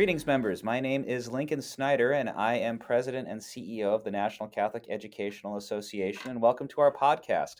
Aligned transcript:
Greetings, 0.00 0.26
members. 0.26 0.64
My 0.64 0.80
name 0.80 1.04
is 1.04 1.30
Lincoln 1.30 1.60
Snyder, 1.60 2.12
and 2.12 2.30
I 2.30 2.54
am 2.54 2.78
President 2.78 3.28
and 3.28 3.38
CEO 3.38 3.94
of 3.94 4.02
the 4.02 4.10
National 4.10 4.48
Catholic 4.48 4.86
Educational 4.88 5.58
Association. 5.58 6.30
And 6.30 6.40
welcome 6.40 6.66
to 6.68 6.80
our 6.80 6.90
podcast. 6.90 7.56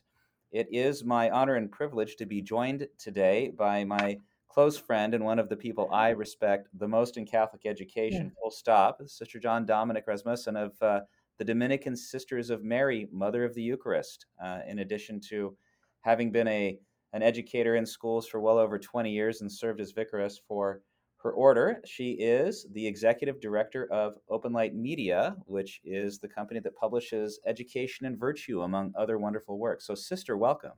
It 0.51 0.67
is 0.73 1.05
my 1.05 1.29
honor 1.29 1.57
and 1.57 1.71
privilege 1.71 2.17
to 2.17 2.25
be 2.25 2.41
joined 2.41 2.89
today 2.97 3.53
by 3.59 3.85
my 3.85 4.17
close 4.49 4.79
friend 4.79 5.13
and 5.13 5.23
one 5.23 5.39
of 5.39 5.51
the 5.51 5.57
people 5.57 5.91
I 5.93 6.09
respect 6.09 6.69
the 6.79 6.89
most 6.89 7.19
in 7.19 7.27
Catholic 7.27 7.67
education, 7.67 8.33
yeah. 8.35 8.41
full 8.41 8.51
stop, 8.51 9.03
Sister 9.05 9.39
John 9.39 9.67
Dominic 9.67 10.05
Rasmussen 10.07 10.57
of 10.57 10.73
uh, 10.81 11.01
the 11.37 11.45
Dominican 11.45 11.95
Sisters 11.95 12.49
of 12.49 12.65
Mary, 12.65 13.07
Mother 13.13 13.45
of 13.45 13.55
the 13.55 13.63
Eucharist, 13.63 14.25
uh, 14.43 14.61
in 14.67 14.79
addition 14.79 15.21
to 15.29 15.55
having 16.01 16.33
been 16.33 16.49
a 16.49 16.79
an 17.13 17.23
educator 17.23 17.75
in 17.77 17.85
schools 17.85 18.27
for 18.27 18.41
well 18.41 18.57
over 18.57 18.79
20 18.79 19.11
years 19.11 19.43
and 19.43 19.53
served 19.53 19.81
as 19.81 19.93
vicaress 19.93 20.37
for 20.49 20.81
her 21.23 21.33
order. 21.33 21.81
She 21.85 22.13
is 22.13 22.67
the 22.73 22.87
executive 22.87 23.41
director 23.41 23.87
of 23.93 24.15
Open 24.29 24.53
Light 24.53 24.75
Media, 24.75 25.37
which 25.47 25.81
is 25.85 26.19
the 26.19 26.29
company 26.29 26.61
that 26.61 26.75
publishes 26.77 27.41
Education 27.47 28.07
and 28.07 28.19
Virtue, 28.19 28.63
among 28.63 28.93
other 28.97 29.19
wonderful 29.19 29.59
works. 29.59 29.87
So, 29.87 29.95
sister, 29.95 30.37
welcome. 30.37 30.73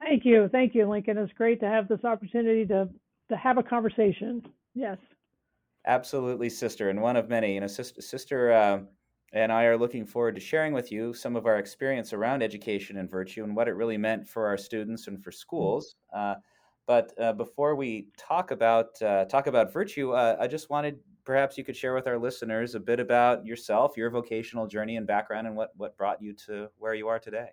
Thank 0.00 0.24
you. 0.24 0.48
Thank 0.50 0.74
you, 0.74 0.88
Lincoln. 0.88 1.16
It's 1.16 1.32
great 1.34 1.60
to 1.60 1.66
have 1.66 1.86
this 1.86 2.04
opportunity 2.04 2.66
to, 2.66 2.88
to 3.30 3.36
have 3.36 3.58
a 3.58 3.62
conversation. 3.62 4.42
Yes. 4.74 4.98
Absolutely, 5.86 6.48
sister, 6.48 6.90
and 6.90 7.00
one 7.00 7.16
of 7.16 7.28
many. 7.28 7.54
You 7.54 7.60
know, 7.60 7.66
sister, 7.68 8.00
sister 8.02 8.52
uh, 8.52 8.80
and 9.32 9.52
I 9.52 9.64
are 9.64 9.78
looking 9.78 10.04
forward 10.04 10.34
to 10.34 10.40
sharing 10.40 10.72
with 10.72 10.92
you 10.92 11.14
some 11.14 11.36
of 11.36 11.46
our 11.46 11.58
experience 11.58 12.12
around 12.12 12.42
education 12.42 12.98
and 12.98 13.10
virtue 13.10 13.44
and 13.44 13.56
what 13.56 13.68
it 13.68 13.72
really 13.72 13.96
meant 13.96 14.28
for 14.28 14.46
our 14.46 14.58
students 14.58 15.06
and 15.06 15.22
for 15.22 15.32
schools. 15.32 15.94
Uh, 16.14 16.34
but 16.86 17.12
uh, 17.20 17.32
before 17.32 17.74
we 17.76 18.08
talk 18.16 18.50
about 18.50 19.00
uh, 19.02 19.24
talk 19.26 19.46
about 19.46 19.72
virtue, 19.72 20.12
uh, 20.12 20.36
I 20.40 20.46
just 20.46 20.70
wanted 20.70 20.98
perhaps 21.24 21.56
you 21.56 21.64
could 21.64 21.76
share 21.76 21.94
with 21.94 22.06
our 22.06 22.18
listeners 22.18 22.74
a 22.74 22.80
bit 22.80 22.98
about 23.00 23.46
yourself, 23.46 23.96
your 23.96 24.10
vocational 24.10 24.66
journey 24.66 24.96
and 24.96 25.06
background, 25.06 25.46
and 25.46 25.56
what 25.56 25.70
what 25.76 25.96
brought 25.96 26.20
you 26.20 26.34
to 26.46 26.68
where 26.78 26.94
you 26.94 27.08
are 27.08 27.18
today. 27.18 27.48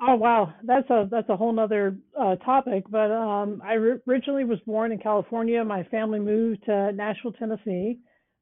Oh 0.00 0.16
wow, 0.16 0.52
that's 0.64 0.88
a 0.90 1.08
that's 1.10 1.28
a 1.28 1.36
whole 1.36 1.58
other 1.58 1.96
uh, 2.18 2.36
topic. 2.36 2.84
But 2.90 3.10
um, 3.10 3.62
I 3.64 3.74
originally 3.74 4.44
was 4.44 4.58
born 4.66 4.92
in 4.92 4.98
California. 4.98 5.64
My 5.64 5.84
family 5.84 6.20
moved 6.20 6.64
to 6.66 6.92
Nashville, 6.92 7.32
Tennessee. 7.32 7.98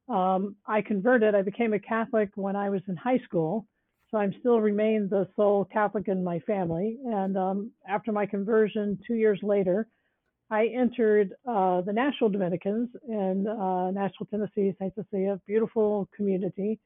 Um, 0.09 0.57
I 0.67 0.83
converted. 0.83 1.35
I 1.35 1.43
became 1.43 1.73
a 1.73 1.79
Catholic 1.79 2.31
when 2.35 2.57
I 2.57 2.71
was 2.71 2.81
in 2.89 2.97
high 2.97 3.21
school, 3.25 3.67
so 4.11 4.19
I'm 4.19 4.35
still 4.41 4.61
remain 4.61 5.09
the 5.11 5.29
sole 5.37 5.67
Catholic 5.67 6.09
in 6.09 6.25
my 6.25 6.39
family. 6.41 6.99
And 7.07 7.37
um, 7.37 7.71
after 7.89 8.13
my 8.13 8.27
conversion, 8.27 8.99
two 9.07 9.15
years 9.15 9.41
later, 9.43 9.89
I 10.53 10.67
entered 10.67 11.33
uh, 11.49 11.81
the 11.81 11.95
Nashville 11.95 12.29
Dominicans 12.29 12.91
in 13.09 13.47
uh, 13.49 13.91
Nashville, 13.91 14.27
Tennessee, 14.31 14.75
St. 14.79 14.95
Cecilia, 14.95 15.41
beautiful 15.47 16.11
community. 16.15 16.79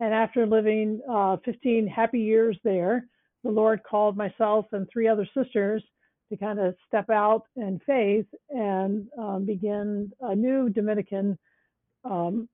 And 0.00 0.12
after 0.12 0.46
living 0.46 1.00
uh, 1.10 1.38
15 1.42 1.86
happy 1.86 2.20
years 2.20 2.58
there, 2.62 3.06
the 3.42 3.50
Lord 3.50 3.80
called 3.88 4.18
myself 4.18 4.66
and 4.72 4.86
three 4.92 5.08
other 5.08 5.26
sisters 5.34 5.82
to 6.30 6.36
kind 6.36 6.60
of 6.60 6.74
step 6.86 7.08
out 7.08 7.44
in 7.56 7.80
faith 7.86 8.26
and 8.50 9.06
um, 9.18 9.46
begin 9.46 10.12
a 10.20 10.34
new 10.34 10.68
Dominican 10.68 11.38
um, 12.04 12.50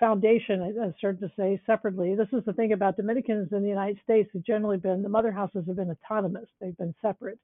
foundation, 0.00 0.60
I, 0.60 0.86
I 0.86 0.94
started 0.98 1.20
to 1.20 1.30
say 1.38 1.60
separately. 1.66 2.16
This 2.16 2.28
is 2.32 2.44
the 2.44 2.52
thing 2.52 2.72
about 2.72 2.96
Dominicans 2.96 3.52
in 3.52 3.62
the 3.62 3.68
United 3.68 4.00
States 4.02 4.28
have 4.32 4.42
generally 4.42 4.76
been, 4.76 5.04
the 5.04 5.08
mother 5.08 5.30
houses 5.30 5.62
have 5.68 5.76
been 5.76 5.96
autonomous, 6.04 6.48
they've 6.60 6.76
been 6.76 6.96
separate. 7.00 7.38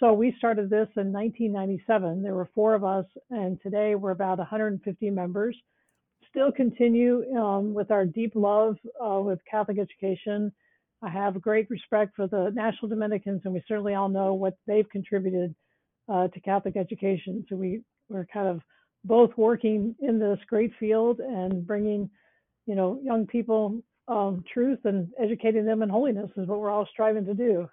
So 0.00 0.12
we 0.12 0.32
started 0.38 0.70
this 0.70 0.88
in 0.96 1.12
1997. 1.12 2.22
There 2.22 2.34
were 2.34 2.48
four 2.54 2.74
of 2.74 2.84
us, 2.84 3.04
and 3.30 3.60
today 3.62 3.96
we're 3.96 4.12
about 4.12 4.38
150 4.38 5.10
members. 5.10 5.56
Still 6.30 6.52
continue 6.52 7.24
um, 7.36 7.74
with 7.74 7.90
our 7.90 8.06
deep 8.06 8.32
love 8.36 8.76
uh, 9.04 9.20
with 9.20 9.40
Catholic 9.50 9.78
education. 9.80 10.52
I 11.02 11.08
have 11.08 11.40
great 11.40 11.68
respect 11.68 12.14
for 12.14 12.28
the 12.28 12.52
Nashville 12.54 12.90
Dominicans, 12.90 13.42
and 13.44 13.52
we 13.52 13.62
certainly 13.66 13.94
all 13.94 14.08
know 14.08 14.34
what 14.34 14.54
they've 14.68 14.88
contributed 14.88 15.52
uh, 16.08 16.28
to 16.28 16.40
Catholic 16.40 16.76
education. 16.76 17.44
So 17.48 17.56
we 17.56 17.82
we're 18.08 18.26
kind 18.32 18.46
of 18.46 18.60
both 19.04 19.30
working 19.36 19.96
in 20.00 20.20
this 20.20 20.38
great 20.48 20.72
field 20.78 21.18
and 21.18 21.66
bringing, 21.66 22.08
you 22.66 22.76
know, 22.76 23.00
young 23.02 23.26
people 23.26 23.82
um, 24.06 24.44
truth 24.52 24.78
and 24.84 25.08
educating 25.20 25.64
them 25.64 25.82
in 25.82 25.88
holiness 25.88 26.30
is 26.36 26.46
what 26.46 26.60
we're 26.60 26.70
all 26.70 26.88
striving 26.92 27.26
to 27.26 27.34
do. 27.34 27.68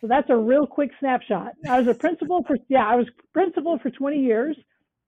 So 0.00 0.06
that's 0.06 0.28
a 0.30 0.36
real 0.36 0.66
quick 0.66 0.90
snapshot. 1.00 1.52
I 1.68 1.78
was 1.78 1.88
a 1.88 1.94
principal 1.94 2.44
for 2.46 2.56
yeah, 2.68 2.86
I 2.86 2.96
was 2.96 3.06
principal 3.32 3.78
for 3.78 3.90
20 3.90 4.18
years, 4.18 4.56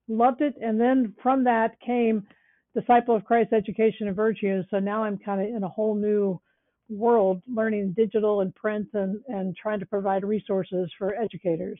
loved 0.08 0.40
it, 0.40 0.54
and 0.60 0.80
then 0.80 1.14
from 1.22 1.44
that 1.44 1.78
came 1.80 2.26
disciple 2.74 3.14
of 3.14 3.24
Christ 3.24 3.52
education 3.52 4.06
and 4.06 4.16
virtue. 4.16 4.62
So 4.70 4.78
now 4.78 5.04
I'm 5.04 5.18
kind 5.18 5.40
of 5.40 5.48
in 5.54 5.62
a 5.62 5.68
whole 5.68 5.94
new 5.94 6.40
world, 6.88 7.42
learning 7.52 7.92
digital 7.96 8.40
and 8.40 8.54
print, 8.54 8.88
and 8.94 9.20
and 9.28 9.54
trying 9.56 9.80
to 9.80 9.86
provide 9.86 10.24
resources 10.24 10.90
for 10.98 11.14
educators. 11.14 11.78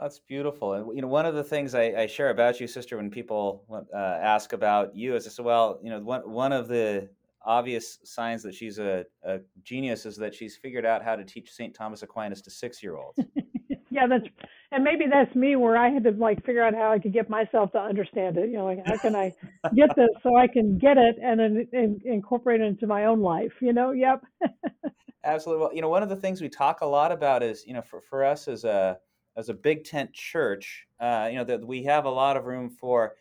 that's 0.00 0.20
beautiful. 0.20 0.74
And 0.74 0.94
you 0.94 1.02
know, 1.02 1.08
one 1.08 1.26
of 1.26 1.34
the 1.34 1.44
things 1.44 1.74
I, 1.74 2.02
I 2.02 2.06
share 2.06 2.30
about 2.30 2.60
you, 2.60 2.68
sister, 2.68 2.96
when 2.96 3.10
people 3.10 3.64
uh, 3.92 3.98
ask 3.98 4.52
about 4.52 4.94
you, 4.94 5.16
is 5.16 5.26
I 5.26 5.30
said, 5.30 5.44
well, 5.44 5.80
you 5.82 5.90
know, 5.90 5.98
one 6.00 6.30
one 6.30 6.52
of 6.52 6.68
the 6.68 7.08
obvious 7.44 7.98
signs 8.04 8.42
that 8.42 8.54
she's 8.54 8.78
a, 8.78 9.04
a 9.22 9.40
genius 9.62 10.06
is 10.06 10.16
that 10.16 10.34
she's 10.34 10.56
figured 10.56 10.86
out 10.86 11.04
how 11.04 11.16
to 11.16 11.24
teach 11.24 11.52
St. 11.52 11.74
Thomas 11.74 12.02
Aquinas 12.02 12.40
to 12.42 12.50
six 12.50 12.82
year 12.82 12.96
olds. 12.96 13.18
yeah, 13.90 14.06
that's 14.08 14.26
and 14.72 14.82
maybe 14.82 15.04
that's 15.10 15.34
me 15.36 15.56
where 15.56 15.76
I 15.76 15.90
had 15.90 16.04
to 16.04 16.10
like 16.10 16.44
figure 16.44 16.62
out 16.62 16.74
how 16.74 16.90
I 16.90 16.98
could 16.98 17.12
get 17.12 17.30
myself 17.30 17.72
to 17.72 17.78
understand 17.78 18.36
it. 18.38 18.50
You 18.50 18.58
know, 18.58 18.64
like 18.64 18.84
how 18.84 18.96
can 18.96 19.14
I 19.14 19.32
get 19.74 19.94
this 19.96 20.08
so 20.22 20.36
I 20.36 20.48
can 20.48 20.78
get 20.78 20.98
it 20.98 21.16
and 21.22 21.38
then 21.38 21.68
and 21.72 22.02
incorporate 22.02 22.60
it 22.60 22.64
into 22.64 22.86
my 22.86 23.04
own 23.04 23.20
life. 23.20 23.52
You 23.60 23.72
know, 23.72 23.92
yep. 23.92 24.22
Absolutely. 25.24 25.62
Well, 25.62 25.74
you 25.74 25.80
know, 25.80 25.88
one 25.88 26.02
of 26.02 26.08
the 26.08 26.16
things 26.16 26.40
we 26.40 26.48
talk 26.48 26.82
a 26.82 26.86
lot 26.86 27.10
about 27.10 27.42
is, 27.42 27.64
you 27.66 27.72
know, 27.72 27.82
for, 27.82 28.00
for 28.02 28.24
us 28.24 28.48
as 28.48 28.64
a 28.64 28.98
as 29.36 29.48
a 29.48 29.54
big 29.54 29.84
tent 29.84 30.12
church, 30.12 30.86
uh, 31.00 31.28
you 31.30 31.36
know, 31.36 31.44
that 31.44 31.66
we 31.66 31.82
have 31.84 32.04
a 32.04 32.10
lot 32.10 32.36
of 32.36 32.44
room 32.44 32.70
for 32.70 33.14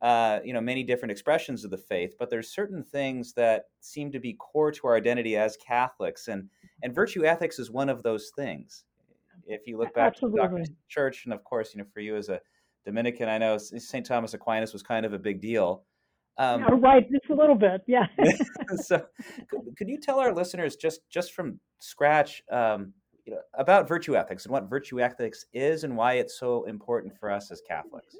uh, 0.00 0.38
you 0.44 0.52
know 0.52 0.60
many 0.60 0.84
different 0.84 1.10
expressions 1.10 1.64
of 1.64 1.70
the 1.70 1.78
faith 1.78 2.14
but 2.18 2.30
there's 2.30 2.52
certain 2.52 2.84
things 2.84 3.32
that 3.32 3.64
seem 3.80 4.12
to 4.12 4.20
be 4.20 4.34
core 4.34 4.70
to 4.70 4.86
our 4.86 4.96
identity 4.96 5.36
as 5.36 5.56
catholics 5.56 6.28
and 6.28 6.48
and 6.82 6.94
virtue 6.94 7.24
ethics 7.24 7.58
is 7.58 7.70
one 7.70 7.88
of 7.88 8.02
those 8.02 8.30
things. 8.36 8.84
If 9.46 9.66
you 9.66 9.78
look 9.78 9.94
back 9.94 10.12
Absolutely. 10.14 10.64
to 10.64 10.70
the 10.70 10.76
church 10.88 11.24
and 11.24 11.32
of 11.32 11.42
course 11.44 11.74
you 11.74 11.80
know 11.80 11.86
for 11.92 12.00
you 12.00 12.16
as 12.16 12.28
a 12.28 12.40
dominican 12.84 13.28
i 13.28 13.36
know 13.36 13.58
st 13.58 14.06
thomas 14.06 14.32
aquinas 14.34 14.72
was 14.72 14.82
kind 14.82 15.04
of 15.06 15.12
a 15.12 15.18
big 15.18 15.40
deal. 15.40 15.84
Um, 16.36 16.60
yeah, 16.60 16.68
right 16.80 17.10
just 17.10 17.30
a 17.30 17.34
little 17.34 17.56
bit 17.56 17.80
yeah. 17.86 18.06
So 18.76 19.04
could, 19.50 19.76
could, 19.76 19.88
you 19.88 19.98
tell 19.98 20.20
our 20.20 20.32
listeners 20.32 20.76
just 20.76 21.00
just 21.10 21.32
from 21.32 21.58
scratch 21.80 22.42
um, 22.52 22.92
you 23.24 23.32
know, 23.32 23.40
about 23.58 23.88
virtue 23.88 24.16
ethics 24.16 24.44
and 24.44 24.52
what 24.52 24.70
virtue 24.70 25.00
ethics 25.00 25.46
is 25.52 25.82
and 25.82 25.96
why 25.96 26.14
it's 26.14 26.38
so 26.38 26.64
important 26.64 27.18
for 27.18 27.30
us 27.30 27.50
as 27.50 27.60
catholics 27.66 28.14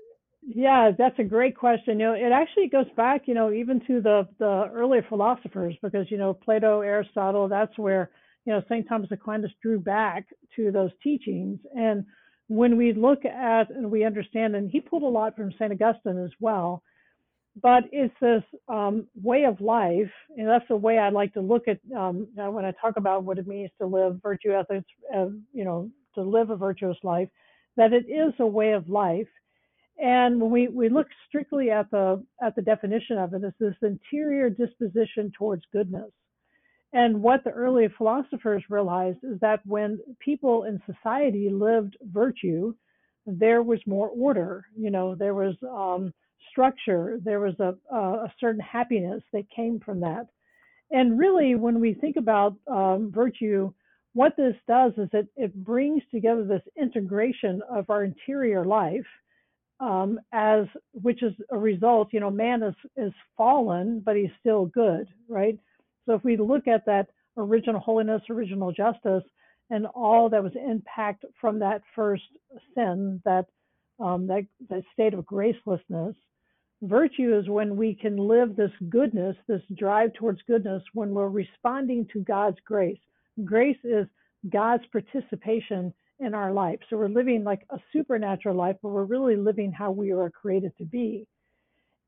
yeah, 0.55 0.93
that's 0.97 1.19
a 1.19 1.25
great 1.25 1.57
question. 1.57 2.01
You 2.01 2.07
know, 2.07 2.15
it 2.15 2.33
actually 2.33 2.69
goes 2.69 2.87
back, 2.97 3.23
you 3.27 3.35
know, 3.35 3.53
even 3.53 3.81
to 3.87 4.01
the 4.01 4.27
the 4.39 4.71
earlier 4.73 5.05
philosophers, 5.07 5.77
because 5.83 6.11
you 6.11 6.17
know 6.17 6.33
Plato, 6.33 6.81
Aristotle, 6.81 7.49
that's 7.49 7.77
where 7.77 8.11
you 8.47 8.55
know 8.55 8.63
St. 8.69 8.89
Thomas 8.89 9.11
Aquinas 9.11 9.51
drew 9.63 9.79
back 9.79 10.27
to 10.57 10.73
those 10.73 10.91
teachings. 11.03 11.61
And 11.77 12.07
when 12.49 12.79
we 12.79 12.95
look 12.95 13.27
at 13.27 13.69
and 13.69 13.91
we 13.91 14.05
understand, 14.05 14.57
and 14.57 14.71
he 14.71 14.81
pulled 14.81 15.03
a 15.03 15.07
lot 15.07 15.37
from 15.37 15.53
St. 15.53 15.71
Augustine 15.71 16.19
as 16.25 16.31
well, 16.41 16.83
but 17.63 17.85
it's 17.93 18.15
this 18.19 18.43
um, 18.69 19.07
way 19.23 19.45
of 19.45 19.61
life, 19.61 20.11
and 20.39 20.49
that's 20.49 20.69
the 20.69 20.77
way 20.77 20.97
I 20.97 21.11
like 21.11 21.35
to 21.35 21.43
look 21.43 21.69
at 21.69 21.79
um, 21.95 22.27
when 22.35 22.65
I 22.65 22.73
talk 22.81 22.97
about 22.97 23.25
what 23.25 23.37
it 23.37 23.47
means 23.47 23.71
to 23.83 23.87
live 23.87 24.21
virtue 24.23 24.53
ethics, 24.53 24.89
uh, 25.15 25.27
you 25.53 25.67
know, 25.67 25.91
to 26.15 26.23
live 26.23 26.49
a 26.49 26.57
virtuous 26.57 26.97
life, 27.03 27.29
that 27.77 27.93
it 27.93 28.07
is 28.11 28.33
a 28.39 28.47
way 28.47 28.73
of 28.73 28.89
life 28.89 29.29
and 29.99 30.41
when 30.41 30.51
we, 30.51 30.69
we 30.69 30.89
look 30.89 31.09
strictly 31.29 31.71
at 31.71 31.91
the 31.91 32.25
at 32.43 32.55
the 32.55 32.63
definition 32.63 33.19
of 33.19 33.35
it, 33.35 33.43
it's 33.43 33.59
this 33.59 33.75
interior 33.83 34.49
disposition 34.49 35.33
towards 35.37 35.65
goodness. 35.73 36.11
And 36.93 37.21
what 37.23 37.45
the 37.45 37.51
early 37.51 37.89
philosophers 37.99 38.63
realized 38.71 39.19
is 39.23 39.39
that 39.41 39.61
when 39.67 39.99
people 40.21 40.65
in 40.65 40.81
society 40.87 41.51
lived 41.51 41.97
virtue, 42.13 42.75
there 43.27 43.63
was 43.63 43.81
more 43.87 44.09
order. 44.09 44.67
You 44.77 44.91
know, 44.91 45.15
there 45.15 45.35
was 45.35 45.55
um, 45.69 46.15
structure. 46.51 47.19
There 47.23 47.41
was 47.41 47.55
a, 47.61 47.75
a 47.95 48.33
certain 48.41 48.61
happiness 48.61 49.23
that 49.33 49.51
came 49.55 49.81
from 49.81 50.01
that. 50.01 50.29
And 50.91 51.19
really, 51.19 51.57
when 51.57 51.81
we 51.81 51.93
think 51.93 52.17
about 52.17 52.57
um, 52.67 53.13
virtue, 53.15 53.73
what 54.15 54.37
this 54.37 54.55
does 54.67 54.93
is 54.97 55.11
it, 55.13 55.29
it 55.37 55.55
brings 55.65 56.03
together 56.11 56.45
this 56.45 56.63
integration 56.81 57.61
of 57.71 57.91
our 57.91 58.05
interior 58.05 58.65
life 58.65 59.05
um, 59.81 60.19
as 60.33 60.67
which 60.93 61.23
is 61.23 61.33
a 61.51 61.59
result, 61.59 62.09
you 62.13 62.21
know, 62.21 62.31
man 62.31 62.63
is 62.63 62.75
is 62.97 63.13
fallen, 63.37 64.03
but 64.05 64.17
he's 64.17 64.31
still 64.41 64.67
good, 64.67 65.07
right? 65.29 65.59
So 66.07 66.15
if 66.15 66.25
we 66.25 66.37
look 66.37 66.67
at 66.67 66.87
that 66.87 67.09
original 67.37 67.81
holiness, 67.81 68.23
original 68.31 68.73
justice, 68.73 69.23
and 69.71 69.87
all 69.87 70.29
that 70.31 70.43
was 70.43 70.53
impact 70.57 71.25
from 71.41 71.59
that 71.61 71.83
first 71.95 72.25
sin, 72.75 73.21
that 73.25 73.47
um, 74.01 74.27
that 74.27 74.47
that 74.69 74.83
state 74.95 75.15
of 75.15 75.25
gracelessness, 75.25 76.15
Virtue 76.83 77.37
is 77.37 77.49
when 77.49 77.77
we 77.77 77.95
can 77.95 78.17
live 78.17 78.55
this 78.55 78.71
goodness, 78.89 79.37
this 79.49 79.63
drive 79.77 80.13
towards 80.15 80.41
goodness, 80.43 80.83
when 80.95 81.13
we're 81.13 81.29
responding 81.29 82.07
to 82.13 82.21
God's 82.21 82.59
grace. 82.65 82.99
Grace 83.45 83.79
is 83.83 84.07
God's 84.49 84.85
participation 84.93 85.93
in 86.21 86.35
our 86.35 86.53
life. 86.53 86.79
So 86.89 86.97
we're 86.97 87.09
living 87.09 87.45
like 87.45 87.63
a 87.71 87.79
supernatural 87.93 88.57
life, 88.57 88.77
but 88.83 88.91
we're 88.91 89.05
really 89.05 89.37
living 89.37 89.73
how 89.73 89.91
we 89.91 90.13
are 90.13 90.31
created 90.31 90.73
to 90.79 90.85
be. 90.85 91.27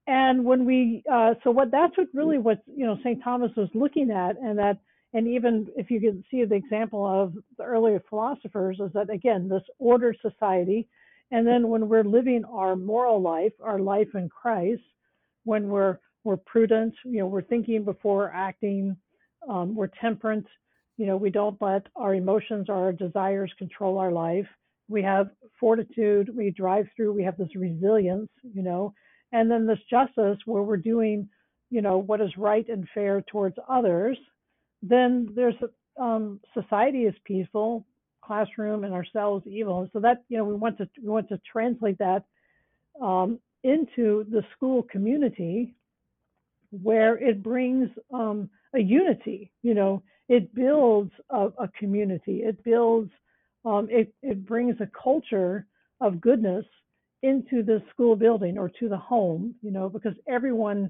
And 0.06 0.44
when 0.44 0.64
we, 0.64 1.02
uh, 1.10 1.34
so 1.44 1.50
what 1.50 1.70
that's 1.70 1.96
what 1.96 2.08
really 2.12 2.38
what 2.38 2.62
you 2.66 2.86
know 2.86 2.96
St. 3.04 3.22
Thomas 3.22 3.52
was 3.56 3.68
looking 3.74 4.10
at, 4.10 4.36
and 4.38 4.58
that, 4.58 4.78
and 5.12 5.28
even 5.28 5.68
if 5.76 5.90
you 5.90 6.00
can 6.00 6.24
see 6.30 6.44
the 6.44 6.54
example 6.54 7.06
of 7.06 7.34
the 7.58 7.64
earlier 7.64 8.02
philosophers, 8.08 8.78
is 8.80 8.92
that 8.94 9.10
again 9.10 9.48
this 9.48 9.62
order 9.78 10.14
society, 10.20 10.88
and 11.30 11.46
then 11.46 11.68
when 11.68 11.88
we're 11.88 12.02
living 12.02 12.44
our 12.44 12.74
moral 12.74 13.20
life, 13.20 13.52
our 13.62 13.78
life 13.78 14.08
in 14.14 14.28
Christ, 14.28 14.82
when 15.44 15.68
we're 15.68 15.98
we're 16.24 16.38
prudent, 16.38 16.94
you 17.04 17.20
know, 17.20 17.26
we're 17.26 17.42
thinking 17.42 17.84
before 17.84 18.32
acting, 18.34 18.96
um, 19.48 19.74
we're 19.74 19.90
temperate, 20.00 20.44
you 21.00 21.06
know, 21.06 21.16
we 21.16 21.30
don't 21.30 21.56
let 21.62 21.86
our 21.96 22.14
emotions 22.14 22.66
or 22.68 22.74
our 22.74 22.92
desires 22.92 23.50
control 23.56 23.96
our 23.96 24.12
life. 24.12 24.46
We 24.86 25.02
have 25.02 25.30
fortitude, 25.58 26.28
we 26.36 26.50
drive 26.50 26.88
through, 26.94 27.14
we 27.14 27.22
have 27.22 27.38
this 27.38 27.56
resilience, 27.56 28.28
you 28.42 28.62
know, 28.62 28.92
and 29.32 29.50
then 29.50 29.66
this 29.66 29.78
justice 29.88 30.36
where 30.44 30.62
we're 30.62 30.76
doing, 30.76 31.26
you 31.70 31.80
know, 31.80 31.96
what 31.96 32.20
is 32.20 32.36
right 32.36 32.68
and 32.68 32.86
fair 32.92 33.22
towards 33.22 33.56
others. 33.66 34.18
Then 34.82 35.30
there's 35.34 35.54
um, 35.98 36.38
society 36.52 37.04
is 37.04 37.14
peaceful, 37.24 37.86
classroom 38.22 38.84
and 38.84 38.92
ourselves 38.92 39.46
evil. 39.46 39.80
And 39.80 39.90
so 39.94 40.00
that, 40.00 40.24
you 40.28 40.36
know, 40.36 40.44
we 40.44 40.54
want 40.54 40.76
to 40.78 40.88
we 41.02 41.08
want 41.08 41.30
to 41.30 41.40
translate 41.50 41.96
that 41.96 42.24
um, 43.00 43.38
into 43.64 44.26
the 44.30 44.44
school 44.54 44.82
community 44.82 45.74
where 46.82 47.16
it 47.16 47.42
brings 47.42 47.88
um, 48.12 48.50
a 48.74 48.80
unity, 48.80 49.50
you 49.62 49.72
know, 49.72 50.02
it 50.30 50.54
builds 50.54 51.10
a, 51.30 51.48
a 51.58 51.68
community. 51.76 52.42
It 52.44 52.62
builds, 52.62 53.10
um, 53.64 53.88
it, 53.90 54.14
it 54.22 54.46
brings 54.46 54.76
a 54.80 54.88
culture 55.02 55.66
of 56.00 56.20
goodness 56.20 56.64
into 57.24 57.64
the 57.64 57.82
school 57.90 58.14
building 58.14 58.56
or 58.56 58.70
to 58.78 58.88
the 58.88 58.96
home, 58.96 59.56
you 59.60 59.72
know, 59.72 59.88
because 59.88 60.14
everyone 60.28 60.88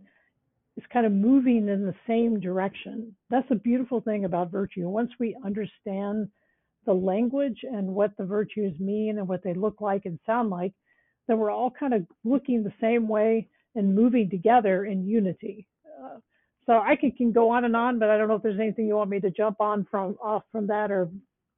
is 0.77 0.85
kind 0.93 1.07
of 1.07 1.13
moving 1.13 1.69
in 1.69 1.87
the 1.87 1.95
same 2.07 2.39
direction. 2.39 3.17
That's 3.31 3.51
a 3.51 3.55
beautiful 3.55 4.03
thing 4.03 4.27
about 4.27 4.53
virtue. 4.53 4.87
Once 4.91 5.11
we 5.19 5.35
understand 5.43 6.29
the 6.85 6.93
language 6.93 7.61
and 7.63 7.89
what 7.89 8.15
the 8.19 8.27
virtues 8.27 8.79
mean 8.79 9.17
and 9.17 9.27
what 9.27 9.43
they 9.43 9.55
look 9.55 9.81
like 9.81 10.05
and 10.05 10.19
sound 10.27 10.51
like, 10.51 10.75
then 11.29 11.39
we're 11.39 11.51
all 11.51 11.71
kind 11.71 11.95
of 11.95 12.07
looking 12.25 12.63
the 12.63 12.75
same 12.79 13.09
way 13.09 13.49
and 13.75 13.95
moving 13.95 14.29
together 14.29 14.85
in 14.85 15.09
unity. 15.09 15.67
So 16.70 16.78
I 16.78 16.94
can, 16.94 17.11
can 17.11 17.32
go 17.32 17.50
on 17.50 17.64
and 17.64 17.75
on, 17.75 17.99
but 17.99 18.11
I 18.11 18.17
don't 18.17 18.28
know 18.28 18.37
if 18.37 18.44
there's 18.44 18.61
anything 18.61 18.87
you 18.87 18.94
want 18.94 19.11
me 19.11 19.19
to 19.19 19.31
jump 19.32 19.61
on 19.61 19.84
from 19.90 20.17
off 20.22 20.44
from 20.52 20.69
that 20.69 20.93
or 20.93 21.11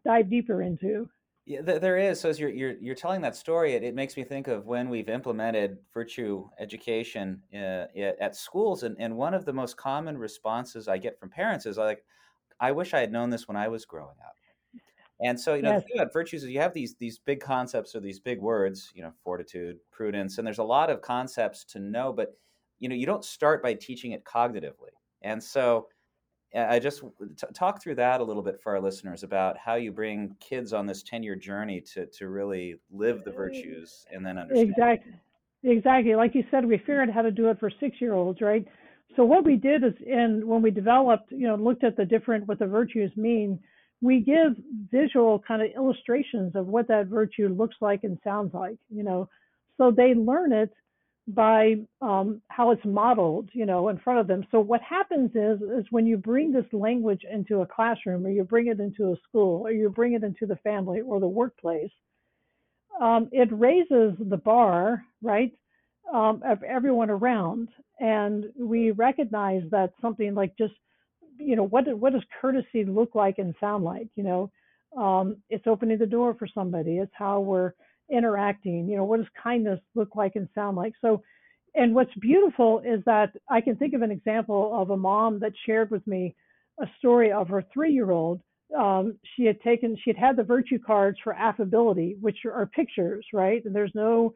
dive 0.07 0.31
deeper 0.31 0.63
into. 0.63 1.07
Yeah, 1.45 1.61
there 1.61 1.99
is. 1.99 2.19
So 2.19 2.31
as 2.31 2.41
you're 2.41 2.49
you're, 2.49 2.79
you're 2.81 2.95
telling 2.95 3.21
that 3.21 3.37
story, 3.37 3.75
it, 3.75 3.83
it 3.83 3.95
makes 3.95 4.17
me 4.17 4.25
think 4.25 4.49
of 4.49 4.65
when 4.65 4.89
we've 4.89 5.11
implemented 5.11 5.77
virtue 5.93 6.49
education 6.59 7.43
uh, 7.55 7.89
at 8.23 8.35
schools, 8.37 8.85
and, 8.85 8.97
and 8.99 9.15
one 9.15 9.35
of 9.35 9.45
the 9.45 9.53
most 9.53 9.77
common 9.77 10.17
responses 10.17 10.89
I 10.89 10.97
get 10.97 11.21
from 11.21 11.29
parents 11.29 11.67
is 11.67 11.77
like, 11.77 12.03
"I 12.59 12.73
wish 12.73 12.95
I 12.95 13.01
had 13.01 13.13
known 13.13 13.29
this 13.29 13.47
when 13.47 13.57
I 13.59 13.69
was 13.69 13.85
growing 13.85 14.17
up." 14.25 14.37
And 15.21 15.39
so, 15.39 15.53
you 15.53 15.61
know, 15.61 15.73
yes. 15.73 15.83
the 15.83 15.89
thing 15.89 16.01
about 16.01 16.13
virtues 16.15 16.43
is 16.43 16.49
you 16.49 16.61
have 16.61 16.73
these 16.73 16.95
these 16.95 17.19
big 17.19 17.41
concepts 17.41 17.95
or 17.95 18.01
these 18.01 18.19
big 18.19 18.41
words, 18.41 18.91
you 18.95 19.03
know, 19.03 19.13
fortitude, 19.23 19.77
prudence, 19.91 20.39
and 20.39 20.47
there's 20.47 20.57
a 20.57 20.65
lot 20.65 20.89
of 20.89 21.03
concepts 21.03 21.65
to 21.67 21.81
know, 21.81 22.15
but 22.15 22.39
you 22.79 22.89
know, 22.89 22.95
you 22.95 23.05
don't 23.05 23.27
start 23.27 23.63
by 23.63 23.75
teaching 23.75 24.13
it 24.13 24.25
cognitively. 24.25 24.89
And 25.23 25.43
so 25.43 25.89
I 26.55 26.79
just 26.79 27.01
t- 27.01 27.47
talk 27.55 27.83
through 27.83 27.95
that 27.97 28.21
a 28.21 28.25
little 28.25 28.43
bit 28.43 28.61
for 28.61 28.75
our 28.75 28.81
listeners 28.81 29.23
about 29.23 29.57
how 29.57 29.77
you 29.77 29.91
bring 29.91 30.37
kids 30.39 30.73
on 30.73 30.87
this 30.87 31.03
10 31.03 31.23
year 31.23 31.37
journey 31.37 31.81
to, 31.95 32.07
to 32.07 32.29
really 32.29 32.77
live 32.91 33.25
the 33.25 33.31
virtues 33.31 34.05
and 34.13 34.25
then 34.25 34.39
understand. 34.39 34.71
Exactly. 34.71 35.13
Exactly. 35.65 36.15
Like 36.15 36.35
you 36.35 36.45
said, 36.51 36.65
we 36.65 36.77
figured 36.79 37.09
out 37.09 37.15
how 37.15 37.23
to 37.23 37.31
do 37.31 37.49
it 37.49 37.61
for 37.61 37.71
six 37.81 38.01
year 38.01 38.15
olds, 38.15 38.41
right? 38.41 38.67
So 39.17 39.25
what 39.25 39.45
we 39.45 39.57
did 39.57 39.85
is 39.85 39.93
and 40.07 40.45
when 40.45 40.63
we 40.63 40.71
developed, 40.71 41.31
you 41.31 41.47
know, 41.47 41.55
looked 41.55 41.85
at 41.85 41.97
the 41.97 42.05
different 42.05 42.49
what 42.49 42.59
the 42.59 42.67
virtues 42.67 43.13
mean, 43.17 43.61
we 44.01 44.21
give 44.21 44.57
visual 44.91 45.39
kind 45.47 45.63
of 45.63 45.69
illustrations 45.77 46.57
of 46.57 46.67
what 46.67 46.89
that 46.89 47.07
virtue 47.07 47.49
looks 47.49 47.77
like 47.81 48.03
and 48.03 48.19
sounds 48.25 48.53
like, 48.53 48.77
you 48.91 49.05
know. 49.05 49.29
So 49.79 49.91
they 49.91 50.15
learn 50.15 50.53
it 50.53 50.73
by 51.29 51.77
um, 52.01 52.43
how 52.49 52.73
it's 52.73 52.85
modeled, 52.85 53.49
you 53.53 53.65
know, 53.65 53.89
in 53.89 53.99
front 53.99 54.19
of 54.19 54.27
them. 54.27 54.45
So 54.51 54.61
what 54.61 54.81
happens 54.83 55.31
is, 55.35 55.61
is 55.63 55.87
when 55.91 56.07
you 56.07 56.17
bring 56.17 56.53
this 56.53 56.67
language 56.73 57.23
into 57.31 57.61
a 57.61 57.67
classroom, 57.67 58.27
or 58.27 58.31
you 58.31 58.45
bring 58.45 58.67
it 58.67 58.81
into 58.81 59.13
a 59.13 59.17
school, 59.29 59.63
or 59.65 59.71
you 59.71 59.89
bring 59.89 60.15
it 60.15 60.25
into 60.25 60.47
the 60.47 60.57
family 60.57 61.01
or 61.01 61.21
the 61.21 61.29
workplace, 61.29 61.93
um, 63.01 63.29
it 63.33 63.49
raises 63.53 64.15
the 64.19 64.37
bar, 64.37 65.05
right, 65.23 65.53
um, 66.13 66.43
of 66.45 66.63
everyone 66.63 67.11
around, 67.11 67.69
and 68.01 68.47
we 68.59 68.91
recognize 68.91 69.63
that 69.71 69.93
something 70.01 70.35
like 70.35 70.57
just, 70.59 70.75
you 71.39 71.57
know, 71.57 71.65
what 71.65 71.85
what 71.99 72.13
does 72.13 72.23
courtesy 72.41 72.85
look 72.85 73.15
like 73.15 73.39
and 73.39 73.55
sound 73.61 73.85
like? 73.85 74.09
You 74.17 74.25
know, 74.25 74.51
um, 74.97 75.37
it's 75.49 75.67
opening 75.67 75.99
the 75.99 76.07
door 76.07 76.35
for 76.35 76.47
somebody. 76.47 76.99
It's 76.99 77.13
how 77.15 77.41
we're 77.41 77.73
interacting 78.11 78.89
you 78.89 78.97
know 78.97 79.05
what 79.05 79.19
does 79.19 79.27
kindness 79.43 79.81
look 79.95 80.17
like 80.17 80.33
and 80.37 80.49
sound 80.55 80.77
like? 80.77 80.95
So 81.01 81.23
and 81.75 81.95
what's 81.95 82.15
beautiful 82.21 82.81
is 82.85 83.03
that 83.07 83.33
i 83.51 83.61
can 83.61 83.77
think 83.77 83.95
of 83.95 84.03
an 84.03 84.11
example 84.11 84.73
of 84.75 84.91
a 84.91 84.97
mom 84.97 85.39
that 85.41 85.53
shared 85.67 85.91
with 85.91 86.07
me 86.07 86.35
a 86.81 86.87
story 86.99 87.33
of 87.33 87.49
her 87.49 87.65
three 87.73 87.93
year 87.93 88.11
old 88.11 88.41
um, 88.79 89.19
she 89.37 89.45
had 89.45 89.61
taken 89.61 89.97
she 90.03 90.11
had 90.11 90.17
had 90.17 90.37
the 90.37 90.43
virtue 90.43 90.79
cards 90.79 91.19
for 91.23 91.35
affability 91.35 92.17
which 92.21 92.39
are 92.45 92.67
pictures 92.67 93.25
right? 93.33 93.65
And 93.65 93.75
there's 93.75 93.93
no 93.95 94.33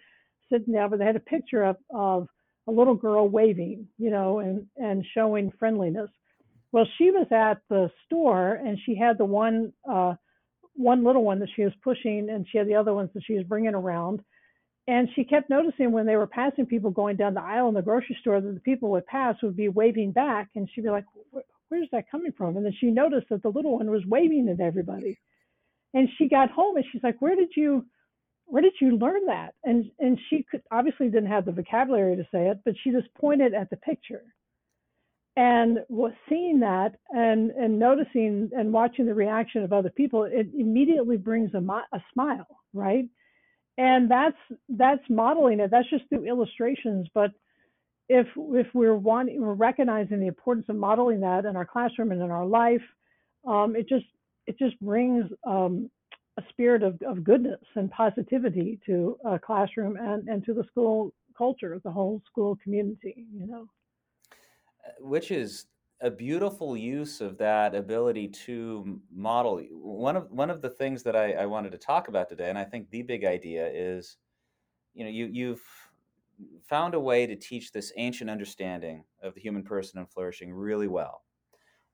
sitting 0.52 0.74
down 0.74 0.90
but 0.90 0.98
they 0.98 1.04
had 1.04 1.16
a 1.16 1.20
picture 1.20 1.64
of, 1.64 1.76
of 1.94 2.28
a 2.68 2.72
little 2.72 2.94
girl 2.94 3.28
waving 3.28 3.86
you 3.98 4.10
know 4.10 4.40
and 4.40 4.66
and 4.76 5.04
showing 5.14 5.52
friendliness. 5.58 6.10
Well 6.72 6.86
she 6.98 7.10
was 7.10 7.26
at 7.30 7.62
the 7.70 7.90
store 8.04 8.54
and 8.54 8.78
she 8.84 8.94
had 8.96 9.18
the 9.18 9.24
one 9.24 9.72
uh, 9.90 10.14
one 10.76 11.04
little 11.04 11.24
one 11.24 11.38
that 11.40 11.48
she 11.54 11.64
was 11.64 11.72
pushing, 11.82 12.28
and 12.30 12.46
she 12.48 12.58
had 12.58 12.68
the 12.68 12.74
other 12.74 12.94
ones 12.94 13.10
that 13.14 13.24
she 13.24 13.34
was 13.34 13.44
bringing 13.44 13.74
around. 13.74 14.20
And 14.88 15.08
she 15.14 15.24
kept 15.24 15.50
noticing 15.50 15.90
when 15.90 16.06
they 16.06 16.16
were 16.16 16.28
passing 16.28 16.66
people 16.66 16.90
going 16.90 17.16
down 17.16 17.34
the 17.34 17.42
aisle 17.42 17.68
in 17.68 17.74
the 17.74 17.82
grocery 17.82 18.16
store 18.20 18.40
that 18.40 18.54
the 18.54 18.60
people 18.60 18.90
would 18.90 19.06
pass 19.06 19.36
would 19.42 19.56
be 19.56 19.68
waving 19.68 20.12
back, 20.12 20.50
and 20.54 20.68
she'd 20.70 20.84
be 20.84 20.90
like, 20.90 21.04
"Where's 21.68 21.90
that 21.90 22.10
coming 22.10 22.32
from?" 22.32 22.56
And 22.56 22.64
then 22.64 22.72
she 22.72 22.90
noticed 22.90 23.28
that 23.30 23.42
the 23.42 23.50
little 23.50 23.78
one 23.78 23.90
was 23.90 24.06
waving 24.06 24.48
at 24.48 24.60
everybody. 24.60 25.18
And 25.92 26.08
she 26.16 26.28
got 26.28 26.50
home 26.50 26.76
and 26.76 26.84
she's 26.92 27.02
like, 27.02 27.20
"Where 27.20 27.34
did 27.34 27.56
you, 27.56 27.86
where 28.44 28.62
did 28.62 28.74
you 28.80 28.96
learn 28.96 29.26
that?" 29.26 29.54
And 29.64 29.90
and 29.98 30.20
she 30.28 30.44
could 30.44 30.62
obviously 30.70 31.08
didn't 31.08 31.30
have 31.30 31.46
the 31.46 31.52
vocabulary 31.52 32.16
to 32.16 32.28
say 32.30 32.48
it, 32.48 32.60
but 32.64 32.76
she 32.78 32.92
just 32.92 33.12
pointed 33.14 33.54
at 33.54 33.70
the 33.70 33.76
picture 33.78 34.22
and 35.36 35.78
was 35.88 36.12
seeing 36.28 36.60
that 36.60 36.96
and 37.10 37.50
and 37.50 37.78
noticing 37.78 38.50
and 38.56 38.72
watching 38.72 39.06
the 39.06 39.14
reaction 39.14 39.62
of 39.62 39.72
other 39.72 39.90
people 39.90 40.24
it 40.24 40.48
immediately 40.58 41.16
brings 41.16 41.52
a, 41.54 41.58
a 41.58 42.02
smile 42.12 42.56
right? 42.76 43.06
And 43.78 44.10
that's 44.10 44.36
that's 44.68 45.02
modeling 45.10 45.60
it. 45.60 45.70
That's 45.70 45.90
just 45.90 46.04
through 46.08 46.26
illustrations. 46.26 47.08
But 47.12 47.32
if 48.08 48.26
if 48.36 48.66
we're 48.72 48.94
wanting 48.94 49.40
we're 49.40 49.54
recognizing 49.54 50.20
the 50.20 50.28
importance 50.28 50.66
of 50.68 50.76
modeling 50.76 51.20
that 51.20 51.44
in 51.44 51.56
our 51.56 51.64
classroom 51.64 52.12
and 52.12 52.22
in 52.22 52.30
our 52.30 52.46
life 52.46 52.82
um, 53.48 53.74
it 53.74 53.88
just 53.88 54.04
it 54.46 54.56
just 54.58 54.78
brings 54.80 55.24
um, 55.44 55.90
a 56.38 56.42
spirit 56.50 56.84
of, 56.84 57.00
of 57.04 57.24
goodness 57.24 57.58
and 57.74 57.90
positivity 57.90 58.78
to 58.86 59.18
a 59.24 59.40
classroom 59.40 59.96
and, 59.96 60.28
and 60.28 60.44
to 60.44 60.54
the 60.54 60.62
school 60.70 61.12
culture 61.36 61.80
the 61.82 61.90
whole 61.90 62.22
school 62.30 62.56
community 62.62 63.26
you 63.34 63.48
know 63.48 63.66
which 65.00 65.30
is 65.30 65.66
a 66.00 66.10
beautiful 66.10 66.76
use 66.76 67.20
of 67.20 67.38
that 67.38 67.74
ability 67.74 68.28
to 68.28 69.00
model. 69.14 69.62
One 69.70 70.16
of 70.16 70.30
one 70.30 70.50
of 70.50 70.60
the 70.60 70.68
things 70.70 71.02
that 71.04 71.16
I, 71.16 71.32
I, 71.32 71.46
wanted 71.46 71.72
to 71.72 71.78
talk 71.78 72.08
about 72.08 72.28
today, 72.28 72.50
and 72.50 72.58
I 72.58 72.64
think 72.64 72.90
the 72.90 73.02
big 73.02 73.24
idea 73.24 73.66
is, 73.72 74.18
you 74.94 75.04
know, 75.04 75.10
you 75.10 75.26
you've 75.32 75.62
found 76.68 76.94
a 76.94 77.00
way 77.00 77.26
to 77.26 77.34
teach 77.34 77.72
this 77.72 77.92
ancient 77.96 78.28
understanding 78.28 79.04
of 79.22 79.34
the 79.34 79.40
human 79.40 79.62
person 79.62 79.98
and 79.98 80.10
flourishing 80.10 80.52
really 80.52 80.88
well. 80.88 81.22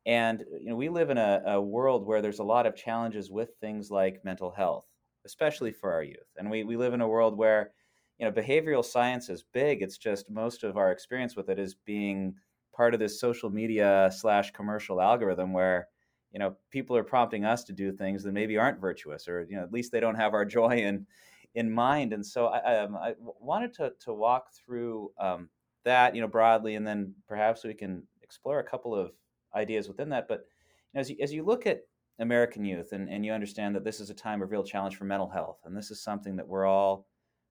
And 0.04 0.44
you 0.61 0.70
know, 0.70 0.76
we 0.76 0.88
live 0.88 1.11
in 1.11 1.18
a, 1.18 1.42
a 1.46 1.61
world 1.61 2.04
where 2.04 2.20
there's 2.20 2.40
a 2.40 2.44
lot 2.44 2.66
of 2.66 2.75
challenges 2.75 3.30
with 3.30 3.50
things 3.61 3.90
like 3.90 4.25
mental 4.25 4.50
health, 4.50 4.87
especially 5.25 5.70
for 5.70 5.92
our 5.92 6.02
youth. 6.02 6.26
And 6.37 6.50
we, 6.50 6.64
we 6.64 6.76
live 6.76 6.92
in 6.92 7.00
a 7.00 7.08
world 7.08 7.37
where, 7.37 7.70
you 8.18 8.26
know, 8.26 8.32
behavioral 8.32 8.84
science 8.84 9.28
is 9.28 9.44
big. 9.52 9.80
It's 9.80 9.99
just 9.99 10.28
most 10.28 10.64
of 10.64 10.76
our 10.76 10.90
experience 10.90 11.37
with 11.37 11.49
it 11.49 11.61
is 11.61 11.76
being 11.87 12.34
part 12.72 12.94
of 12.94 13.00
this 13.00 13.20
social 13.20 13.50
media 13.50 14.10
slash 14.14 14.50
commercial 14.52 15.00
algorithm 15.00 15.52
where 15.52 15.88
you 16.32 16.38
know 16.38 16.56
people 16.70 16.96
are 16.96 17.04
prompting 17.04 17.44
us 17.44 17.64
to 17.64 17.72
do 17.72 17.92
things 17.92 18.22
that 18.22 18.32
maybe 18.32 18.56
aren't 18.56 18.80
virtuous 18.80 19.28
or 19.28 19.46
you 19.48 19.56
know 19.56 19.62
at 19.62 19.72
least 19.72 19.92
they 19.92 20.00
don't 20.00 20.14
have 20.14 20.34
our 20.34 20.44
joy 20.58 20.76
in 20.76 21.06
in 21.54 21.70
mind 21.70 22.12
and 22.14 22.24
so 22.24 22.46
i, 22.46 22.78
um, 22.78 22.96
I 22.96 23.14
wanted 23.18 23.74
to, 23.74 23.92
to 24.00 24.14
walk 24.14 24.48
through 24.54 25.10
um, 25.18 25.50
that, 25.84 26.14
you 26.14 26.20
know, 26.20 26.28
broadly, 26.28 26.76
and 26.76 26.86
then 26.86 27.14
perhaps 27.26 27.64
we 27.64 27.74
can 27.74 28.02
explore 28.22 28.60
a 28.60 28.64
couple 28.64 28.94
of 28.94 29.12
ideas 29.54 29.88
within 29.88 30.08
that. 30.10 30.28
But 30.28 30.46
you 30.92 30.98
know, 30.98 31.00
as 31.00 31.10
you, 31.10 31.16
as 31.20 31.32
you 31.32 31.44
look 31.44 31.66
at 31.66 31.82
American 32.18 32.64
youth 32.64 32.92
and, 32.92 33.08
and 33.08 33.24
you 33.24 33.32
understand 33.32 33.74
that 33.74 33.84
this 33.84 34.00
is 34.00 34.10
a 34.10 34.14
time 34.14 34.42
of 34.42 34.50
real 34.50 34.64
challenge 34.64 34.96
for 34.96 35.04
mental 35.04 35.28
health, 35.28 35.58
and 35.64 35.76
this 35.76 35.90
is 35.90 36.02
something 36.02 36.36
that 36.36 36.46
we're 36.46 36.66
all 36.66 37.06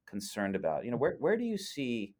concerned 0.07 0.55
about, 0.55 0.85
you 0.85 0.91
know, 0.91 0.97
where, 0.97 1.15
where 1.19 1.37
do 1.37 1.43
you 1.43 1.57
see 1.57 2.13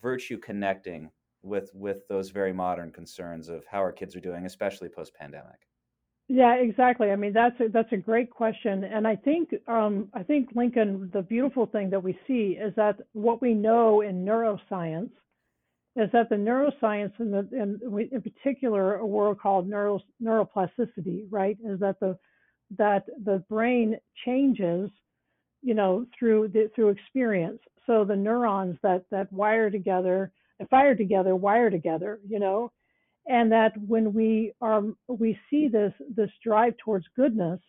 virtue 0.00 0.38
connecting 0.38 1.10
with 1.42 1.70
with 1.74 2.06
those 2.08 2.30
very 2.30 2.52
modern 2.52 2.90
concerns 2.90 3.48
of 3.48 3.64
how 3.66 3.78
our 3.78 3.92
kids 3.92 4.14
are 4.16 4.20
doing, 4.20 4.46
especially 4.46 4.88
post 4.88 5.14
pandemic? 5.14 5.66
Yeah, 6.28 6.54
exactly. 6.54 7.10
I 7.10 7.16
mean, 7.16 7.32
that's 7.32 7.58
a, 7.60 7.68
that's 7.68 7.92
a 7.92 7.96
great 7.96 8.30
question, 8.30 8.84
and 8.84 9.06
I 9.06 9.16
think 9.16 9.52
um, 9.66 10.08
I 10.14 10.22
think 10.22 10.50
Lincoln. 10.54 11.10
The 11.12 11.22
beautiful 11.22 11.66
thing 11.66 11.90
that 11.90 12.02
we 12.02 12.18
see 12.26 12.58
is 12.60 12.72
that 12.76 13.00
what 13.12 13.42
we 13.42 13.52
know 13.54 14.02
in 14.02 14.24
neuroscience 14.24 15.10
is 15.96 16.08
that 16.12 16.28
the 16.28 16.36
neuroscience, 16.36 17.12
in, 17.18 17.32
the, 17.32 17.48
in, 17.52 18.08
in 18.12 18.22
particular, 18.22 18.96
a 18.96 19.06
world 19.06 19.40
called 19.40 19.68
neuro, 19.68 20.00
neuroplasticity, 20.22 21.26
right, 21.30 21.58
is 21.64 21.80
that 21.80 21.98
the 22.00 22.16
that 22.78 23.06
the 23.24 23.42
brain 23.48 23.96
changes, 24.24 24.88
you 25.62 25.74
know, 25.74 26.06
through 26.16 26.46
the, 26.48 26.70
through 26.76 26.90
experience. 26.90 27.58
So 27.86 28.04
the 28.04 28.14
neurons 28.14 28.76
that 28.84 29.04
that 29.10 29.32
wire 29.32 29.68
together, 29.70 30.30
fire 30.68 30.94
together, 30.94 31.34
wire 31.36 31.70
together, 31.70 32.20
you 32.28 32.38
know, 32.38 32.70
and 33.26 33.52
that 33.52 33.72
when 33.86 34.12
we 34.12 34.52
are 34.60 34.82
we 35.08 35.38
see 35.48 35.68
this 35.68 35.92
this 36.14 36.30
drive 36.44 36.74
towards 36.78 37.06
goodness 37.16 37.60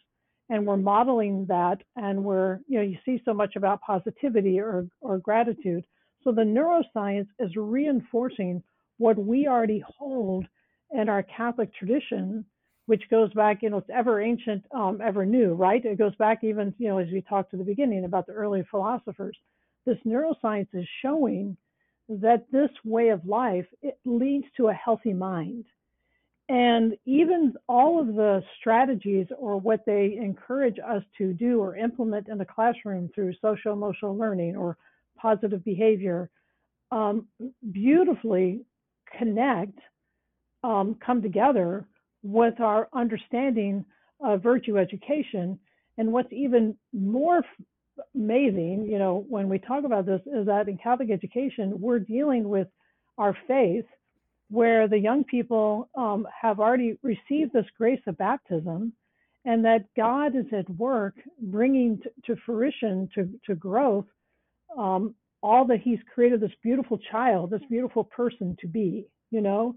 and 0.50 0.66
we're 0.66 0.78
modeling 0.78 1.46
that 1.48 1.78
and 1.96 2.24
we're 2.24 2.60
you 2.68 2.78
know 2.78 2.84
you 2.84 2.98
see 3.06 3.22
so 3.26 3.34
much 3.34 3.56
about 3.56 3.82
positivity 3.82 4.60
or 4.60 4.88
or 5.02 5.18
gratitude. 5.20 5.86
So 6.24 6.32
the 6.32 6.42
neuroscience 6.42 7.28
is 7.40 7.56
reinforcing 7.56 8.64
what 8.98 9.18
we 9.18 9.48
already 9.48 9.84
hold 9.98 10.46
in 10.92 11.10
our 11.10 11.24
catholic 11.24 11.74
tradition 11.74 12.46
which 12.88 13.04
goes 13.10 13.32
back 13.34 13.62
you 13.62 13.70
know 13.70 13.78
it's 13.78 13.90
ever 13.94 14.22
ancient 14.22 14.64
um, 14.76 15.00
ever 15.04 15.26
new 15.26 15.54
right? 15.54 15.84
It 15.86 15.98
goes 15.98 16.16
back 16.16 16.44
even 16.44 16.74
you 16.78 16.90
know 16.90 16.98
as 16.98 17.08
we 17.12 17.22
talked 17.22 17.52
to 17.52 17.58
the 17.58 17.64
beginning 17.64 18.06
about 18.06 18.26
the 18.26 18.34
early 18.34 18.64
philosophers. 18.72 19.38
This 19.86 19.98
neuroscience 20.06 20.68
is 20.74 20.88
showing 21.02 21.58
that 22.20 22.46
this 22.52 22.70
way 22.84 23.10
of 23.10 23.26
life 23.26 23.66
it 23.82 23.98
leads 24.06 24.46
to 24.58 24.68
a 24.68 24.74
healthy 24.74 25.14
mind. 25.14 25.66
And 26.50 26.98
even 27.06 27.54
all 27.70 28.02
of 28.02 28.08
the 28.08 28.44
strategies 28.60 29.28
or 29.38 29.58
what 29.58 29.86
they 29.86 30.18
encourage 30.22 30.78
us 30.80 31.04
to 31.18 31.32
do 31.32 31.62
or 31.62 31.78
implement 31.78 32.28
in 32.28 32.38
the 32.38 32.46
classroom 32.46 33.10
through 33.16 33.34
social 33.42 33.72
emotional 33.72 34.18
learning 34.18 34.58
or 34.58 34.78
positive 35.18 35.64
behavior 35.64 36.30
um, 36.92 37.26
beautifully 37.72 38.66
connect 39.18 39.80
um, 40.64 40.96
come 41.04 41.22
together 41.22 41.86
with 42.24 42.60
our 42.60 42.90
understanding 42.94 43.86
of 44.20 44.44
virtue 44.44 44.78
education 44.78 45.58
and 45.98 46.12
what's 46.12 46.32
even 46.34 46.76
more 46.94 47.42
amazing, 48.16 48.88
you 48.90 49.00
know, 49.00 49.26
when 49.30 49.50
we 49.50 49.60
talk 49.60 49.84
about 49.84 50.06
this 50.06 50.22
is 50.26 50.46
that 50.46 50.68
in 50.68 50.78
Catholic 50.78 51.12
education, 51.12 51.80
we're 51.80 52.00
dealing 52.00 52.48
with 52.48 52.68
our 53.18 53.38
faith 53.48 53.86
where 54.50 54.88
the 54.88 54.98
young 54.98 55.24
people 55.24 55.90
um, 55.96 56.28
have 56.40 56.60
already 56.60 56.98
received 57.04 57.54
this 57.54 57.66
grace 57.78 58.02
of 58.08 58.18
baptism 58.18 58.94
and 59.46 59.66
that 59.66 59.86
God 59.96 60.36
is 60.36 60.46
at 60.52 60.70
work 60.72 61.16
bringing 61.42 61.98
t- 61.98 62.10
to 62.26 62.36
fruition, 62.46 63.10
to, 63.16 63.30
to 63.46 63.56
growth, 63.56 64.06
um, 64.78 65.16
all 65.42 65.66
that 65.66 65.82
He's 65.82 66.00
created 66.14 66.42
this 66.42 66.52
beautiful 66.62 67.00
child, 67.12 67.50
this 67.50 67.62
beautiful 67.70 68.04
person 68.04 68.56
to 68.60 68.68
be, 68.68 69.08
you 69.32 69.42
know? 69.42 69.76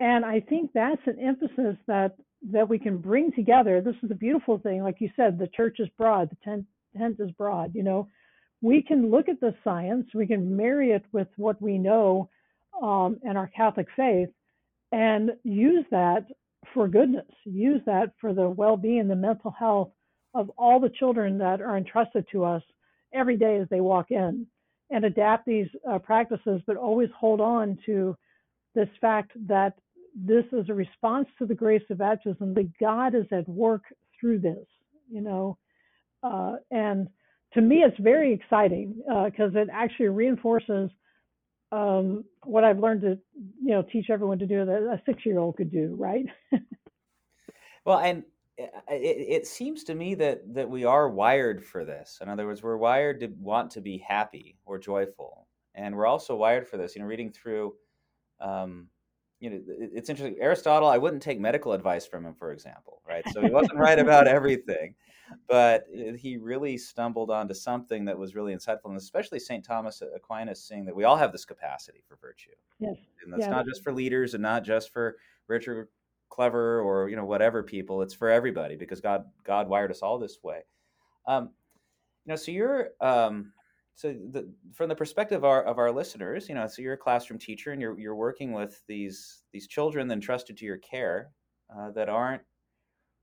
And 0.00 0.24
I 0.24 0.40
think 0.40 0.72
that's 0.74 1.00
an 1.06 1.18
emphasis 1.20 1.76
that 1.86 2.16
that 2.50 2.68
we 2.68 2.78
can 2.78 2.98
bring 2.98 3.32
together. 3.32 3.80
This 3.80 3.94
is 4.02 4.10
the 4.10 4.14
beautiful 4.14 4.58
thing, 4.58 4.82
like 4.82 5.00
you 5.00 5.08
said, 5.16 5.38
the 5.38 5.48
church 5.48 5.76
is 5.78 5.88
broad, 5.96 6.28
the 6.28 6.36
tent, 6.44 6.66
tent 6.96 7.16
is 7.18 7.30
broad. 7.32 7.74
You 7.74 7.82
know, 7.82 8.08
we 8.62 8.82
can 8.82 9.10
look 9.10 9.28
at 9.28 9.40
the 9.40 9.54
science, 9.62 10.06
we 10.14 10.26
can 10.26 10.56
marry 10.56 10.90
it 10.92 11.04
with 11.12 11.28
what 11.36 11.60
we 11.60 11.78
know 11.78 12.28
um, 12.82 13.18
in 13.22 13.36
our 13.36 13.48
Catholic 13.48 13.88
faith, 13.96 14.30
and 14.92 15.32
use 15.42 15.84
that 15.90 16.26
for 16.72 16.88
goodness. 16.88 17.26
Use 17.44 17.82
that 17.86 18.12
for 18.20 18.32
the 18.32 18.48
well-being, 18.48 19.08
the 19.08 19.16
mental 19.16 19.50
health 19.50 19.90
of 20.34 20.50
all 20.56 20.80
the 20.80 20.88
children 20.88 21.38
that 21.38 21.60
are 21.60 21.76
entrusted 21.76 22.26
to 22.32 22.44
us 22.44 22.62
every 23.12 23.36
day 23.36 23.58
as 23.58 23.68
they 23.68 23.80
walk 23.80 24.10
in, 24.10 24.46
and 24.90 25.04
adapt 25.04 25.46
these 25.46 25.68
uh, 25.90 25.98
practices, 25.98 26.60
but 26.66 26.76
always 26.76 27.08
hold 27.16 27.40
on 27.40 27.78
to 27.86 28.16
this 28.74 28.88
fact 29.00 29.32
that 29.46 29.74
this 30.16 30.44
is 30.52 30.68
a 30.68 30.74
response 30.74 31.28
to 31.38 31.46
the 31.46 31.54
grace 31.54 31.82
of 31.90 31.98
baptism 31.98 32.54
that 32.54 32.70
God 32.78 33.14
is 33.14 33.26
at 33.30 33.48
work 33.48 33.82
through 34.18 34.40
this. 34.40 34.66
You 35.10 35.20
know, 35.20 35.58
uh, 36.24 36.56
and 36.70 37.08
to 37.52 37.60
me, 37.60 37.76
it's 37.76 37.98
very 38.00 38.32
exciting 38.32 38.94
because 39.06 39.54
uh, 39.54 39.60
it 39.60 39.68
actually 39.72 40.08
reinforces 40.08 40.90
um, 41.70 42.24
what 42.44 42.64
I've 42.64 42.78
learned 42.78 43.02
to, 43.02 43.18
you 43.62 43.70
know, 43.70 43.82
teach 43.82 44.06
everyone 44.10 44.38
to 44.38 44.46
do 44.46 44.64
that 44.64 44.74
a 44.74 45.00
six-year-old 45.06 45.56
could 45.56 45.70
do, 45.70 45.94
right? 45.98 46.26
well, 47.84 47.98
and 47.98 48.24
it, 48.56 48.72
it, 48.88 49.46
seems 49.46 49.82
to 49.84 49.94
me 49.94 50.14
that 50.14 50.54
that 50.54 50.68
we 50.68 50.84
are 50.84 51.08
wired 51.08 51.64
for 51.64 51.84
this. 51.84 52.18
In 52.20 52.28
other 52.28 52.46
words, 52.46 52.62
we're 52.62 52.76
wired 52.76 53.20
to 53.20 53.28
want 53.40 53.72
to 53.72 53.80
be 53.80 53.98
happy 53.98 54.56
or 54.64 54.78
joyful, 54.78 55.48
and 55.74 55.96
we're 55.96 56.06
also 56.06 56.36
wired 56.36 56.68
for 56.68 56.76
this. 56.76 56.94
You 56.94 57.02
know, 57.02 57.08
reading 57.08 57.32
through. 57.32 57.74
Um, 58.40 58.88
you 59.40 59.50
know, 59.50 59.60
it's 59.66 60.08
interesting. 60.08 60.40
Aristotle, 60.40 60.88
I 60.88 60.98
wouldn't 60.98 61.22
take 61.22 61.40
medical 61.40 61.72
advice 61.72 62.06
from 62.06 62.24
him, 62.24 62.34
for 62.34 62.52
example, 62.52 63.02
right? 63.06 63.24
So 63.32 63.42
he 63.42 63.50
wasn't 63.50 63.78
right 63.78 63.98
about 63.98 64.26
everything 64.28 64.94
but 65.48 65.86
he 66.16 66.36
really 66.36 66.76
stumbled 66.76 67.30
onto 67.30 67.54
something 67.54 68.04
that 68.04 68.18
was 68.18 68.34
really 68.34 68.54
insightful, 68.54 68.86
and 68.86 68.96
especially 68.96 69.38
St. 69.38 69.64
Thomas 69.64 70.02
Aquinas 70.14 70.62
saying 70.62 70.84
that 70.86 70.96
we 70.96 71.04
all 71.04 71.16
have 71.16 71.32
this 71.32 71.44
capacity 71.44 72.02
for 72.06 72.16
virtue. 72.16 72.50
Yes. 72.78 72.96
And 73.22 73.32
that's 73.32 73.42
yeah. 73.42 73.50
not 73.50 73.66
just 73.66 73.82
for 73.82 73.92
leaders 73.92 74.34
and 74.34 74.42
not 74.42 74.64
just 74.64 74.92
for 74.92 75.16
rich 75.48 75.68
or 75.68 75.88
clever 76.28 76.80
or 76.80 77.08
you 77.08 77.16
know 77.16 77.24
whatever 77.24 77.62
people. 77.62 78.02
It's 78.02 78.14
for 78.14 78.28
everybody 78.30 78.76
because 78.76 79.00
God 79.00 79.24
God 79.44 79.68
wired 79.68 79.90
us 79.90 80.02
all 80.02 80.18
this 80.18 80.38
way. 80.42 80.62
Um, 81.26 81.50
you 82.24 82.30
know, 82.30 82.36
so 82.36 82.50
you're 82.50 82.90
um, 83.00 83.52
so 83.94 84.12
the, 84.12 84.52
from 84.72 84.88
the 84.88 84.96
perspective 84.96 85.38
of 85.38 85.44
our, 85.44 85.62
of 85.62 85.78
our 85.78 85.92
listeners, 85.92 86.48
you 86.48 86.54
know, 86.54 86.66
so 86.66 86.82
you're 86.82 86.94
a 86.94 86.98
classroom 86.98 87.38
teacher 87.38 87.72
and 87.72 87.80
you're 87.80 87.98
you're 87.98 88.16
working 88.16 88.52
with 88.52 88.82
these 88.88 89.42
these 89.52 89.68
children 89.68 90.10
entrusted 90.10 90.56
to 90.58 90.64
your 90.64 90.78
care 90.78 91.30
uh, 91.74 91.90
that 91.92 92.08
aren't 92.08 92.42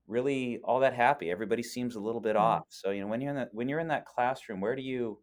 really 0.06 0.60
all 0.64 0.80
that 0.80 0.94
happy. 0.94 1.30
Everybody 1.30 1.62
seems 1.62 1.96
a 1.96 2.00
little 2.00 2.20
bit 2.20 2.36
mm-hmm. 2.36 2.44
off. 2.44 2.64
So 2.68 2.90
you 2.90 3.00
know 3.00 3.06
when 3.06 3.20
you're 3.20 3.30
in 3.30 3.36
that 3.36 3.50
when 3.52 3.68
you're 3.68 3.80
in 3.80 3.88
that 3.88 4.06
classroom, 4.06 4.60
where 4.60 4.76
do 4.76 4.82
you 4.82 5.18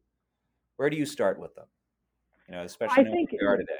where 0.78 0.90
do 0.90 0.98
you 0.98 1.06
start 1.06 1.40
with 1.40 1.54
them? 1.56 1.66
You 2.48 2.56
know, 2.56 2.64
especially 2.64 3.06
I 3.06 3.12
think, 3.12 3.30
are 3.46 3.58
today. 3.58 3.74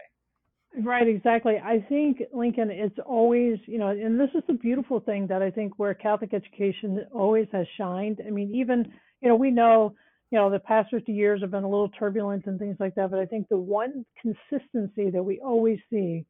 Right, 0.84 1.08
exactly. 1.08 1.56
I 1.64 1.84
think 1.90 2.22
Lincoln, 2.32 2.70
it's 2.70 2.98
always, 3.06 3.58
you 3.66 3.80
know, 3.80 3.88
and 3.88 4.20
this 4.20 4.30
is 4.36 4.44
the 4.48 4.54
beautiful 4.54 5.00
thing 5.00 5.26
that 5.28 5.42
I 5.42 5.50
think 5.50 5.74
where 5.78 5.94
Catholic 5.96 6.34
education 6.34 7.06
always 7.12 7.48
has 7.52 7.66
shined. 7.76 8.20
I 8.26 8.30
mean, 8.30 8.54
even, 8.54 8.92
you 9.22 9.30
know, 9.30 9.36
we 9.36 9.50
know, 9.50 9.96
you 10.30 10.38
know, 10.38 10.52
the 10.52 10.60
past 10.60 10.92
50 10.92 11.12
years 11.12 11.42
have 11.42 11.50
been 11.50 11.64
a 11.64 11.70
little 11.70 11.90
turbulent 11.90 12.46
and 12.46 12.60
things 12.60 12.78
like 12.80 12.94
that, 12.96 13.10
but 13.10 13.20
I 13.20 13.26
think 13.26 13.48
the 13.50 13.58
one 13.58 14.06
consistency 14.22 15.10
that 15.10 15.24
we 15.24 15.40
always 15.40 15.80
see 15.90 16.26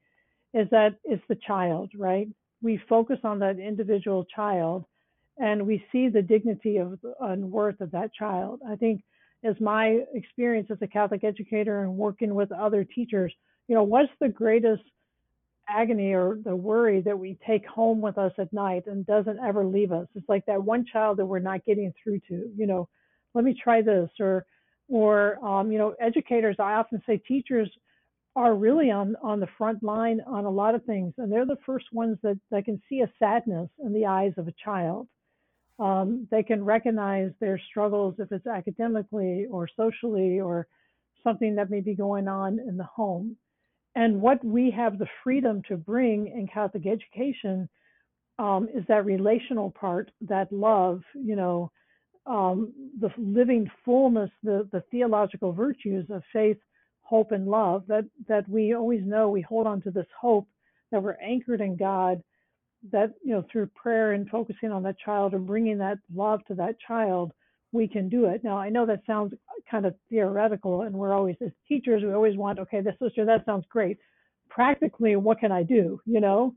is 0.54 0.68
that 0.72 0.96
it's 1.04 1.24
the 1.28 1.38
child, 1.46 1.92
right? 1.98 2.28
We 2.62 2.82
focus 2.90 3.20
on 3.24 3.40
that 3.40 3.60
individual 3.60 4.26
child 4.26 4.86
and 5.38 5.66
we 5.66 5.84
see 5.92 6.10
the 6.10 6.22
dignity 6.22 6.78
of 6.78 7.00
and 7.22 7.50
worth 7.52 7.80
of 7.82 7.92
that 7.92 8.14
child. 8.14 8.60
I 8.68 8.76
think 8.76 9.02
as 9.44 9.56
my 9.62 10.00
experience 10.14 10.68
as 10.70 10.78
a 10.82 10.88
Catholic 10.88 11.24
educator 11.24 11.84
and 11.84 11.96
working 11.96 12.36
with 12.36 12.52
other 12.52 12.84
teachers, 12.84 13.34
you 13.68 13.76
know, 13.76 13.84
what's 13.84 14.12
the 14.20 14.28
greatest 14.28 14.84
agony 15.70 16.14
or 16.14 16.40
the 16.44 16.56
worry 16.56 17.00
that 17.02 17.18
we 17.18 17.38
take 17.48 17.66
home 17.66 18.02
with 18.02 18.18
us 18.18 18.34
at 18.38 18.52
night 18.52 18.84
and 18.88 19.06
doesn't 19.06 19.40
ever 19.40 19.66
leave 19.66 19.94
us? 19.94 20.08
It's 20.16 20.28
like 20.28 20.46
that 20.48 20.62
one 20.62 20.86
child 20.92 21.18
that 21.18 21.26
we're 21.26 21.40
not 21.40 21.64
getting 21.66 21.94
through 22.04 22.20
to, 22.28 22.52
you 22.58 22.68
know, 22.68 22.90
let 23.34 23.46
me 23.46 23.56
try 23.62 23.82
this 23.82 24.10
or 24.20 24.46
or 24.90 25.38
um, 25.46 25.72
you 25.72 25.78
know, 25.78 25.94
educators, 26.02 26.56
I 26.60 26.74
often 26.74 27.02
say 27.06 27.18
teachers 27.18 27.70
are 28.36 28.56
really 28.56 28.92
on 28.92 29.16
on 29.24 29.40
the 29.40 29.48
front 29.58 29.84
line 29.84 30.22
on 30.28 30.46
a 30.46 30.50
lot 30.50 30.76
of 30.76 30.86
things, 30.86 31.14
and 31.18 31.32
they're 31.32 31.46
the 31.46 31.58
first 31.66 31.88
ones 31.92 32.18
that 32.24 32.40
that 32.52 32.66
can 32.66 32.82
see 32.88 33.02
a 33.02 33.12
sadness 33.20 33.70
in 33.84 33.94
the 33.94 34.06
eyes 34.06 34.34
of 34.38 34.48
a 34.48 34.54
child. 34.64 35.08
Um, 35.80 36.28
they 36.30 36.44
can 36.44 36.64
recognize 36.64 37.32
their 37.40 37.60
struggles 37.70 38.16
if 38.20 38.32
it's 38.32 38.48
academically 38.48 39.48
or 39.50 39.68
socially 39.78 40.40
or 40.40 40.68
something 41.24 41.56
that 41.56 41.70
may 41.70 41.80
be 41.80 41.96
going 41.96 42.28
on 42.28 42.60
in 42.60 42.78
the 42.78 42.84
home. 42.84 43.38
And 43.96 44.22
what 44.22 44.44
we 44.44 44.72
have 44.72 45.00
the 45.00 45.08
freedom 45.24 45.62
to 45.68 45.78
bring 45.78 46.28
in 46.28 46.48
Catholic 46.48 46.86
education 46.86 47.70
um, 48.38 48.68
is 48.74 48.84
that 48.88 49.06
relational 49.06 49.72
part, 49.72 50.12
that 50.22 50.52
love, 50.52 51.02
you 51.14 51.36
know, 51.36 51.72
um, 52.26 52.72
the 53.00 53.10
living 53.18 53.70
fullness, 53.84 54.30
the, 54.44 54.68
the 54.72 54.84
theological 54.92 55.52
virtues 55.52 56.06
of 56.10 56.24
faith, 56.32 56.58
hope 57.10 57.32
and 57.32 57.48
love 57.48 57.84
that 57.88 58.06
that 58.28 58.48
we 58.48 58.76
always 58.76 59.02
know 59.04 59.30
we 59.30 59.42
hold 59.42 59.66
on 59.66 59.82
to 59.82 59.90
this 59.90 60.06
hope 60.20 60.48
that 60.92 61.02
we're 61.02 61.18
anchored 61.22 61.60
in 61.60 61.76
God 61.76 62.22
that 62.92 63.12
you 63.24 63.34
know 63.34 63.44
through 63.52 63.68
prayer 63.76 64.14
and 64.14 64.30
focusing 64.30 64.72
on 64.72 64.84
that 64.84 65.00
child 65.00 65.34
and 65.34 65.48
bringing 65.48 65.80
that 65.80 65.98
love 66.14 66.40
to 66.46 66.54
that 66.54 66.76
child 66.88 67.32
we 67.72 67.88
can 67.88 68.10
do 68.10 68.26
it. 68.26 68.44
Now 68.44 68.58
i 68.58 68.70
know 68.70 68.86
that 68.86 69.02
sounds 69.08 69.34
kind 69.70 69.86
of 69.88 69.96
theoretical 70.10 70.84
and 70.84 70.96
we're 70.96 71.14
always 71.14 71.36
as 71.44 71.52
teachers 71.68 72.04
we 72.04 72.14
always 72.14 72.38
want 72.38 72.60
okay 72.60 72.82
this 72.82 72.96
sister 73.02 73.26
that 73.26 73.46
sounds 73.46 73.66
great. 73.70 73.98
Practically 74.50 75.16
what 75.16 75.40
can 75.40 75.52
i 75.52 75.64
do 75.64 76.00
you 76.06 76.22
know? 76.22 76.54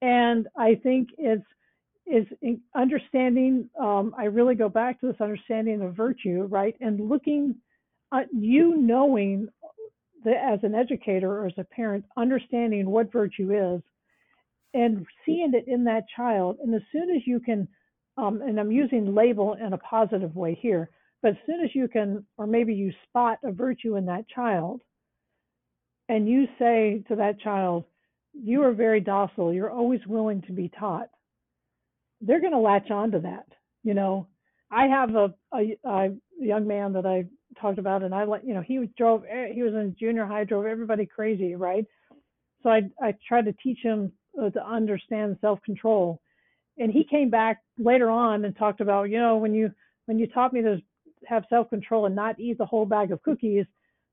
And 0.00 0.48
i 0.56 0.74
think 0.74 1.10
it's 1.18 1.44
is 2.06 2.26
understanding 2.74 3.68
um, 3.78 4.14
i 4.18 4.24
really 4.24 4.54
go 4.54 4.68
back 4.70 4.98
to 5.00 5.06
this 5.06 5.20
understanding 5.20 5.82
of 5.82 5.94
virtue 5.94 6.46
right? 6.50 6.76
And 6.80 7.08
looking 7.08 7.54
at 8.12 8.26
you 8.32 8.76
knowing 8.76 9.48
that 10.24 10.36
as 10.36 10.60
an 10.62 10.74
educator 10.74 11.30
or 11.30 11.46
as 11.46 11.52
a 11.58 11.64
parent 11.64 12.04
understanding 12.16 12.88
what 12.88 13.12
virtue 13.12 13.52
is 13.52 13.82
and 14.74 15.06
seeing 15.26 15.52
it 15.54 15.64
in 15.66 15.84
that 15.84 16.04
child. 16.16 16.58
And 16.62 16.74
as 16.74 16.82
soon 16.92 17.14
as 17.14 17.22
you 17.26 17.40
can, 17.40 17.68
um, 18.16 18.42
and 18.42 18.58
I'm 18.58 18.72
using 18.72 19.14
label 19.14 19.54
in 19.54 19.72
a 19.72 19.78
positive 19.78 20.34
way 20.34 20.58
here, 20.60 20.90
but 21.22 21.32
as 21.32 21.36
soon 21.46 21.62
as 21.62 21.70
you 21.74 21.88
can, 21.88 22.24
or 22.36 22.46
maybe 22.46 22.74
you 22.74 22.92
spot 23.08 23.38
a 23.44 23.52
virtue 23.52 23.96
in 23.96 24.06
that 24.06 24.28
child, 24.28 24.80
and 26.08 26.28
you 26.28 26.46
say 26.58 27.04
to 27.08 27.16
that 27.16 27.40
child, 27.40 27.84
You 28.34 28.62
are 28.64 28.72
very 28.72 29.00
docile, 29.00 29.52
you're 29.52 29.70
always 29.70 30.00
willing 30.06 30.42
to 30.42 30.52
be 30.52 30.70
taught, 30.78 31.08
they're 32.20 32.40
going 32.40 32.52
to 32.52 32.58
latch 32.58 32.90
on 32.90 33.12
to 33.12 33.20
that. 33.20 33.46
You 33.84 33.94
know, 33.94 34.28
I 34.70 34.86
have 34.86 35.14
a, 35.14 35.34
a, 35.54 35.76
a 35.84 36.10
young 36.40 36.66
man 36.66 36.92
that 36.94 37.06
I 37.06 37.24
talked 37.60 37.78
about, 37.78 38.02
and 38.02 38.14
I 38.14 38.24
let, 38.24 38.46
you 38.46 38.54
know, 38.54 38.62
he 38.62 38.88
drove, 38.96 39.24
he 39.52 39.62
was 39.62 39.74
in 39.74 39.96
junior 39.98 40.26
high, 40.26 40.44
drove 40.44 40.66
everybody 40.66 41.06
crazy, 41.06 41.54
right? 41.54 41.86
So 42.62 42.70
I, 42.70 42.82
I 43.00 43.14
tried 43.26 43.46
to 43.46 43.54
teach 43.62 43.78
him 43.82 44.12
uh, 44.40 44.50
to 44.50 44.66
understand 44.66 45.36
self-control. 45.40 46.20
And 46.78 46.90
he 46.90 47.04
came 47.04 47.28
back 47.28 47.62
later 47.78 48.08
on 48.10 48.44
and 48.44 48.56
talked 48.56 48.80
about, 48.80 49.10
you 49.10 49.18
know, 49.18 49.36
when 49.36 49.54
you 49.54 49.70
when 50.06 50.18
you 50.18 50.26
taught 50.26 50.52
me 50.52 50.62
to 50.62 50.78
have 51.26 51.44
self-control 51.48 52.06
and 52.06 52.16
not 52.16 52.40
eat 52.40 52.58
the 52.58 52.66
whole 52.66 52.86
bag 52.86 53.12
of 53.12 53.22
cookies, 53.22 53.66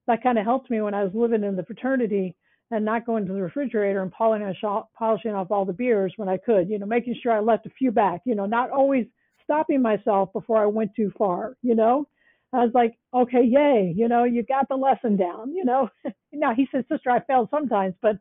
that 0.08 0.22
kind 0.22 0.38
of 0.38 0.46
helped 0.46 0.70
me 0.70 0.82
when 0.82 0.94
I 0.94 1.04
was 1.04 1.14
living 1.16 1.44
in 1.44 1.56
the 1.56 1.64
fraternity 1.64 2.36
and 2.72 2.86
not 2.86 3.06
going 3.06 3.26
to 3.26 3.34
the 3.34 3.42
refrigerator 3.42 4.02
and 4.02 4.12
polishing 4.12 5.32
off 5.34 5.52
all 5.52 5.66
the 5.66 5.74
beers 5.74 6.14
when 6.18 6.30
I 6.30 6.38
could, 6.38 6.70
you 6.70 6.78
know, 6.78 6.86
making 6.86 7.16
sure 7.22 7.32
I 7.32 7.40
left 7.40 7.66
a 7.66 7.72
few 7.72 7.92
back, 7.92 8.22
you 8.26 8.36
know, 8.36 8.46
not 8.46 8.70
always 8.70 9.08
stopping 9.44 9.82
myself 9.82 10.32
before 10.34 10.62
I 10.62 10.68
went 10.68 10.94
too 10.96 11.12
far, 11.18 11.56
you 11.64 11.74
know. 11.74 12.08
I 12.52 12.64
was 12.64 12.72
like, 12.74 12.98
okay, 13.14 13.44
yay, 13.44 13.94
you 13.96 14.08
know, 14.08 14.24
you 14.24 14.44
got 14.44 14.68
the 14.70 14.76
lesson 14.76 15.18
down, 15.18 15.54
you 15.54 15.64
know. 15.64 15.90
now 16.34 16.54
he 16.56 16.68
says, 16.72 16.84
sister, 16.92 17.12
I 17.12 17.20
failed 17.22 17.50
sometimes, 17.52 17.94
but 18.02 18.16
at 18.16 18.20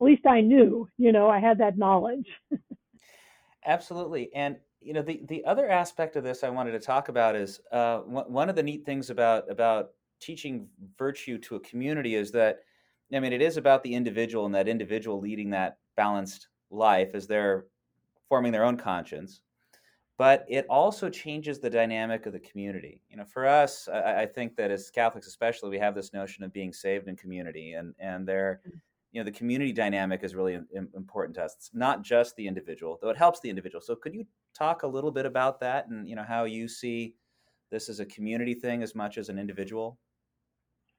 least 0.00 0.26
I 0.26 0.40
knew, 0.40 0.88
you 0.96 1.12
know, 1.12 1.28
I 1.28 1.40
had 1.40 1.58
that 1.58 1.76
knowledge. 1.76 2.26
Absolutely. 3.66 4.30
And, 4.34 4.56
you 4.80 4.92
know, 4.92 5.02
the, 5.02 5.22
the 5.28 5.44
other 5.44 5.68
aspect 5.68 6.16
of 6.16 6.24
this 6.24 6.44
I 6.44 6.50
wanted 6.50 6.72
to 6.72 6.80
talk 6.80 7.08
about 7.08 7.34
is 7.34 7.60
uh, 7.72 7.98
one 8.00 8.48
of 8.48 8.56
the 8.56 8.62
neat 8.62 8.84
things 8.84 9.10
about, 9.10 9.50
about 9.50 9.90
teaching 10.20 10.68
virtue 10.98 11.38
to 11.38 11.56
a 11.56 11.60
community 11.60 12.14
is 12.14 12.30
that, 12.32 12.58
I 13.12 13.20
mean, 13.20 13.32
it 13.32 13.42
is 13.42 13.56
about 13.56 13.82
the 13.82 13.94
individual 13.94 14.46
and 14.46 14.54
that 14.54 14.68
individual 14.68 15.20
leading 15.20 15.50
that 15.50 15.78
balanced 15.96 16.48
life 16.70 17.10
as 17.14 17.26
they're 17.26 17.66
forming 18.28 18.52
their 18.52 18.64
own 18.64 18.76
conscience. 18.76 19.42
But 20.16 20.44
it 20.48 20.64
also 20.70 21.10
changes 21.10 21.58
the 21.58 21.70
dynamic 21.70 22.26
of 22.26 22.32
the 22.32 22.38
community. 22.38 23.00
You 23.10 23.16
know, 23.16 23.24
for 23.24 23.46
us, 23.46 23.88
I, 23.92 24.22
I 24.22 24.26
think 24.26 24.54
that 24.56 24.70
as 24.70 24.88
Catholics, 24.90 25.26
especially, 25.26 25.70
we 25.70 25.78
have 25.78 25.94
this 25.94 26.12
notion 26.12 26.44
of 26.44 26.52
being 26.52 26.72
saved 26.72 27.08
in 27.08 27.16
community, 27.16 27.72
and 27.72 27.94
and 27.98 28.26
there, 28.26 28.60
mm. 28.66 28.72
you 29.10 29.20
know 29.20 29.24
the 29.24 29.32
community 29.32 29.72
dynamic 29.72 30.22
is 30.22 30.36
really 30.36 30.60
important 30.94 31.34
to 31.36 31.44
us. 31.44 31.54
It's 31.56 31.70
not 31.74 32.02
just 32.02 32.36
the 32.36 32.46
individual 32.46 32.98
though 33.02 33.10
it 33.10 33.16
helps 33.16 33.40
the 33.40 33.50
individual. 33.50 33.80
So 33.80 33.96
could 33.96 34.14
you 34.14 34.24
talk 34.56 34.84
a 34.84 34.86
little 34.86 35.10
bit 35.10 35.26
about 35.26 35.58
that 35.60 35.88
and 35.88 36.08
you 36.08 36.14
know 36.14 36.22
how 36.22 36.44
you 36.44 36.68
see 36.68 37.14
this 37.70 37.88
as 37.88 37.98
a 37.98 38.06
community 38.06 38.54
thing 38.54 38.82
as 38.82 38.94
much 38.94 39.18
as 39.18 39.28
an 39.28 39.38
individual? 39.38 39.98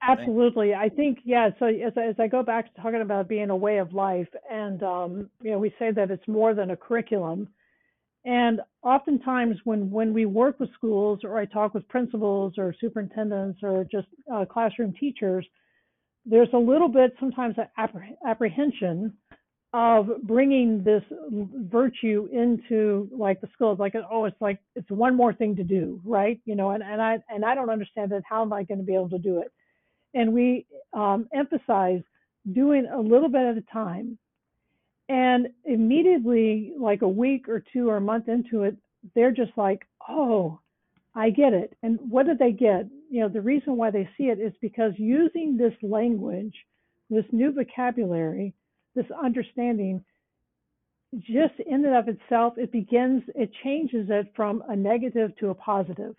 Absolutely. 0.02 0.70
Thing? 0.70 0.78
i 0.78 0.90
think 0.90 1.20
yeah 1.24 1.50
so 1.58 1.66
as, 1.66 1.94
as 1.98 2.16
i 2.20 2.28
go 2.28 2.44
back 2.44 2.74
to 2.74 2.82
talking 2.82 3.02
about 3.02 3.28
being 3.28 3.50
a 3.50 3.56
way 3.56 3.78
of 3.78 3.94
life 3.94 4.28
and 4.52 4.84
um, 4.84 5.30
you 5.42 5.52
know 5.52 5.58
we 5.58 5.74
say 5.80 5.92
that 5.92 6.12
it's 6.12 6.28
more 6.28 6.54
than 6.54 6.72
a 6.72 6.78
curriculum 6.78 7.48
and 8.26 8.60
oftentimes 8.84 9.58
when 9.64 9.90
when 9.90 10.14
we 10.14 10.26
work 10.26 10.60
with 10.60 10.74
schools 10.74 11.20
or 11.24 11.38
i 11.38 11.46
talk 11.46 11.74
with 11.74 11.88
principals 11.88 12.54
or 12.58 12.74
superintendents 12.80 13.60
or 13.64 13.86
just 13.92 14.08
uh, 14.34 14.44
classroom 14.46 14.94
teachers 15.00 15.46
there's 16.26 16.50
a 16.54 16.58
little 16.58 16.90
bit 16.90 17.14
sometimes 17.20 17.56
apprehension 18.26 19.14
of 19.74 20.08
bringing 20.24 20.82
this 20.84 21.04
virtue 21.70 22.30
into 22.32 23.10
like 23.12 23.42
the 23.42 23.48
schools 23.54 23.78
like 23.78 23.94
oh 24.10 24.26
it's 24.26 24.40
like 24.40 24.58
it's 24.76 24.90
one 24.90 25.16
more 25.16 25.34
thing 25.34 25.56
to 25.56 25.64
do 25.64 26.00
right? 26.06 26.40
You 26.46 26.56
know 26.56 26.72
and, 26.72 26.82
and 26.82 27.02
i 27.02 27.18
and 27.30 27.44
i 27.44 27.54
don't 27.54 27.70
understand 27.70 28.12
it 28.12 28.24
how 28.28 28.42
am 28.42 28.54
i 28.54 28.64
going 28.64 28.78
to 28.78 28.86
be 28.86 28.96
able 28.96 29.10
to 29.10 29.20
do 29.20 29.40
it? 29.40 29.52
And 30.14 30.32
we 30.32 30.66
um, 30.94 31.28
emphasize 31.34 32.02
doing 32.54 32.86
a 32.86 33.00
little 33.00 33.28
bit 33.28 33.42
at 33.42 33.58
a 33.58 33.64
time 33.74 34.18
and 35.10 35.48
immediately 35.66 36.74
like 36.80 37.02
a 37.02 37.08
week 37.08 37.48
or 37.48 37.64
two 37.74 37.90
or 37.90 37.98
a 37.98 38.02
month 38.02 38.28
into 38.28 38.64
it 38.64 38.76
they're 39.14 39.32
just 39.32 39.52
like 39.56 39.88
oh 40.10 40.60
i 41.16 41.30
get 41.30 41.54
it 41.54 41.78
and 41.84 42.00
what 42.10 42.26
did 42.26 42.40
they 42.40 42.52
get 42.52 42.88
you 43.10 43.22
know, 43.22 43.30
the 43.30 43.42
reason 43.42 43.78
why 43.78 43.92
they 43.92 44.10
see 44.18 44.26
it 44.26 44.40
is 44.40 44.54
because 44.62 44.94
using 44.98 45.58
this 45.58 45.74
language, 45.82 46.54
this 47.10 47.26
new 47.32 47.52
vocabulary, 47.52 48.54
this 48.96 49.06
understanding, 49.24 50.04
just 51.20 51.54
in 51.66 51.86
and 51.86 51.96
of 51.96 52.08
itself, 52.08 52.56
it 52.58 52.72
begins, 52.72 53.24
it 53.36 53.52
changes 53.64 54.08
it 54.10 54.34
from 54.36 54.64
a 54.68 54.76
negative 54.76 55.32
to 55.38 55.50
a 55.50 55.56
positive. 55.56 56.16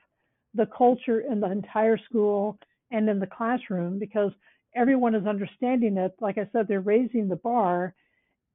The 0.55 0.67
culture 0.67 1.21
in 1.21 1.41
the 1.41 1.51
entire 1.51 1.99
school 1.99 2.59
and 2.91 3.09
in 3.09 3.19
the 3.19 3.27
classroom, 3.27 3.99
because 3.99 4.31
everyone 4.75 5.15
is 5.15 5.27
understanding 5.27 5.99
it. 5.99 6.15
Like 6.21 6.39
I 6.39 6.49
said, 6.53 6.67
they're 6.67 6.81
raising 6.81 7.29
the 7.29 7.37
bar, 7.37 7.95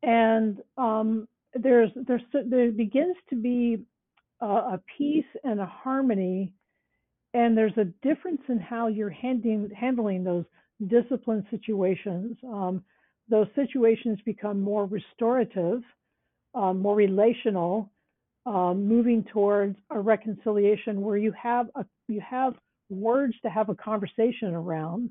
and 0.03 0.57
um, 0.77 1.27
there's 1.53 1.89
there's 2.07 2.21
there 2.33 2.71
begins 2.71 3.15
to 3.29 3.35
be 3.35 3.79
a, 4.41 4.45
a 4.45 4.81
peace 4.97 5.25
and 5.43 5.59
a 5.59 5.65
harmony 5.65 6.53
and 7.33 7.57
there's 7.57 7.77
a 7.77 7.85
difference 8.05 8.41
in 8.49 8.59
how 8.59 8.87
you're 8.87 9.09
handling 9.09 9.69
handling 9.75 10.23
those 10.23 10.45
discipline 10.87 11.45
situations. 11.49 12.37
Um, 12.45 12.83
those 13.29 13.47
situations 13.55 14.19
become 14.25 14.59
more 14.59 14.85
restorative, 14.85 15.81
um, 16.53 16.79
more 16.81 16.95
relational, 16.95 17.91
um, 18.45 18.85
moving 18.87 19.23
towards 19.31 19.77
a 19.91 19.99
reconciliation 19.99 21.01
where 21.01 21.17
you 21.17 21.31
have 21.41 21.67
a 21.75 21.85
you 22.07 22.21
have 22.21 22.55
words 22.89 23.33
to 23.43 23.49
have 23.49 23.69
a 23.69 23.75
conversation 23.75 24.53
around, 24.53 25.09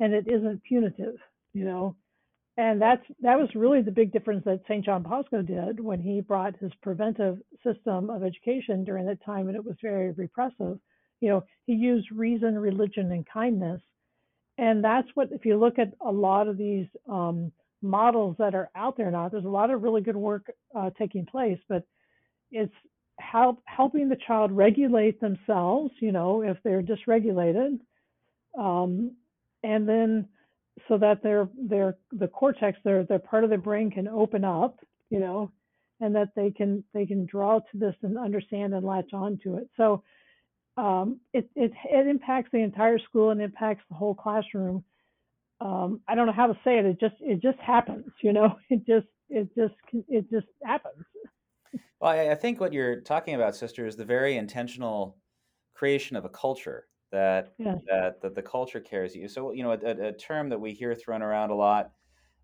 and 0.00 0.12
it 0.12 0.26
isn't 0.26 0.62
punitive. 0.64 1.14
You 1.54 1.64
know, 1.64 1.96
and 2.56 2.80
that's 2.80 3.04
that 3.20 3.38
was 3.38 3.48
really 3.54 3.82
the 3.82 3.90
big 3.90 4.12
difference 4.12 4.44
that 4.44 4.60
St. 4.64 4.84
John 4.84 5.02
Bosco 5.02 5.42
did 5.42 5.80
when 5.80 6.00
he 6.00 6.20
brought 6.20 6.56
his 6.58 6.72
preventive 6.82 7.38
system 7.64 8.10
of 8.10 8.22
education 8.22 8.84
during 8.84 9.06
that 9.06 9.24
time, 9.24 9.48
and 9.48 9.56
it 9.56 9.64
was 9.64 9.76
very 9.82 10.12
repressive 10.12 10.78
you 11.22 11.28
know, 11.28 11.44
he 11.66 11.72
used 11.72 12.10
reason, 12.10 12.58
religion, 12.58 13.12
and 13.12 13.24
kindness. 13.26 13.80
And 14.58 14.84
that's 14.84 15.08
what, 15.14 15.30
if 15.30 15.46
you 15.46 15.56
look 15.56 15.78
at 15.78 15.92
a 16.04 16.10
lot 16.10 16.48
of 16.48 16.58
these 16.58 16.86
um, 17.08 17.52
models 17.80 18.36
that 18.38 18.54
are 18.54 18.68
out 18.74 18.96
there 18.96 19.10
now, 19.10 19.28
there's 19.28 19.44
a 19.44 19.48
lot 19.48 19.70
of 19.70 19.82
really 19.82 20.02
good 20.02 20.16
work 20.16 20.50
uh, 20.76 20.90
taking 20.98 21.24
place, 21.24 21.58
but 21.68 21.84
it's 22.50 22.74
help 23.20 23.62
helping 23.66 24.08
the 24.08 24.18
child 24.26 24.50
regulate 24.50 25.20
themselves, 25.20 25.92
you 26.00 26.10
know, 26.10 26.42
if 26.42 26.56
they're 26.64 26.82
dysregulated, 26.82 27.78
um, 28.58 29.12
and 29.62 29.88
then 29.88 30.28
so 30.88 30.98
that 30.98 31.22
their 31.22 31.48
their 31.56 31.96
the 32.12 32.28
cortex, 32.28 32.78
their 32.84 33.04
their 33.04 33.18
part 33.18 33.44
of 33.44 33.50
their 33.50 33.58
brain 33.58 33.90
can 33.90 34.08
open 34.08 34.44
up, 34.44 34.78
you 35.10 35.20
know, 35.20 35.50
and 36.00 36.14
that 36.14 36.30
they 36.34 36.50
can 36.50 36.84
they 36.94 37.06
can 37.06 37.26
draw 37.26 37.58
to 37.58 37.78
this 37.78 37.94
and 38.02 38.18
understand 38.18 38.74
and 38.74 38.84
latch 38.84 39.12
on 39.12 39.38
to 39.44 39.56
it. 39.58 39.68
So 39.76 40.02
um, 40.76 41.20
it, 41.34 41.48
it, 41.54 41.72
it 41.90 42.06
impacts 42.06 42.50
the 42.52 42.58
entire 42.58 42.98
school 42.98 43.30
and 43.30 43.42
impacts 43.42 43.84
the 43.88 43.94
whole 43.94 44.14
classroom. 44.14 44.84
Um, 45.60 46.00
I 46.08 46.14
don't 46.14 46.26
know 46.26 46.32
how 46.32 46.46
to 46.46 46.58
say 46.64 46.78
it. 46.78 46.86
It 46.86 46.98
just 46.98 47.14
it 47.20 47.40
just 47.42 47.58
happens, 47.58 48.10
you 48.22 48.32
know. 48.32 48.56
It 48.70 48.86
just 48.86 49.06
it 49.28 49.48
just 49.56 49.74
it 50.08 50.30
just 50.30 50.46
happens. 50.64 51.04
Well, 52.00 52.10
I 52.10 52.34
think 52.34 52.60
what 52.60 52.72
you're 52.72 53.00
talking 53.00 53.34
about, 53.34 53.54
sister, 53.54 53.86
is 53.86 53.96
the 53.96 54.04
very 54.04 54.36
intentional 54.36 55.18
creation 55.74 56.16
of 56.16 56.24
a 56.24 56.28
culture 56.28 56.86
that 57.12 57.52
yes. 57.58 57.78
that, 57.88 58.20
that 58.22 58.34
the 58.34 58.42
culture 58.42 58.80
carries 58.80 59.14
you. 59.14 59.28
So 59.28 59.52
you 59.52 59.62
know, 59.62 59.72
a, 59.72 60.08
a 60.08 60.12
term 60.12 60.48
that 60.48 60.60
we 60.60 60.72
hear 60.72 60.94
thrown 60.94 61.22
around 61.22 61.50
a 61.50 61.54
lot 61.54 61.92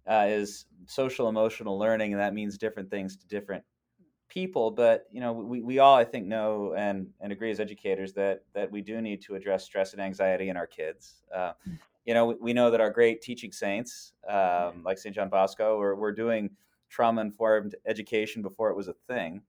uh, 0.09 0.27
is 0.29 0.67
social 0.87 1.29
emotional 1.29 1.79
learning, 1.79 2.13
and 2.13 2.21
that 2.21 2.35
means 2.35 2.57
different 2.57 2.91
things 2.91 3.17
to 3.17 3.27
different 3.27 3.65
people, 4.29 4.71
but 4.71 5.07
you 5.11 5.21
know, 5.21 5.33
we, 5.33 5.63
we 5.63 5.79
all 5.79 5.97
I 5.97 6.05
think 6.05 6.27
know 6.27 6.75
and, 6.77 7.09
and 7.21 7.33
agree 7.33 7.51
as 7.51 7.61
educators 7.61 8.13
that 8.13 8.45
that 8.55 8.71
we 8.71 8.83
do 8.83 9.01
need 9.01 9.23
to 9.23 9.35
address 9.35 9.65
stress 9.65 9.93
and 9.93 10.03
anxiety 10.03 10.49
in 10.49 10.57
our 10.57 10.67
kids. 10.67 11.23
Uh, 11.35 11.53
you 12.05 12.15
know, 12.15 12.27
we, 12.27 12.35
we 12.41 12.53
know 12.53 12.71
that 12.71 12.81
our 12.81 12.91
great 12.91 13.21
teaching 13.21 13.53
saints, 13.53 14.13
um, 14.29 14.83
like 14.85 14.99
St. 14.99 15.15
John 15.15 15.29
Bosco, 15.29 15.77
were, 15.77 15.95
were 15.95 16.13
doing 16.13 16.51
trauma 16.89 17.21
informed 17.21 17.75
education 17.87 18.41
before 18.41 18.71
it 18.71 18.77
was 18.77 18.89
a 18.89 18.95
thing. 19.07 19.43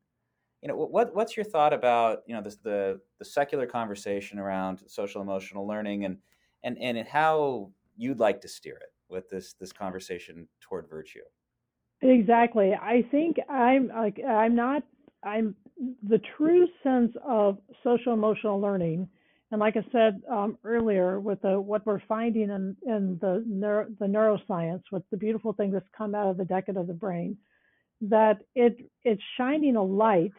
You 0.62 0.68
know, 0.68 0.76
what 0.76 1.16
what's 1.16 1.38
your 1.38 1.46
thought 1.46 1.74
about 1.74 2.24
you 2.28 2.36
know 2.36 2.42
this, 2.42 2.58
the 2.58 3.00
the 3.18 3.26
secular 3.26 3.66
conversation 3.66 4.40
around 4.40 4.82
social 4.88 5.22
emotional 5.22 5.68
learning 5.68 6.06
and 6.06 6.18
and 6.64 6.78
and 6.78 7.08
how 7.08 7.72
you'd 7.96 8.20
like 8.20 8.42
to 8.42 8.48
steer 8.48 8.76
it 8.76 8.94
with 9.08 9.30
this 9.30 9.54
this 9.54 9.72
conversation 9.72 10.48
toward 10.60 10.90
virtue? 10.90 11.22
Exactly. 12.02 12.74
I 12.74 13.06
think 13.12 13.38
I'm 13.50 13.88
like 13.88 14.20
I'm 14.26 14.56
not 14.56 14.84
I'm 15.24 15.56
the 16.08 16.20
true 16.38 16.68
sense 16.84 17.16
of 17.26 17.58
social 17.84 18.14
emotional 18.14 18.60
learning 18.60 19.10
and 19.52 19.60
like 19.60 19.78
I 19.78 19.86
said 19.92 20.22
um, 20.32 20.58
earlier, 20.64 21.20
with 21.20 21.42
the, 21.42 21.60
what 21.60 21.86
we're 21.86 22.02
finding 22.08 22.50
in, 22.50 22.76
in 22.86 23.18
the, 23.20 23.44
neuro, 23.48 23.88
the 24.00 24.06
neuroscience, 24.06 24.84
with 24.92 25.04
the 25.10 25.18
beautiful 25.18 25.54
thing 25.54 25.72
that's 25.72 25.88
come 25.98 26.14
out 26.14 26.28
of 26.28 26.38
the 26.38 26.46
decade 26.46 26.78
of 26.78 26.86
the 26.86 26.94
brain, 26.94 27.36
that 28.02 28.38
it 28.56 28.78
it's 29.04 29.22
shining 29.38 29.76
a 29.76 29.84
light 29.84 30.32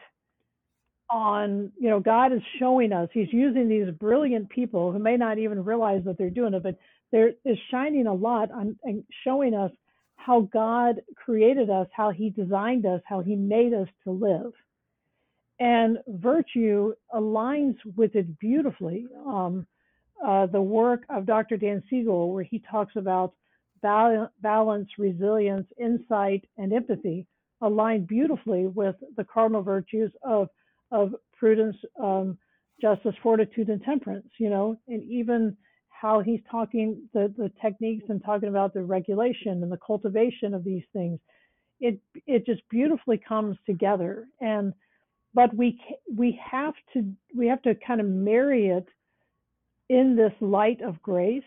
on, 1.11 1.71
you 1.79 1.89
know, 1.89 1.99
God 1.99 2.33
is 2.33 2.41
showing 2.59 2.93
us, 2.93 3.09
He's 3.13 3.31
using 3.31 3.67
these 3.67 3.93
brilliant 3.99 4.49
people 4.49 4.91
who 4.91 4.99
may 4.99 5.17
not 5.17 5.37
even 5.37 5.63
realize 5.63 6.03
that 6.05 6.17
they're 6.17 6.29
doing 6.29 6.53
it, 6.53 6.63
but 6.63 6.77
there 7.11 7.33
is 7.45 7.57
shining 7.69 8.07
a 8.07 8.13
lot 8.13 8.51
on 8.51 8.77
and 8.83 9.03
showing 9.23 9.53
us 9.53 9.71
how 10.15 10.41
God 10.53 11.01
created 11.15 11.69
us, 11.69 11.87
how 11.95 12.11
He 12.11 12.29
designed 12.29 12.85
us, 12.85 13.01
how 13.05 13.21
He 13.21 13.35
made 13.35 13.73
us 13.73 13.87
to 14.05 14.11
live 14.11 14.53
and 15.61 15.99
virtue 16.07 16.91
aligns 17.13 17.75
with 17.95 18.15
it 18.15 18.39
beautifully. 18.39 19.05
Um, 19.25 19.67
uh, 20.25 20.47
the 20.47 20.61
work 20.61 21.03
of 21.09 21.27
Dr. 21.27 21.55
Dan 21.55 21.83
Siegel, 21.87 22.33
where 22.33 22.43
he 22.43 22.63
talks 22.69 22.95
about 22.95 23.33
balance, 23.83 24.89
resilience, 24.97 25.67
insight, 25.79 26.47
and 26.57 26.73
empathy, 26.73 27.27
align 27.61 28.05
beautifully 28.05 28.65
with 28.67 28.95
the 29.17 29.23
cardinal 29.23 29.61
virtues 29.61 30.11
of 30.23 30.47
of 30.91 31.15
prudence, 31.37 31.75
um, 32.01 32.37
justice, 32.81 33.15
fortitude, 33.21 33.69
and 33.69 33.83
temperance. 33.83 34.29
You 34.37 34.49
know, 34.49 34.77
and 34.87 35.03
even 35.03 35.55
how 35.89 36.21
he's 36.21 36.41
talking 36.49 37.07
the 37.13 37.33
the 37.37 37.51
techniques 37.61 38.05
and 38.09 38.23
talking 38.23 38.49
about 38.49 38.73
the 38.73 38.83
regulation 38.83 39.63
and 39.63 39.71
the 39.71 39.79
cultivation 39.85 40.53
of 40.53 40.63
these 40.63 40.83
things. 40.93 41.19
It 41.79 41.99
it 42.27 42.45
just 42.45 42.61
beautifully 42.69 43.17
comes 43.17 43.57
together 43.65 44.27
and 44.39 44.73
but 45.33 45.55
we 45.55 45.79
we 46.13 46.39
have 46.51 46.73
to 46.93 47.11
we 47.35 47.47
have 47.47 47.61
to 47.63 47.75
kind 47.75 48.01
of 48.01 48.07
marry 48.07 48.67
it 48.67 48.87
in 49.89 50.15
this 50.15 50.33
light 50.41 50.81
of 50.81 51.01
grace 51.01 51.43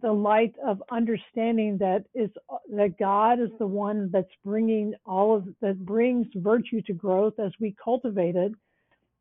the 0.00 0.12
light 0.12 0.54
of 0.64 0.82
understanding 0.90 1.76
that 1.78 2.04
is 2.14 2.30
that 2.74 2.98
God 2.98 3.40
is 3.40 3.50
the 3.58 3.66
one 3.66 4.10
that's 4.12 4.28
bringing 4.44 4.94
all 5.04 5.36
of 5.36 5.48
that 5.60 5.84
brings 5.84 6.26
virtue 6.36 6.80
to 6.82 6.92
growth 6.92 7.34
as 7.38 7.52
we 7.60 7.74
cultivate 7.82 8.36
it. 8.36 8.52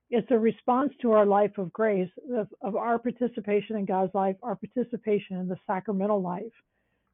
It's 0.09 0.31
a 0.31 0.39
response 0.39 0.91
to 1.01 1.11
our 1.11 1.25
life 1.25 1.57
of 1.57 1.71
grace, 1.73 2.09
of, 2.35 2.47
of 2.61 2.75
our 2.75 2.97
participation 2.97 3.75
in 3.75 3.85
God's 3.85 4.13
life, 4.15 4.35
our 4.41 4.55
participation 4.55 5.37
in 5.37 5.47
the 5.47 5.57
sacramental 5.67 6.21
life, 6.21 6.53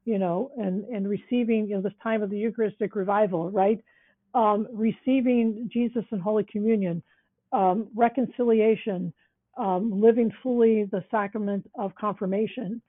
you 0.04 0.18
know, 0.18 0.50
and 0.56 0.84
and 0.84 1.08
receiving 1.08 1.66
you 1.68 1.76
know 1.76 1.82
this 1.82 1.92
time 2.02 2.22
of 2.22 2.30
the 2.30 2.38
Eucharistic 2.38 2.94
revival, 2.94 3.50
right? 3.50 3.82
um, 4.36 4.68
receiving 4.70 5.68
Jesus 5.72 6.04
in 6.12 6.18
Holy 6.18 6.44
Communion, 6.44 7.02
um, 7.52 7.88
reconciliation, 7.96 9.12
um, 9.56 10.00
living 10.00 10.30
fully 10.42 10.84
the 10.84 11.02
sacrament 11.10 11.68
of 11.78 11.94
confirmation, 11.94 12.82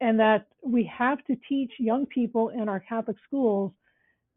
and 0.00 0.18
that 0.20 0.46
we 0.64 0.84
have 0.84 1.24
to 1.26 1.36
teach 1.48 1.72
young 1.78 2.06
people 2.06 2.50
in 2.50 2.68
our 2.68 2.80
Catholic 2.80 3.16
schools 3.26 3.72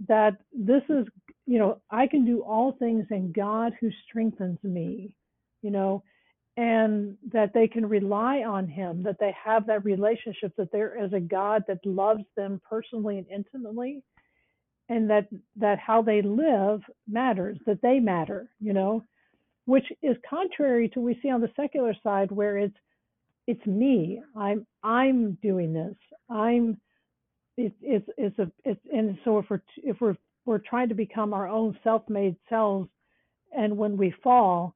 that 0.07 0.37
this 0.51 0.83
is, 0.89 1.05
you 1.45 1.59
know, 1.59 1.81
I 1.89 2.07
can 2.07 2.25
do 2.25 2.41
all 2.41 2.73
things 2.73 3.05
in 3.11 3.31
God 3.31 3.73
who 3.79 3.89
strengthens 4.07 4.59
me, 4.63 5.11
you 5.61 5.71
know, 5.71 6.03
and 6.57 7.17
that 7.31 7.53
they 7.53 7.67
can 7.67 7.87
rely 7.87 8.43
on 8.43 8.67
Him, 8.67 9.03
that 9.03 9.17
they 9.19 9.35
have 9.43 9.67
that 9.67 9.85
relationship, 9.85 10.53
that 10.57 10.71
there 10.71 11.03
is 11.03 11.13
a 11.13 11.19
God 11.19 11.63
that 11.67 11.85
loves 11.85 12.23
them 12.35 12.61
personally 12.69 13.17
and 13.17 13.27
intimately 13.29 14.03
and 14.89 15.09
that 15.09 15.27
that 15.55 15.79
how 15.79 16.01
they 16.01 16.21
live 16.21 16.81
matters 17.07 17.57
that 17.65 17.81
they 17.81 17.99
matter 17.99 18.49
you 18.59 18.73
know 18.73 19.03
which 19.65 19.85
is 20.01 20.17
contrary 20.29 20.89
to 20.89 20.99
what 20.99 21.15
we 21.15 21.19
see 21.21 21.29
on 21.29 21.41
the 21.41 21.51
secular 21.55 21.95
side 22.03 22.31
where 22.31 22.57
it's 22.57 22.75
it's 23.47 23.65
me. 23.65 24.21
I'm 24.35 24.65
i'm 24.83 25.37
doing 25.41 25.73
this. 25.73 25.95
I'm 26.29 26.77
it's 27.57 27.75
it's 27.81 28.09
it's 28.17 28.39
a 28.39 28.51
it's 28.65 28.81
and 28.91 29.17
so 29.23 29.39
if 29.39 29.45
we're 29.49 29.61
if 29.77 30.01
we're 30.01 30.17
we're 30.45 30.59
trying 30.59 30.89
to 30.89 30.95
become 30.95 31.33
our 31.33 31.47
own 31.47 31.77
self-made 31.83 32.35
selves 32.49 32.89
and 33.55 33.77
when 33.77 33.97
we 33.97 34.13
fall 34.23 34.75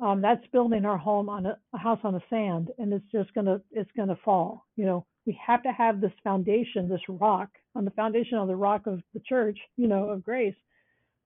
um, 0.00 0.20
that's 0.20 0.46
building 0.52 0.84
our 0.84 0.98
home 0.98 1.28
on 1.28 1.46
a, 1.46 1.58
a 1.74 1.78
house 1.78 1.98
on 2.04 2.14
the 2.14 2.22
sand 2.30 2.68
and 2.78 2.92
it's 2.92 3.10
just 3.10 3.32
gonna 3.34 3.60
it's 3.72 3.90
gonna 3.96 4.18
fall 4.24 4.66
you 4.76 4.86
know? 4.86 5.04
We 5.26 5.38
have 5.46 5.62
to 5.64 5.72
have 5.72 6.00
this 6.00 6.12
foundation, 6.24 6.88
this 6.88 7.02
rock, 7.08 7.50
on 7.74 7.84
the 7.84 7.90
foundation 7.90 8.38
of 8.38 8.48
the 8.48 8.56
rock 8.56 8.86
of 8.86 9.02
the 9.12 9.20
church, 9.20 9.58
you 9.76 9.86
know, 9.86 10.08
of 10.08 10.24
grace, 10.24 10.54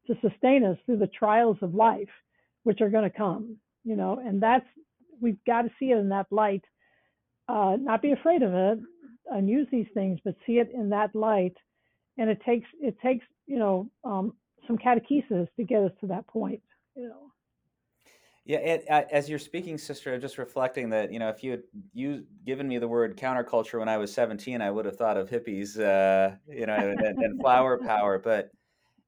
to 0.09 0.15
sustain 0.21 0.65
us 0.65 0.77
through 0.85 0.99
the 0.99 1.07
trials 1.07 1.59
of 1.63 1.75
life, 1.75 2.09
which 2.65 2.81
are 2.81 2.91
going 2.91 3.09
to 3.09 3.17
come, 3.17 3.57
you 3.85 3.95
know, 3.95 4.21
and 4.25 4.43
that's 4.43 4.67
we've 5.21 5.39
got 5.47 5.63
to 5.63 5.71
see 5.79 5.93
it 5.93 5.99
in 5.99 6.09
that 6.09 6.27
light, 6.33 6.65
uh, 7.49 7.77
not 7.79 8.03
be 8.03 8.13
afraid 8.13 8.43
of 8.43 8.55
it, 8.55 8.79
and 9.31 9.49
use 9.49 9.67
these 9.71 9.87
things, 9.95 10.19
but 10.25 10.35
see 10.47 10.59
it 10.59 10.71
in 10.75 10.91
that 10.91 11.15
light, 11.15 11.57
and 12.19 12.29
it 12.31 12.41
takes 12.45 12.69
it 12.81 12.97
takes 13.01 13.25
you 13.47 13.59
know 13.59 13.91
um, 14.05 14.33
some 14.67 14.79
catechesis 14.79 15.49
to 15.57 15.65
get 15.65 15.83
us 15.83 15.93
to 16.01 16.07
that 16.09 16.27
point, 16.27 16.63
you 16.97 17.09
know. 17.09 17.33
Yeah, 18.45 18.59
it, 18.59 18.85
uh, 18.91 19.03
as 19.13 19.29
you're 19.29 19.39
speaking, 19.39 19.79
sister, 19.79 20.13
I'm 20.13 20.21
just 20.21 20.37
reflecting 20.37 20.91
that 20.91 21.13
you 21.13 21.21
know 21.21 21.29
if 21.29 21.45
you 21.45 21.53
had 21.53 21.63
you 21.93 22.25
given 22.45 22.67
me 22.67 22.79
the 22.79 22.89
word 22.89 23.17
counterculture 23.17 23.79
when 23.79 23.89
I 23.89 23.99
was 23.99 24.13
17, 24.13 24.61
I 24.61 24.71
would 24.71 24.85
have 24.85 24.97
thought 24.97 25.17
of 25.17 25.31
hippies, 25.31 25.79
uh, 25.79 26.35
you 26.49 26.67
know, 26.67 26.75
and, 26.75 27.01
and, 27.01 27.41
flower 27.41 27.79
power. 27.79 28.19
But 28.19 28.51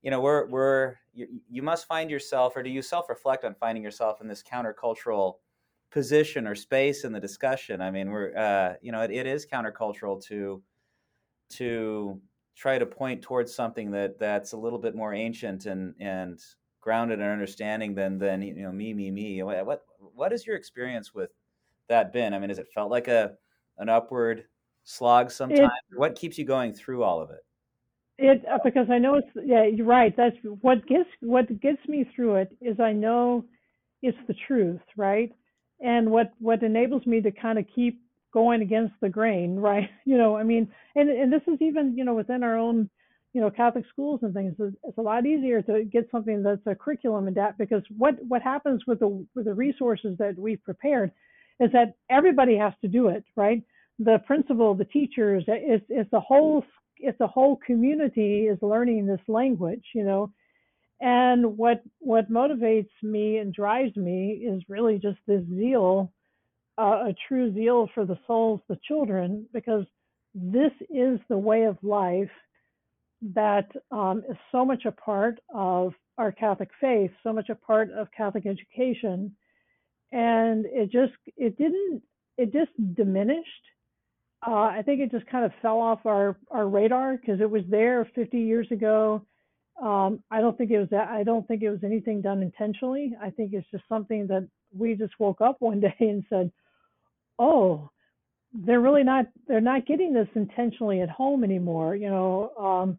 you 0.03 0.11
know, 0.12 0.20
we're 0.20 0.47
we're 0.47 0.94
you, 1.12 1.27
you 1.51 1.62
must 1.62 1.88
find 1.88 2.11
yourself, 2.11 2.57
or 2.57 2.62
do 2.62 2.70
you 2.70 2.81
self-reflect 2.81 3.44
on 3.44 3.55
finding 3.55 3.83
yourself 3.83 4.20
in 4.20 4.29
this 4.29 4.42
countercultural 4.42 5.35
position 5.95 6.49
or 6.49 6.57
space 6.57 7.05
in 7.05 7.13
the 7.13 7.21
discussion? 7.21 7.81
I 7.81 7.91
mean, 7.93 8.11
we're 8.11 8.37
uh, 8.37 8.75
you 8.83 8.91
know, 8.91 9.03
it, 9.03 9.13
it 9.13 9.27
is 9.27 9.47
countercultural 9.47 10.23
to 10.27 10.61
to 11.51 12.21
try 12.57 12.79
to 12.79 12.85
point 12.85 13.23
towards 13.23 13.55
something 13.55 13.93
that 13.93 14.19
that's 14.19 14.53
a 14.53 14.57
little 14.57 14.79
bit 14.79 14.97
more 14.97 15.15
ancient 15.15 15.67
and 15.67 15.95
and 16.01 16.41
grounded 16.81 17.21
in 17.21 17.27
understanding 17.27 17.95
than 17.95 18.19
than 18.19 18.43
you 18.43 18.55
know 18.55 18.73
me 18.73 18.93
me 18.93 19.13
me. 19.13 19.43
What 19.45 19.85
what 19.99 20.33
is 20.33 20.45
your 20.47 20.57
experience 20.57 21.15
with 21.15 21.31
that 21.89 22.13
been? 22.13 22.35
I 22.35 22.41
mean 22.41 22.51
has 22.51 22.59
it 22.59 22.69
felt 22.75 22.91
like 22.91 23.07
a 23.07 23.35
an 23.79 23.89
upward 23.89 24.47
slog 24.83 25.31
sometimes? 25.31 25.71
It, 25.93 25.99
what 25.99 26.17
keeps 26.17 26.37
you 26.37 26.45
going 26.45 26.75
through 26.75 27.05
all 27.05 27.23
of 27.23 27.31
it? 27.31 27.45
It 28.19 28.45
uh, 28.53 28.59
because 28.65 28.87
i 28.91 28.99
know 28.99 29.15
it's 29.15 29.29
yeah 29.45 29.65
you're 29.65 29.87
right. 29.87 30.15
That's 30.17 30.37
what 30.61 30.85
gets 30.89 31.09
what 31.21 31.61
gets 31.61 31.87
me 31.87 32.05
through 32.15 32.37
it 32.37 32.57
is 32.61 32.81
i 32.81 32.93
know 32.93 33.45
it's 34.03 34.19
the 34.27 34.35
truth 34.47 34.81
right 34.97 35.33
and 35.81 36.11
what 36.11 36.33
what 36.39 36.63
enables 36.63 37.05
me 37.07 37.21
to 37.21 37.31
kind 37.31 37.59
of 37.59 37.65
keep 37.75 38.01
going 38.33 38.63
against 38.63 38.95
the 39.01 39.09
grain 39.09 39.57
right 39.71 39.91
you 40.05 40.17
know 40.17 40.37
i 40.37 40.43
mean 40.43 40.69
and 40.95 41.09
and 41.09 41.33
this 41.33 41.43
is 41.47 41.61
even 41.61 41.97
you 41.97 42.05
know 42.05 42.15
within 42.15 42.43
our 42.43 42.57
own 42.59 42.89
you 43.35 43.41
know 43.41 43.51
Catholic 43.51 43.85
schools 43.91 44.21
and 44.23 44.33
things, 44.33 44.55
it's 44.59 44.97
a 44.97 45.03
lot 45.03 45.27
easier 45.27 45.61
to 45.63 45.85
get 45.85 46.09
something 46.11 46.43
that's 46.43 46.65
a 46.67 46.75
curriculum 46.75 47.27
adapt 47.27 47.59
because 47.59 47.83
what 47.99 48.15
what 48.29 48.41
happens 48.41 48.83
with 48.87 49.01
the 49.01 49.27
with 49.35 49.45
the 49.45 49.53
resources 49.53 50.17
that 50.19 50.39
we've 50.39 50.63
prepared 50.63 51.11
is 51.61 51.71
that 51.73 51.95
everybody 52.09 52.57
has 52.57 52.73
to 52.81 52.89
do 52.89 53.09
it, 53.09 53.25
right? 53.37 53.63
The 53.99 54.19
principal, 54.27 54.75
the 54.75 54.85
teachers, 54.85 55.45
it's 55.49 55.85
it's 55.89 56.11
the 56.13 56.21
whole 56.21 56.65
it's 56.99 57.19
the 57.19 57.27
whole 57.27 57.59
community 57.67 58.47
is 58.47 58.59
learning 58.63 59.07
this 59.07 59.21
language, 59.27 59.85
you 59.95 60.05
know. 60.05 60.31
And 61.01 61.59
what 61.59 61.83
what 61.99 62.31
motivates 62.31 62.91
me 63.03 63.39
and 63.39 63.53
drives 63.53 63.97
me 63.97 64.45
is 64.47 64.63
really 64.69 64.99
just 64.99 65.19
this 65.27 65.43
zeal, 65.49 66.13
uh, 66.79 67.09
a 67.09 67.15
true 67.29 67.53
zeal 67.53 67.89
for 67.95 68.07
the 68.07 68.19
souls, 68.27 68.61
the 68.69 68.79
children, 68.87 69.47
because 69.53 69.85
this 70.35 70.73
is 70.91 71.19
the 71.29 71.39
way 71.39 71.65
of 71.65 71.77
life 71.83 72.31
that 73.35 73.71
um, 73.91 74.23
is 74.29 74.37
so 74.53 74.65
much 74.65 74.85
a 74.85 74.93
part 74.93 75.39
of 75.55 75.95
our 76.19 76.33
Catholic 76.33 76.71
faith, 76.81 77.11
so 77.23 77.33
much 77.33 77.49
a 77.49 77.55
part 77.55 77.91
of 77.91 78.09
Catholic 78.17 78.47
education, 78.47 79.35
and 80.13 80.67
it 80.67 80.91
just 80.91 81.13
it 81.37 81.57
didn't 81.57 82.03
it 82.37 82.53
just 82.53 82.71
diminished. 82.95 83.49
Uh, 84.47 84.55
I 84.55 84.83
think 84.85 85.01
it 85.01 85.11
just 85.11 85.27
kind 85.27 85.45
of 85.45 85.53
fell 85.63 85.81
off 85.81 86.07
our 86.07 86.37
our 86.51 86.69
radar 86.69 87.17
because 87.17 87.41
it 87.41 87.51
was 87.51 87.63
there 87.69 88.09
50 88.15 88.39
years 88.39 88.69
ago. 88.71 89.23
Um, 89.83 90.23
I 90.31 90.41
don't 90.41 90.57
think 90.57 90.71
it 90.71 90.79
was 90.79 90.91
that. 90.91 91.09
I 91.09 91.25
don't 91.25 91.47
think 91.47 91.63
it 91.63 91.71
was 91.71 91.85
anything 91.85 92.21
done 92.21 92.43
intentionally. 92.43 93.13
I 93.21 93.31
think 93.31 93.53
it's 93.53 93.71
just 93.71 93.85
something 93.89 94.27
that 94.29 94.49
we 94.77 94.95
just 94.95 95.15
woke 95.19 95.41
up 95.41 95.57
one 95.61 95.81
day 95.81 95.95
and 96.01 96.25
said, 96.31 96.53
"Oh, 97.39 97.91
they're 98.55 98.81
really 98.81 99.03
not 99.03 99.27
they're 99.49 99.61
not 99.61 99.87
getting 99.87 100.13
this 100.13 100.29
intentionally 100.35 101.01
at 101.01 101.11
home 101.11 101.43
anymore 101.43 101.97
you 101.97 102.09
know 102.09 102.53
um, 102.59 102.99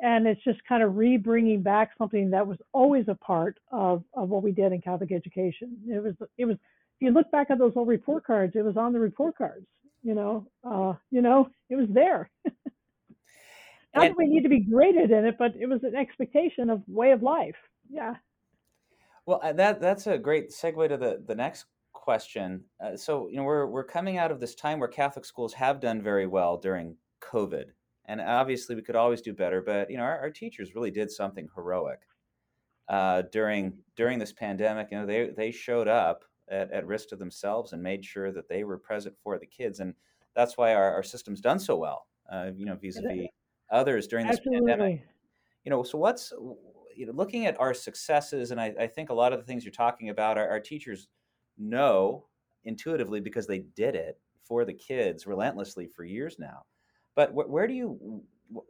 and 0.00 0.26
it's 0.26 0.42
just 0.44 0.58
kind 0.68 0.82
of 0.82 0.96
re-bringing 0.96 1.62
back 1.62 1.90
something 1.96 2.30
that 2.30 2.46
was 2.46 2.58
always 2.72 3.06
a 3.08 3.14
part 3.14 3.58
of, 3.72 4.02
of 4.14 4.28
what 4.28 4.42
we 4.42 4.52
did 4.52 4.72
in 4.72 4.80
catholic 4.80 5.10
education 5.10 5.76
it 5.88 6.02
was 6.02 6.14
it 6.36 6.44
was 6.44 6.56
if 6.56 7.06
you 7.06 7.10
look 7.10 7.30
back 7.30 7.50
at 7.50 7.58
those 7.58 7.72
old 7.76 7.88
report 7.88 8.24
cards 8.24 8.52
it 8.54 8.64
was 8.64 8.76
on 8.76 8.92
the 8.92 9.00
report 9.00 9.36
cards 9.36 9.66
you 10.02 10.14
know 10.14 10.46
uh, 10.64 10.92
you 11.10 11.22
know 11.22 11.48
it 11.70 11.76
was 11.76 11.88
there 11.92 12.30
not 13.94 14.08
that 14.08 14.16
we 14.16 14.26
need 14.26 14.42
to 14.42 14.48
be 14.48 14.60
graded 14.60 15.10
in 15.10 15.24
it 15.24 15.36
but 15.38 15.52
it 15.58 15.66
was 15.66 15.82
an 15.82 15.96
expectation 15.96 16.70
of 16.70 16.82
way 16.86 17.12
of 17.12 17.22
life 17.22 17.56
yeah 17.90 18.14
well 19.26 19.40
that 19.54 19.80
that's 19.80 20.06
a 20.06 20.18
great 20.18 20.50
segue 20.50 20.88
to 20.88 20.96
the 20.96 21.22
the 21.26 21.34
next 21.34 21.66
question. 22.00 22.64
Uh, 22.82 22.96
so, 22.96 23.28
you 23.28 23.36
know, 23.36 23.44
we're 23.44 23.66
we're 23.66 23.84
coming 23.84 24.18
out 24.18 24.30
of 24.30 24.40
this 24.40 24.54
time 24.54 24.78
where 24.78 24.88
Catholic 24.88 25.24
schools 25.24 25.52
have 25.54 25.80
done 25.80 26.02
very 26.02 26.26
well 26.26 26.56
during 26.56 26.96
COVID, 27.20 27.66
and 28.06 28.20
obviously 28.20 28.74
we 28.74 28.82
could 28.82 28.96
always 28.96 29.20
do 29.20 29.32
better. 29.32 29.62
But 29.62 29.90
you 29.90 29.96
know, 29.96 30.02
our, 30.02 30.18
our 30.18 30.30
teachers 30.30 30.74
really 30.74 30.90
did 30.90 31.10
something 31.10 31.48
heroic 31.54 32.00
uh, 32.88 33.22
during 33.30 33.74
during 33.96 34.18
this 34.18 34.32
pandemic. 34.32 34.88
You 34.90 34.98
know, 34.98 35.06
they 35.06 35.30
they 35.36 35.50
showed 35.50 35.88
up 35.88 36.24
at, 36.48 36.70
at 36.72 36.86
risk 36.86 37.10
to 37.10 37.16
themselves 37.16 37.72
and 37.72 37.82
made 37.82 38.04
sure 38.04 38.32
that 38.32 38.48
they 38.48 38.64
were 38.64 38.78
present 38.78 39.14
for 39.22 39.38
the 39.38 39.46
kids, 39.46 39.80
and 39.80 39.94
that's 40.34 40.56
why 40.56 40.74
our, 40.74 40.92
our 40.94 41.02
system's 41.02 41.40
done 41.40 41.60
so 41.60 41.76
well. 41.76 42.06
Uh, 42.32 42.50
you 42.54 42.64
know, 42.64 42.76
vis-a-vis 42.76 43.28
others 43.70 44.06
during 44.06 44.26
this 44.26 44.38
Absolutely. 44.38 44.72
pandemic. 44.72 45.06
You 45.64 45.70
know, 45.70 45.82
so 45.82 45.98
what's 45.98 46.32
you 46.94 47.06
know, 47.06 47.12
looking 47.12 47.46
at 47.46 47.58
our 47.60 47.74
successes, 47.74 48.50
and 48.50 48.60
I, 48.60 48.74
I, 48.78 48.86
think 48.86 49.10
a 49.10 49.14
lot 49.14 49.32
of 49.32 49.38
the 49.38 49.44
things 49.44 49.64
you're 49.64 49.72
talking 49.72 50.10
about, 50.10 50.38
our, 50.38 50.48
our 50.48 50.60
teachers 50.60 51.08
know 51.58 52.26
intuitively 52.64 53.20
because 53.20 53.46
they 53.46 53.60
did 53.76 53.94
it 53.94 54.18
for 54.44 54.64
the 54.64 54.72
kids 54.72 55.26
relentlessly 55.26 55.86
for 55.86 56.04
years 56.04 56.36
now. 56.38 56.62
But 57.14 57.30
wh- 57.30 57.48
where 57.48 57.66
do 57.66 57.74
you, 57.74 58.22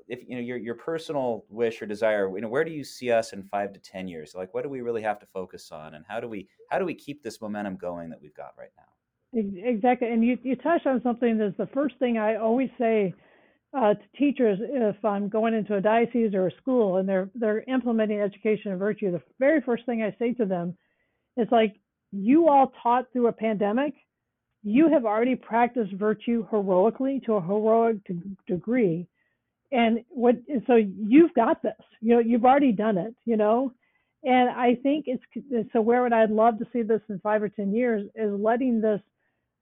if 0.08 0.20
you 0.28 0.36
know 0.36 0.42
your 0.42 0.58
your 0.58 0.74
personal 0.74 1.44
wish 1.48 1.80
or 1.80 1.86
desire, 1.86 2.30
you 2.34 2.42
know, 2.42 2.48
where 2.48 2.64
do 2.64 2.70
you 2.70 2.84
see 2.84 3.10
us 3.10 3.32
in 3.32 3.42
five 3.42 3.72
to 3.72 3.80
ten 3.80 4.06
years? 4.06 4.34
Like, 4.34 4.52
what 4.52 4.62
do 4.62 4.68
we 4.68 4.80
really 4.80 5.02
have 5.02 5.18
to 5.20 5.26
focus 5.26 5.72
on, 5.72 5.94
and 5.94 6.04
how 6.06 6.20
do 6.20 6.28
we 6.28 6.48
how 6.68 6.78
do 6.78 6.84
we 6.84 6.94
keep 6.94 7.22
this 7.22 7.40
momentum 7.40 7.76
going 7.76 8.10
that 8.10 8.20
we've 8.20 8.34
got 8.34 8.52
right 8.58 8.70
now? 8.76 9.40
Exactly, 9.64 10.08
and 10.10 10.24
you 10.24 10.38
you 10.42 10.56
touched 10.56 10.86
on 10.86 11.02
something 11.02 11.38
that's 11.38 11.56
the 11.56 11.68
first 11.68 11.96
thing 11.98 12.18
I 12.18 12.36
always 12.36 12.68
say 12.78 13.14
uh, 13.72 13.94
to 13.94 14.00
teachers 14.18 14.58
if 14.60 15.04
I'm 15.04 15.28
going 15.28 15.54
into 15.54 15.76
a 15.76 15.80
diocese 15.80 16.34
or 16.34 16.48
a 16.48 16.56
school 16.56 16.96
and 16.96 17.08
they're 17.08 17.30
they're 17.34 17.62
implementing 17.68 18.20
education 18.20 18.72
and 18.72 18.80
virtue. 18.80 19.12
The 19.12 19.22
very 19.38 19.60
first 19.60 19.86
thing 19.86 20.02
I 20.02 20.14
say 20.18 20.32
to 20.34 20.44
them 20.44 20.76
is 21.36 21.48
like, 21.52 21.76
you 22.12 22.48
all 22.48 22.72
taught 22.82 23.06
through 23.12 23.28
a 23.28 23.32
pandemic, 23.32 23.94
you 24.62 24.88
have 24.92 25.04
already 25.04 25.36
practiced 25.36 25.92
virtue 25.92 26.46
heroically 26.50 27.20
to 27.26 27.34
a 27.34 27.40
heroic 27.40 27.98
degree. 28.46 29.06
And 29.72 30.00
what, 30.08 30.34
and 30.48 30.62
so 30.66 30.74
you've 30.74 31.32
got 31.34 31.62
this, 31.62 31.72
you 32.00 32.14
know, 32.14 32.20
you've 32.20 32.44
already 32.44 32.72
done 32.72 32.98
it, 32.98 33.14
you 33.24 33.36
know? 33.36 33.72
And 34.24 34.50
I 34.50 34.74
think 34.82 35.06
it's, 35.06 35.22
so 35.72 35.80
where 35.80 36.02
would 36.02 36.12
I'd 36.12 36.30
love 36.30 36.58
to 36.58 36.66
see 36.72 36.82
this 36.82 37.00
in 37.08 37.20
five 37.20 37.42
or 37.42 37.48
10 37.48 37.72
years 37.72 38.06
is 38.14 38.32
letting 38.38 38.80
this, 38.80 39.00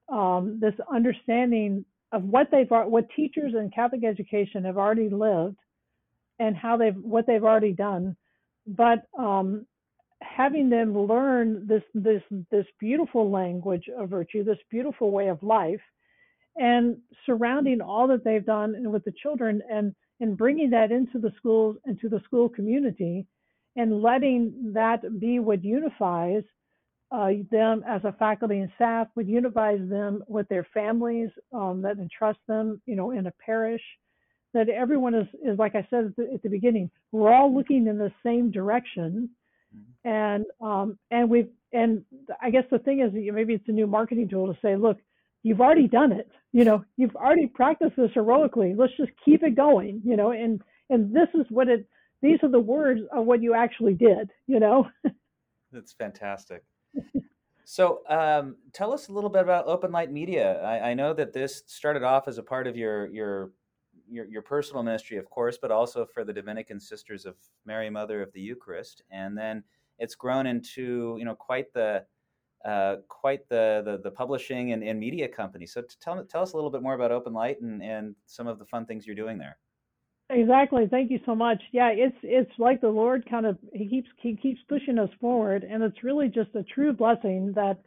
um, 0.09 0.59
this 0.61 0.75
understanding 0.93 1.85
of 2.13 2.25
what 2.25 2.49
they've, 2.51 2.71
what 2.71 3.07
teachers 3.15 3.55
in 3.55 3.71
Catholic 3.75 4.05
education 4.05 4.65
have 4.65 4.79
already 4.79 5.09
lived 5.09 5.59
and 6.39 6.57
how 6.57 6.77
they've, 6.77 6.97
what 6.97 7.27
they've 7.27 7.45
already 7.45 7.73
done. 7.73 8.17
But, 8.67 9.05
um, 9.19 9.67
having 10.21 10.69
them 10.69 10.99
learn 10.99 11.67
this 11.67 11.83
this 11.95 12.23
this 12.51 12.67
beautiful 12.81 13.31
language 13.31 13.89
of 13.97 14.11
virtue, 14.11 14.45
this 14.45 14.59
beautiful 14.71 15.11
way 15.11 15.29
of 15.29 15.43
life, 15.43 15.81
and 16.57 16.97
surrounding 17.25 17.81
all 17.81 18.09
that 18.09 18.25
they've 18.25 18.45
done 18.45 18.75
with 18.91 19.05
the 19.05 19.13
children 19.23 19.63
and 19.71 19.95
and 20.21 20.37
bringing 20.37 20.71
that 20.71 20.91
into 20.91 21.19
the 21.19 21.33
schools 21.37 21.77
and 21.85 22.01
to 22.01 22.09
the 22.09 22.21
school 22.25 22.49
community, 22.49 23.27
and 23.77 24.03
letting 24.03 24.73
that 24.75 25.21
be 25.21 25.39
what 25.39 25.65
unifies 25.65 26.43
uh, 27.11 27.31
them 27.51 27.83
as 27.89 28.03
a 28.05 28.13
faculty 28.13 28.59
and 28.59 28.71
staff, 28.77 29.09
would 29.15 29.29
unifies 29.29 29.81
them 29.89 30.23
with 30.29 30.49
their 30.49 30.67
families 30.75 31.31
um, 31.53 31.83
that 31.83 31.99
entrust 31.99 32.39
them, 32.47 32.81
you 32.87 32.97
know, 32.97 33.13
in 33.13 33.27
a 33.27 33.33
parish. 33.45 33.83
That 34.55 34.71
everyone 34.71 35.15
is, 35.15 35.27
is 35.45 35.59
like 35.59 35.75
I 35.75 35.87
said 35.91 36.07
at 36.07 36.17
the, 36.17 36.31
at 36.33 36.43
the 36.43 36.49
beginning, 36.49 36.91
we're 37.13 37.33
all 37.33 37.55
looking 37.55 37.87
in 37.87 37.99
the 37.99 38.11
same 38.25 38.51
direction 38.51 39.29
Mm-hmm. 39.77 40.09
And 40.09 40.45
um, 40.61 40.99
and 41.11 41.31
we've 41.31 41.49
and 41.73 42.05
I 42.41 42.51
guess 42.51 42.65
the 42.71 42.79
thing 42.79 43.01
is 43.01 43.13
maybe 43.13 43.55
it's 43.55 43.69
a 43.69 43.73
new 43.73 43.87
marketing 43.87 44.29
tool 44.29 44.53
to 44.53 44.59
say, 44.61 44.77
look, 44.77 44.99
you've 45.43 45.61
already 45.61 45.89
done 45.89 46.13
it. 46.13 46.31
You 46.53 46.65
know, 46.65 46.85
you've 46.97 47.17
already 47.17 47.47
practiced 47.47 47.97
this 47.97 48.11
heroically. 48.15 48.75
Let's 48.75 48.97
just 48.97 49.11
keep 49.25 49.43
it 49.43 49.55
going. 49.55 50.01
You 50.05 50.17
know, 50.17 50.33
and 50.33 50.63
and 50.91 51.15
this 51.15 51.29
is 51.35 51.47
what 51.51 51.69
it. 51.69 51.87
These 52.21 52.39
are 52.43 52.51
the 52.51 52.59
words 52.59 53.01
of 53.13 53.27
what 53.27 53.43
you 53.43 53.55
actually 53.55 53.95
did. 53.95 54.31
You 54.47 54.61
know. 54.61 54.89
That's 55.73 55.93
fantastic. 55.93 56.63
So, 57.71 58.01
um, 58.09 58.57
tell 58.73 58.95
us 58.95 59.09
a 59.09 59.13
little 59.13 59.29
bit 59.29 59.43
about 59.43 59.67
Open 59.67 59.93
Light 59.93 60.11
Media. 60.11 60.59
I, 60.63 60.93
I, 60.93 60.95
know 60.95 61.13
that 61.13 61.35
this 61.35 61.65
started 61.67 62.03
off 62.03 62.27
as 62.27 62.39
a 62.39 62.43
part 62.43 62.67
of 62.67 62.79
your 62.79 63.09
your 63.09 63.51
your, 64.09 64.25
your 64.25 64.41
personal 64.41 64.83
ministry, 64.83 65.19
of 65.19 65.29
course, 65.29 65.59
but 65.61 65.71
also 65.71 66.07
for 66.07 66.25
the 66.25 66.33
Dominican 66.33 66.81
Sisters 66.81 67.27
of 67.27 67.37
Mary, 67.67 67.91
Mother 67.91 68.23
of 68.23 68.33
the 68.33 68.41
Eucharist, 68.41 69.03
and 69.11 69.37
then 69.37 69.63
it's 69.99 70.15
grown 70.15 70.47
into 70.47 71.17
you 71.19 71.27
know 71.27 71.35
quite 71.35 71.71
the 71.75 72.07
uh, 72.65 72.97
quite 73.07 73.47
the, 73.51 73.83
the, 73.85 74.01
the 74.03 74.11
publishing 74.11 74.73
and, 74.73 74.83
and 74.83 74.99
media 74.99 75.29
company. 75.29 75.67
So 75.67 75.83
tell 76.01 76.25
tell 76.25 76.41
us 76.41 76.55
a 76.55 76.57
little 76.57 76.71
bit 76.71 76.81
more 76.81 76.95
about 76.95 77.13
Open 77.13 77.35
Light 77.35 77.61
and 77.61 77.83
and 77.83 78.17
some 78.25 78.47
of 78.47 78.59
the 78.59 78.65
fun 78.65 78.87
things 78.87 79.07
you're 79.07 79.15
doing 79.15 79.37
there. 79.37 79.59
Exactly. 80.31 80.87
Thank 80.91 81.11
you 81.11 81.21
so 81.25 81.35
much. 81.35 81.63
Yeah, 81.73 81.89
it's 81.91 82.17
it's 82.23 82.51
like 82.59 82.81
the 82.83 82.89
Lord 82.89 83.25
kind 83.31 83.47
of 83.47 83.57
he 83.73 83.89
keeps 83.89 84.09
he 84.21 84.37
keeps 84.37 84.61
pushing 84.69 84.99
us 84.99 85.09
forward, 85.21 85.65
and 85.65 85.83
it's 85.83 86.05
really 86.05 86.29
just 86.29 86.55
a 86.55 86.63
true 86.65 86.93
blessing 86.93 87.53
that 87.55 87.79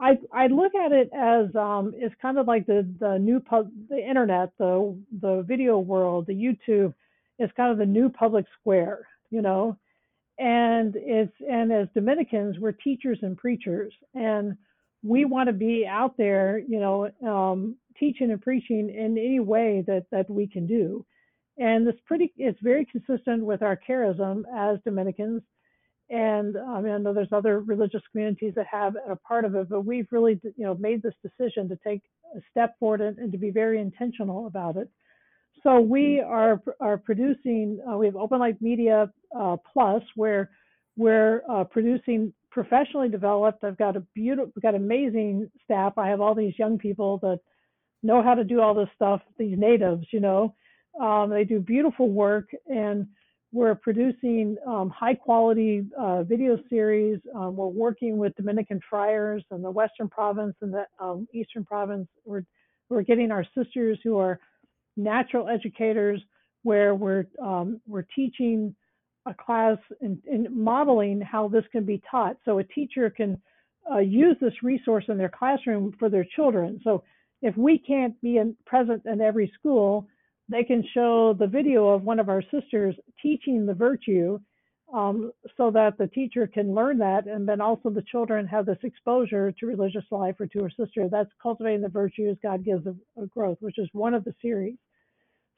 I 0.00 0.18
I 0.32 0.48
look 0.48 0.74
at 0.74 0.92
it 0.92 1.10
as 1.14 1.54
um, 1.56 1.94
it's 1.96 2.14
kind 2.22 2.38
of 2.38 2.46
like 2.48 2.66
the 2.66 2.88
the 3.00 3.18
new 3.18 3.40
pub, 3.40 3.70
the 3.90 3.98
internet, 3.98 4.52
the 4.58 4.96
the 5.22 5.42
video 5.48 5.78
world, 5.80 6.26
the 6.26 6.34
YouTube 6.34 6.94
is 7.38 7.50
kind 7.56 7.72
of 7.72 7.78
the 7.78 7.86
new 7.86 8.08
public 8.10 8.46
square, 8.60 9.06
you 9.30 9.42
know. 9.42 9.76
And 10.38 10.94
it's 10.96 11.34
and 11.48 11.72
as 11.72 11.88
Dominicans, 11.94 12.58
we're 12.58 12.72
teachers 12.72 13.18
and 13.22 13.36
preachers, 13.38 13.92
and 14.14 14.56
we 15.02 15.24
want 15.26 15.48
to 15.48 15.52
be 15.54 15.86
out 15.88 16.16
there, 16.16 16.58
you 16.58 16.80
know, 16.80 17.10
um, 17.26 17.76
teaching 17.98 18.30
and 18.30 18.40
preaching 18.42 18.90
in 18.90 19.18
any 19.18 19.40
way 19.40 19.84
that 19.86 20.06
that 20.12 20.30
we 20.30 20.46
can 20.48 20.66
do. 20.66 21.04
And 21.58 21.86
it's 21.88 22.00
pretty, 22.06 22.32
it's 22.36 22.60
very 22.62 22.86
consistent 22.86 23.44
with 23.44 23.62
our 23.62 23.78
charism 23.88 24.44
as 24.54 24.78
Dominicans 24.84 25.42
and 26.10 26.56
I 26.58 26.80
mean, 26.80 26.92
I 26.92 26.98
know 26.98 27.14
there's 27.14 27.32
other 27.32 27.60
religious 27.60 28.02
communities 28.10 28.54
that 28.56 28.66
have 28.66 28.96
a 29.08 29.14
part 29.14 29.44
of 29.44 29.54
it, 29.54 29.68
but 29.68 29.82
we've 29.82 30.08
really, 30.10 30.40
you 30.42 30.64
know, 30.64 30.74
made 30.74 31.02
this 31.02 31.14
decision 31.22 31.68
to 31.68 31.78
take 31.86 32.02
a 32.36 32.40
step 32.50 32.76
forward 32.80 33.00
and, 33.00 33.16
and 33.18 33.30
to 33.30 33.38
be 33.38 33.50
very 33.50 33.80
intentional 33.80 34.48
about 34.48 34.76
it. 34.76 34.88
So 35.62 35.78
we 35.78 36.20
are 36.20 36.60
are 36.80 36.98
producing. 36.98 37.80
Uh, 37.88 37.96
we 37.96 38.06
have 38.06 38.16
Open 38.16 38.40
Light 38.40 38.60
Media 38.60 39.10
uh, 39.38 39.56
Plus, 39.72 40.02
where 40.16 40.50
we're 40.96 41.42
uh, 41.48 41.62
producing 41.64 42.32
professionally 42.50 43.08
developed. 43.08 43.62
I've 43.62 43.78
got 43.78 43.96
a 43.96 44.00
beautiful, 44.14 44.50
we've 44.56 44.62
got 44.62 44.74
amazing 44.74 45.48
staff. 45.62 45.92
I 45.96 46.08
have 46.08 46.20
all 46.20 46.34
these 46.34 46.58
young 46.58 46.76
people 46.76 47.18
that 47.18 47.38
know 48.02 48.20
how 48.20 48.34
to 48.34 48.42
do 48.42 48.60
all 48.60 48.74
this 48.74 48.88
stuff. 48.96 49.20
These 49.38 49.58
natives, 49.58 50.06
you 50.12 50.18
know, 50.18 50.56
um, 50.98 51.30
they 51.30 51.44
do 51.44 51.60
beautiful 51.60 52.08
work 52.10 52.50
and 52.66 53.06
we're 53.52 53.74
producing 53.74 54.56
um, 54.66 54.90
high 54.90 55.14
quality 55.14 55.84
uh, 55.98 56.22
video 56.22 56.56
series. 56.68 57.18
Um, 57.34 57.56
we're 57.56 57.66
working 57.66 58.16
with 58.16 58.34
Dominican 58.36 58.80
friars 58.88 59.42
in 59.50 59.60
the 59.60 59.70
Western 59.70 60.08
province 60.08 60.54
and 60.60 60.72
the 60.72 60.84
um, 61.00 61.26
Eastern 61.34 61.64
province. 61.64 62.06
We're, 62.24 62.44
we're 62.88 63.02
getting 63.02 63.32
our 63.32 63.44
sisters 63.56 63.98
who 64.04 64.18
are 64.18 64.38
natural 64.96 65.48
educators 65.48 66.22
where 66.62 66.94
we're, 66.94 67.26
um, 67.42 67.80
we're 67.88 68.06
teaching 68.14 68.74
a 69.26 69.34
class 69.34 69.78
and, 70.00 70.18
modeling 70.50 71.20
how 71.20 71.48
this 71.48 71.64
can 71.72 71.84
be 71.84 72.00
taught. 72.08 72.36
So 72.44 72.58
a 72.58 72.64
teacher 72.64 73.10
can 73.10 73.40
uh, 73.90 73.98
use 73.98 74.36
this 74.40 74.62
resource 74.62 75.04
in 75.08 75.18
their 75.18 75.28
classroom 75.28 75.92
for 75.98 76.08
their 76.08 76.26
children. 76.36 76.80
So 76.84 77.02
if 77.42 77.56
we 77.56 77.78
can't 77.78 78.20
be 78.20 78.36
in, 78.36 78.56
present 78.64 79.02
in 79.06 79.20
every 79.20 79.52
school, 79.58 80.06
they 80.50 80.64
can 80.64 80.84
show 80.92 81.34
the 81.38 81.46
video 81.46 81.88
of 81.88 82.02
one 82.02 82.18
of 82.18 82.28
our 82.28 82.42
sisters 82.50 82.94
teaching 83.22 83.66
the 83.66 83.74
virtue 83.74 84.38
um, 84.92 85.30
so 85.56 85.70
that 85.70 85.96
the 85.98 86.08
teacher 86.08 86.46
can 86.46 86.74
learn 86.74 86.98
that 86.98 87.26
and 87.26 87.48
then 87.48 87.60
also 87.60 87.90
the 87.90 88.02
children 88.10 88.46
have 88.46 88.66
this 88.66 88.78
exposure 88.82 89.52
to 89.52 89.66
religious 89.66 90.04
life 90.10 90.34
or 90.40 90.46
to 90.46 90.64
her 90.64 90.70
sister. 90.70 91.08
That's 91.08 91.30
cultivating 91.40 91.82
the 91.82 91.88
virtues 91.88 92.36
god 92.42 92.64
gives 92.64 92.86
of, 92.86 92.96
growth 93.30 93.58
which 93.60 93.78
is 93.78 93.88
one 93.92 94.14
of 94.14 94.24
the 94.24 94.34
series. 94.42 94.76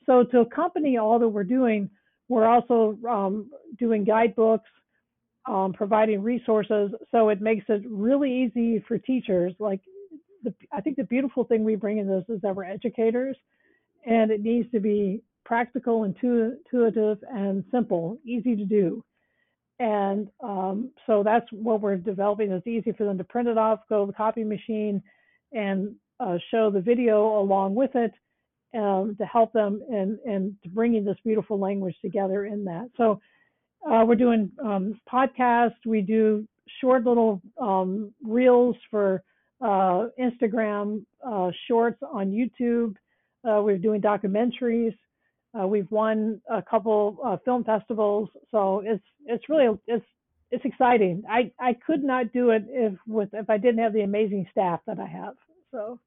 So 0.04 0.24
to 0.24 0.40
accompany 0.40 0.98
all 0.98 1.18
that 1.18 1.28
we're 1.28 1.44
doing 1.44 1.88
we're 2.28 2.46
also 2.46 2.98
um, 3.08 3.50
doing 3.78 4.04
guidebooks 4.04 4.70
um, 5.46 5.72
providing 5.72 6.22
resources. 6.22 6.90
So 7.10 7.28
it 7.30 7.40
makes 7.40 7.64
it 7.68 7.82
really 7.88 8.44
easy 8.44 8.82
for 8.86 8.98
teachers 8.98 9.54
like 9.58 9.80
the, 10.42 10.54
I 10.72 10.80
think 10.80 10.96
the 10.96 11.04
beautiful 11.04 11.44
thing 11.44 11.64
we 11.64 11.76
bring 11.76 11.98
in 11.98 12.08
this 12.08 12.24
is 12.28 12.40
that 12.42 12.54
we're 12.54 12.64
educators, 12.64 13.36
and 14.04 14.30
it 14.30 14.42
needs 14.42 14.70
to 14.72 14.80
be 14.80 15.22
practical, 15.44 16.04
intuitive, 16.04 17.18
and 17.30 17.64
simple, 17.70 18.18
easy 18.24 18.56
to 18.56 18.64
do. 18.64 19.04
And 19.78 20.28
um, 20.42 20.90
so 21.06 21.22
that's 21.24 21.46
what 21.50 21.80
we're 21.80 21.96
developing. 21.96 22.52
It's 22.52 22.66
easy 22.66 22.92
for 22.92 23.04
them 23.04 23.18
to 23.18 23.24
print 23.24 23.48
it 23.48 23.58
off, 23.58 23.80
go 23.88 24.06
to 24.06 24.12
the 24.12 24.16
copy 24.16 24.44
machine, 24.44 25.02
and 25.52 25.94
uh, 26.20 26.38
show 26.50 26.70
the 26.70 26.80
video 26.80 27.40
along 27.40 27.74
with 27.74 27.90
it 27.94 28.12
um, 28.76 29.16
to 29.18 29.26
help 29.26 29.52
them 29.52 29.82
in, 29.88 30.18
and 30.24 30.56
in 30.64 30.72
bringing 30.72 31.04
this 31.04 31.16
beautiful 31.24 31.58
language 31.58 31.96
together 32.00 32.46
in 32.46 32.64
that. 32.64 32.88
So 32.96 33.20
uh, 33.90 34.04
we're 34.06 34.14
doing 34.14 34.50
um, 34.64 35.00
podcasts. 35.12 35.74
We 35.84 36.00
do 36.00 36.46
short 36.80 37.04
little 37.04 37.42
um, 37.60 38.12
reels 38.22 38.76
for 38.90 39.22
uh, 39.60 40.06
Instagram, 40.20 41.04
uh, 41.26 41.50
shorts 41.68 42.00
on 42.12 42.30
YouTube. 42.30 42.94
Uh, 43.44 43.60
we're 43.62 43.78
doing 43.78 44.00
documentaries. 44.00 44.94
Uh, 45.58 45.66
we've 45.66 45.90
won 45.90 46.40
a 46.50 46.62
couple 46.62 47.18
uh, 47.24 47.36
film 47.44 47.64
festivals, 47.64 48.28
so 48.50 48.82
it's 48.84 49.04
it's 49.26 49.48
really 49.48 49.78
it's 49.86 50.06
it's 50.50 50.64
exciting. 50.64 51.22
I 51.28 51.50
I 51.58 51.74
could 51.74 52.02
not 52.02 52.32
do 52.32 52.50
it 52.50 52.64
if 52.68 52.94
with 53.06 53.28
if 53.32 53.50
I 53.50 53.58
didn't 53.58 53.82
have 53.82 53.92
the 53.92 54.02
amazing 54.02 54.46
staff 54.50 54.80
that 54.86 54.98
I 54.98 55.06
have. 55.06 55.34
So 55.70 55.98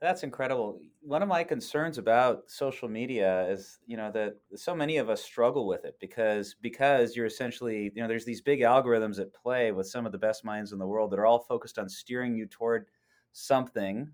that's 0.00 0.22
incredible. 0.22 0.80
One 1.02 1.22
of 1.22 1.28
my 1.28 1.44
concerns 1.44 1.98
about 1.98 2.50
social 2.50 2.88
media 2.88 3.48
is, 3.48 3.78
you 3.86 3.96
know, 3.96 4.10
that 4.12 4.36
so 4.56 4.74
many 4.74 4.98
of 4.98 5.08
us 5.08 5.22
struggle 5.22 5.66
with 5.66 5.84
it 5.84 5.96
because 6.00 6.56
because 6.60 7.16
you're 7.16 7.26
essentially, 7.26 7.90
you 7.94 8.02
know, 8.02 8.08
there's 8.08 8.24
these 8.24 8.40
big 8.40 8.60
algorithms 8.60 9.18
at 9.20 9.34
play 9.34 9.72
with 9.72 9.86
some 9.86 10.06
of 10.06 10.12
the 10.12 10.18
best 10.18 10.44
minds 10.44 10.72
in 10.72 10.78
the 10.78 10.86
world 10.86 11.10
that 11.10 11.18
are 11.18 11.26
all 11.26 11.40
focused 11.40 11.78
on 11.78 11.88
steering 11.88 12.34
you 12.34 12.46
toward 12.46 12.86
something 13.32 14.10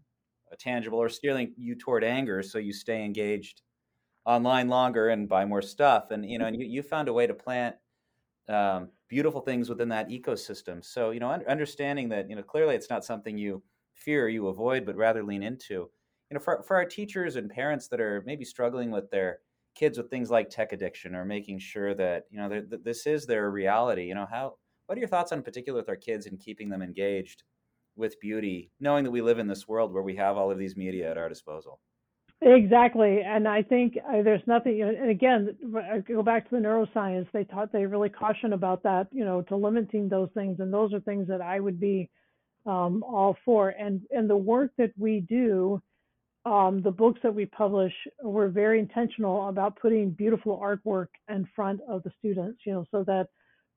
tangible 0.59 0.99
or 0.99 1.09
steering 1.09 1.53
you 1.57 1.75
toward 1.75 2.05
anger 2.05 2.43
so 2.43 2.59
you 2.59 2.73
stay 2.73 3.05
engaged 3.05 3.63
online 4.25 4.69
longer 4.69 5.09
and 5.09 5.29
buy 5.29 5.45
more 5.45 5.63
stuff. 5.63 6.11
And 6.11 6.29
you 6.29 6.39
know 6.39 6.47
and 6.47 6.57
you, 6.59 6.67
you 6.67 6.83
found 6.83 7.09
a 7.09 7.13
way 7.13 7.27
to 7.27 7.35
plant 7.35 7.77
um, 8.49 8.89
beautiful 9.09 9.41
things 9.41 9.69
within 9.69 9.89
that 9.91 10.09
ecosystem. 10.09 10.85
So 10.85 11.11
you 11.11 11.21
know 11.21 11.31
understanding 11.31 12.09
that 12.11 12.29
you 12.31 12.37
know 12.37 12.43
clearly 12.43 12.75
it's 12.75 12.91
not 12.91 13.05
something 13.05 13.37
you 13.37 13.63
fear 13.95 14.29
you 14.29 14.49
avoid 14.49 14.85
but 14.87 14.97
rather 14.97 15.23
lean 15.23 15.43
into. 15.43 15.91
You 16.31 16.35
know 16.35 16.41
for, 16.41 16.63
for 16.63 16.77
our 16.77 16.87
teachers 16.87 17.37
and 17.37 17.51
parents 17.51 17.89
that 17.89 18.01
are 18.01 18.23
maybe 18.27 18.45
struggling 18.45 18.91
with 18.91 19.11
their 19.11 19.41
kids 19.75 19.99
with 19.99 20.09
things 20.09 20.31
like 20.31 20.51
tech 20.51 20.73
addiction 20.73 21.15
or 21.15 21.25
making 21.25 21.59
sure 21.59 21.95
that 21.95 22.25
you 22.31 22.39
know 22.39 22.49
that 22.49 22.85
this 22.85 23.07
is 23.07 23.27
their 23.27 23.51
reality 23.51 24.05
you 24.05 24.15
know 24.15 24.27
how 24.31 24.55
what 24.87 24.97
are 24.97 25.01
your 25.01 25.09
thoughts 25.09 25.33
on 25.33 25.43
particular 25.43 25.79
with 25.79 25.89
our 25.89 25.97
kids 25.97 26.27
and 26.27 26.39
keeping 26.39 26.69
them 26.69 26.83
engaged 26.83 27.43
with 27.97 28.21
beauty 28.21 28.71
knowing 28.81 29.05
that 29.05 29.11
we 29.11 29.23
live 29.23 29.39
in 29.39 29.47
this 29.47 29.69
world 29.69 29.93
where 29.93 30.03
we 30.03 30.17
have 30.17 30.37
all 30.37 30.51
of 30.51 30.59
these 30.59 30.77
media 30.77 31.11
at 31.11 31.19
our 31.19 31.29
disposal 31.29 31.81
Exactly, 32.47 33.23
and 33.25 33.49
I 33.49 33.63
think 33.63 33.97
uh, 34.07 34.23
there's 34.23 34.43
nothing. 34.47 34.83
And 34.83 35.09
again, 35.09 35.57
I 35.79 36.01
go 36.01 36.23
back 36.23 36.49
to 36.51 36.57
the 36.57 36.61
neuroscience. 36.61 37.27
They 37.33 37.45
taught 37.45 37.73
they 37.73 37.87
really 37.87 38.11
caution 38.11 38.53
about 38.53 38.83
that, 38.83 39.07
you 39.13 39.25
know, 39.25 39.41
to 39.43 39.57
limiting 39.57 40.11
those 40.11 40.29
things, 40.35 40.61
and 40.61 40.73
those 40.73 40.93
are 40.93 41.01
things 41.01 41.27
that 41.29 41.41
I 41.41 41.59
would 41.59 41.81
be 41.81 42.11
um, 42.67 43.03
all 43.03 43.37
for. 43.47 43.71
And 43.71 44.03
and 44.11 44.29
the 44.29 44.37
work 44.37 44.73
that 44.77 44.93
we 44.99 45.21
do, 45.21 45.81
um, 46.45 46.83
the 46.83 46.91
books 46.91 47.21
that 47.23 47.35
we 47.35 47.47
publish, 47.47 47.95
we're 48.23 48.49
very 48.49 48.79
intentional 48.79 49.49
about 49.49 49.81
putting 49.81 50.11
beautiful 50.11 50.61
artwork 50.63 51.09
in 51.31 51.49
front 51.57 51.81
of 51.89 52.03
the 52.03 52.13
students, 52.19 52.61
you 52.67 52.75
know, 52.75 52.85
so 52.91 53.05
that 53.05 53.29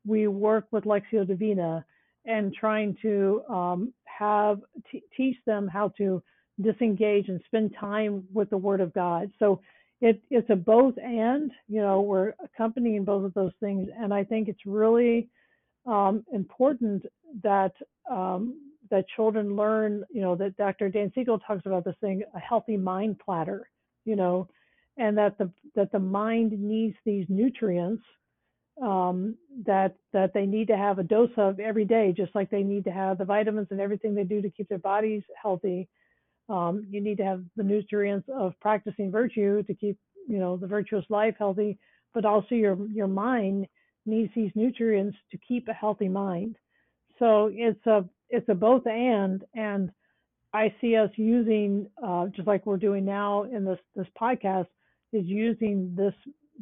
we 0.06 0.28
work 0.28 0.66
with 0.72 0.84
Lectio 0.84 1.26
Divina 1.26 1.86
and 2.28 2.54
trying 2.54 2.96
to 3.02 3.42
um, 3.50 3.94
have 4.06 4.60
t- 4.92 5.04
teach 5.16 5.38
them 5.46 5.68
how 5.68 5.90
to 5.98 6.22
disengage 6.62 7.30
and 7.30 7.42
spend 7.46 7.74
time 7.80 8.24
with 8.34 8.50
the 8.50 8.58
Word 8.58 8.82
of 8.82 8.94
God. 8.94 9.32
So 9.40 9.62
it, 10.02 10.22
it's 10.30 10.50
a 10.50 10.56
both 10.56 10.96
and, 10.98 11.52
you 11.68 11.82
know, 11.82 12.02
we're 12.02 12.34
accompanying 12.44 13.04
both 13.04 13.26
of 13.26 13.34
those 13.34 13.54
things. 13.60 13.88
And 13.98 14.14
I 14.14 14.24
think 14.24 14.48
it's 14.48 14.66
really 14.66 15.30
um, 15.86 16.24
important 16.32 17.06
that 17.44 17.74
um, 18.10 18.60
that 18.90 19.06
children 19.16 19.56
learn, 19.56 20.04
you 20.10 20.22
know, 20.22 20.36
that 20.36 20.56
Dr. 20.56 20.90
Dan 20.90 21.12
Siegel 21.14 21.40
talks 21.40 21.66
about 21.66 21.84
this 21.84 21.96
thing, 22.00 22.24
a 22.34 22.40
healthy 22.40 22.78
mind 22.78 23.20
platter, 23.20 23.70
you 24.06 24.16
know, 24.16 24.48
and 24.98 25.18
that 25.18 25.38
the 25.38 25.52
that 25.76 25.92
the 25.92 26.00
mind 26.00 26.52
needs 26.52 26.96
these 27.06 27.26
nutrients 27.30 28.04
um, 28.82 29.36
that 29.66 29.96
that 30.14 30.34
they 30.34 30.46
need 30.46 30.68
to 30.68 30.78
have 30.78 31.00
a 31.00 31.04
dose 31.04 31.32
of 31.38 31.60
every 31.60 31.86
day, 31.86 32.14
just 32.16 32.34
like 32.36 32.50
they 32.50 32.64
need 32.64 32.84
to 32.86 32.92
have 32.92 33.18
the 33.18 33.26
vitamins 33.26 33.68
and 33.72 33.82
everything 33.82 34.14
they 34.14 34.24
do 34.24 34.42
to 34.42 34.50
keep 34.50 34.70
their 34.70 34.78
bodies 34.78 35.24
healthy. 35.42 35.88
Um, 36.50 36.86
you 36.90 37.02
need 37.02 37.18
to 37.18 37.26
have 37.26 37.44
the 37.56 37.64
nutrients 37.64 38.28
of 38.34 38.54
practicing 38.62 39.12
virtue 39.12 39.64
to 39.64 39.74
keep, 39.74 39.98
you 40.28 40.38
know, 40.38 40.58
the 40.58 40.68
virtuous 40.68 41.06
life 41.10 41.36
healthy, 41.38 41.78
but 42.14 42.26
also 42.26 42.56
your 42.56 42.78
your 42.88 43.08
mind 43.08 43.68
needs 44.06 44.32
these 44.36 44.52
nutrients 44.56 45.18
to 45.32 45.38
keep 45.46 45.68
a 45.68 45.74
healthy 45.74 46.08
mind. 46.08 46.56
So 47.20 47.52
it's 47.54 47.86
a 47.86 48.06
it's 48.30 48.48
a 48.50 48.56
both 48.56 48.86
and, 48.88 49.44
and 49.56 49.92
I 50.54 50.74
see 50.82 50.96
us 50.96 51.10
using 51.16 51.88
uh, 52.04 52.28
just 52.28 52.48
like 52.48 52.66
we're 52.66 52.78
doing 52.78 53.06
now 53.06 53.44
in 53.44 53.66
this 53.66 53.80
this 53.96 54.08
podcast 54.20 54.68
is 55.14 55.26
using 55.26 55.94
this 55.96 56.14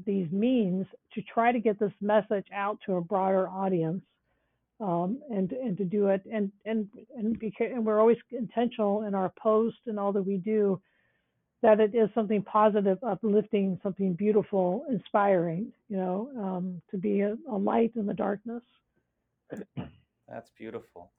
these 0.05 0.31
means 0.31 0.86
to 1.13 1.21
try 1.21 1.51
to 1.51 1.60
get 1.60 1.79
this 1.79 1.93
message 2.01 2.47
out 2.53 2.79
to 2.86 2.95
a 2.95 3.01
broader 3.01 3.47
audience 3.47 4.03
um, 4.79 5.19
and 5.29 5.51
and 5.51 5.77
to 5.77 5.86
do 5.86 6.08
it 6.08 6.21
and 6.31 6.51
and 6.65 6.89
and, 7.15 7.39
because, 7.39 7.67
and 7.73 7.86
we're 7.86 7.99
always 7.99 8.17
intentional 8.31 9.03
in 9.03 9.15
our 9.15 9.31
post 9.41 9.77
and 9.86 9.99
all 9.99 10.12
that 10.12 10.23
we 10.23 10.38
do 10.38 10.79
that 11.62 11.79
it 11.79 11.95
is 11.95 12.10
something 12.13 12.43
positive, 12.43 12.99
uplifting, 13.03 13.79
something 13.81 14.13
beautiful, 14.13 14.86
inspiring. 14.89 15.71
You 15.89 15.97
know, 15.97 16.29
um, 16.38 16.81
to 16.91 16.97
be 16.97 17.21
a, 17.21 17.36
a, 17.49 17.58
light 17.58 17.91
in 17.95 18.05
the 18.05 18.13
darkness. 18.13 18.62
That's 20.29 20.51
beautiful, 20.58 21.12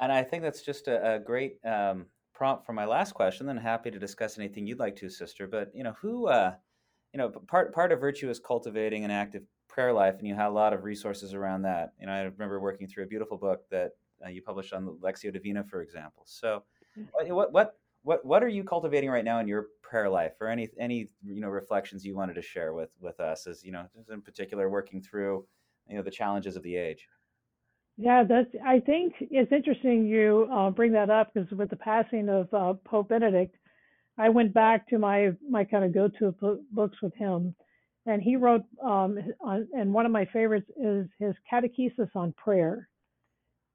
and 0.00 0.12
I 0.12 0.22
think 0.24 0.42
that's 0.42 0.62
just 0.62 0.88
a, 0.88 1.14
a 1.14 1.18
great 1.20 1.64
um, 1.64 2.06
prompt 2.34 2.66
for 2.66 2.72
my 2.72 2.84
last 2.84 3.14
question. 3.14 3.46
Then 3.46 3.56
happy 3.56 3.92
to 3.92 3.98
discuss 3.98 4.36
anything 4.38 4.66
you'd 4.66 4.80
like 4.80 4.96
to, 4.96 5.08
sister. 5.08 5.46
But 5.46 5.70
you 5.72 5.84
know, 5.84 5.94
who, 6.00 6.26
uh, 6.26 6.54
you 7.14 7.18
know, 7.18 7.28
part 7.28 7.72
part 7.72 7.92
of 7.92 8.00
virtue 8.00 8.28
is 8.28 8.40
cultivating 8.40 9.04
an 9.04 9.10
active 9.12 9.44
prayer 9.68 9.92
life, 9.92 10.16
and 10.18 10.26
you 10.26 10.34
had 10.34 10.48
a 10.48 10.50
lot 10.50 10.72
of 10.72 10.82
resources 10.82 11.32
around 11.32 11.62
that. 11.62 11.92
You 12.00 12.06
know, 12.06 12.12
I 12.12 12.22
remember 12.22 12.58
working 12.58 12.88
through 12.88 13.04
a 13.04 13.06
beautiful 13.06 13.38
book 13.38 13.62
that 13.70 13.92
uh, 14.24 14.30
you 14.30 14.42
published 14.42 14.72
on 14.72 14.98
Lectio 15.00 15.32
Divina, 15.32 15.62
for 15.62 15.80
example. 15.80 16.24
So, 16.26 16.64
mm. 16.98 17.06
what 17.30 17.52
what 17.52 17.76
what 18.02 18.24
what 18.26 18.42
are 18.42 18.48
you 18.48 18.64
cultivating 18.64 19.10
right 19.10 19.24
now 19.24 19.38
in 19.38 19.46
your 19.46 19.68
prayer 19.80 20.10
life, 20.10 20.32
or 20.40 20.48
any 20.48 20.68
any 20.76 21.08
you 21.22 21.40
know 21.40 21.48
reflections 21.48 22.04
you 22.04 22.16
wanted 22.16 22.34
to 22.34 22.42
share 22.42 22.74
with 22.74 22.90
with 23.00 23.20
us, 23.20 23.46
as 23.46 23.62
you 23.62 23.70
know, 23.70 23.86
in 24.12 24.20
particular, 24.20 24.68
working 24.68 25.00
through 25.00 25.46
you 25.88 25.96
know 25.96 26.02
the 26.02 26.10
challenges 26.10 26.56
of 26.56 26.64
the 26.64 26.74
age. 26.74 27.06
Yeah, 27.96 28.24
that's. 28.28 28.50
I 28.66 28.80
think 28.80 29.14
it's 29.20 29.52
interesting 29.52 30.04
you 30.04 30.48
uh, 30.52 30.70
bring 30.70 30.90
that 30.94 31.10
up 31.10 31.32
because 31.32 31.48
with 31.52 31.70
the 31.70 31.76
passing 31.76 32.28
of 32.28 32.52
uh, 32.52 32.72
Pope 32.84 33.10
Benedict, 33.10 33.54
I 34.18 34.28
went 34.28 34.54
back 34.54 34.88
to 34.88 34.98
my 34.98 35.32
my 35.48 35.64
kind 35.64 35.84
of 35.84 35.92
go-to 35.92 36.34
books 36.72 36.98
with 37.02 37.14
him, 37.14 37.54
and 38.06 38.22
he 38.22 38.36
wrote 38.36 38.62
um, 38.82 39.18
on, 39.40 39.66
and 39.72 39.92
one 39.92 40.06
of 40.06 40.12
my 40.12 40.24
favorites 40.26 40.70
is 40.76 41.06
his 41.18 41.34
catechesis 41.50 42.10
on 42.14 42.32
prayer. 42.32 42.88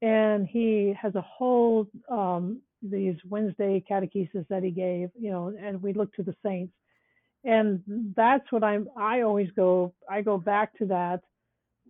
And 0.02 0.46
he 0.46 0.94
has 1.00 1.14
a 1.14 1.20
whole 1.20 1.86
um, 2.10 2.60
these 2.82 3.16
wednesday 3.28 3.82
catechesis 3.90 4.46
that 4.48 4.62
he 4.62 4.70
gave 4.70 5.10
you 5.18 5.30
know 5.30 5.54
and 5.62 5.82
we 5.82 5.92
look 5.92 6.12
to 6.14 6.22
the 6.22 6.34
saints. 6.42 6.72
And 7.44 7.82
that's 8.16 8.50
what 8.52 8.64
i'm 8.64 8.88
i 8.96 9.22
always 9.22 9.50
go 9.56 9.92
i 10.08 10.22
go 10.22 10.38
back 10.38 10.76
to 10.78 10.86
that 10.86 11.20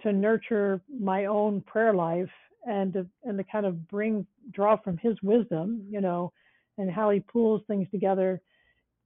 to 0.03 0.13
nurture 0.13 0.81
my 0.99 1.27
own 1.27 1.61
prayer 1.63 1.95
life 1.95 2.31
and 2.67 2.93
to, 2.93 3.07
and 3.25 3.39
to 3.39 3.45
kind 3.45 3.67
of 3.67 3.89
bring 3.89 4.27
draw 4.53 4.77
from 4.77 4.97
his 4.99 5.15
wisdom 5.23 5.83
you 5.89 6.01
know 6.01 6.33
and 6.81 6.91
how 6.91 7.11
he 7.11 7.21
pulls 7.21 7.63
things 7.67 7.87
together. 7.91 8.41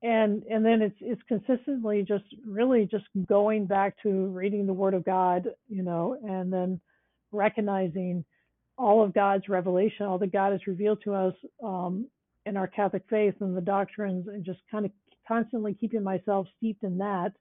And 0.03 0.43
and 0.51 0.65
then 0.65 0.83
it's 0.83 0.97
it's 1.01 1.23
consistently 1.29 2.05
just 2.07 2.25
really 2.47 2.87
just 2.91 3.05
going 3.27 3.67
back 3.67 3.97
to 4.03 4.27
reading 4.27 4.67
the 4.67 4.73
word 4.73 4.93
of 4.93 5.03
god 5.03 5.49
you 5.67 5.83
know 5.83 6.19
and 6.23 6.53
then 6.53 6.79
recognizing 7.33 8.23
all 8.77 9.03
of 9.03 9.15
god's 9.15 9.49
revelation 9.49 10.05
all 10.05 10.19
that 10.19 10.31
god 10.31 10.53
has 10.53 10.67
revealed 10.67 10.99
to 11.05 11.15
us 11.15 11.33
um, 11.65 12.07
in 12.45 12.55
our 12.55 12.67
catholic 12.67 13.03
faith 13.09 13.35
and 13.41 13.57
the 13.57 13.63
doctrines 13.63 14.29
and 14.29 14.45
just 14.45 14.61
kind 14.71 14.85
of 14.85 14.91
constantly 15.27 15.73
keeping 15.73 16.03
myself 16.03 16.47
steeped 16.59 16.83
in 16.85 16.99
that 16.99 17.33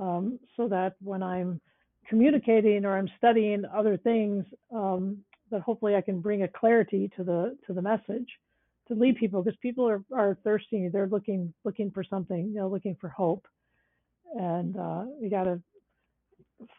um, 0.00 0.38
so 0.56 0.66
that 0.66 0.94
when 1.02 1.22
i'm 1.22 1.60
communicating 2.08 2.86
or 2.86 2.96
i'm 2.96 3.10
studying 3.18 3.62
other 3.76 3.98
things 3.98 4.42
um, 4.74 5.18
that 5.50 5.60
hopefully 5.60 5.96
i 5.96 6.00
can 6.00 6.18
bring 6.18 6.44
a 6.44 6.48
clarity 6.48 7.10
to 7.14 7.22
the 7.22 7.58
to 7.66 7.74
the 7.74 7.82
message 7.82 8.28
to 8.88 8.94
lead 8.94 9.16
people 9.16 9.42
because 9.42 9.58
people 9.60 9.88
are, 9.88 10.02
are 10.14 10.36
thirsty. 10.44 10.88
They're 10.88 11.08
looking 11.08 11.52
looking 11.64 11.90
for 11.90 12.04
something, 12.04 12.48
you 12.48 12.60
know, 12.60 12.68
looking 12.68 12.96
for 13.00 13.08
hope. 13.08 13.46
And 14.34 14.76
uh, 14.76 15.04
we 15.20 15.28
got 15.28 15.44
to. 15.44 15.60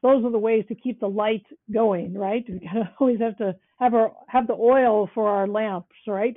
Those 0.01 0.23
are 0.23 0.31
the 0.31 0.39
ways 0.39 0.63
to 0.69 0.75
keep 0.75 0.99
the 0.99 1.09
light 1.09 1.45
going, 1.71 2.13
right? 2.13 2.43
We 2.47 2.59
gotta 2.59 2.91
always 2.99 3.19
have 3.19 3.37
to 3.37 3.55
have 3.79 3.93
our 3.93 4.13
have 4.27 4.47
the 4.47 4.53
oil 4.53 5.09
for 5.13 5.29
our 5.29 5.47
lamps, 5.47 5.95
right? 6.07 6.35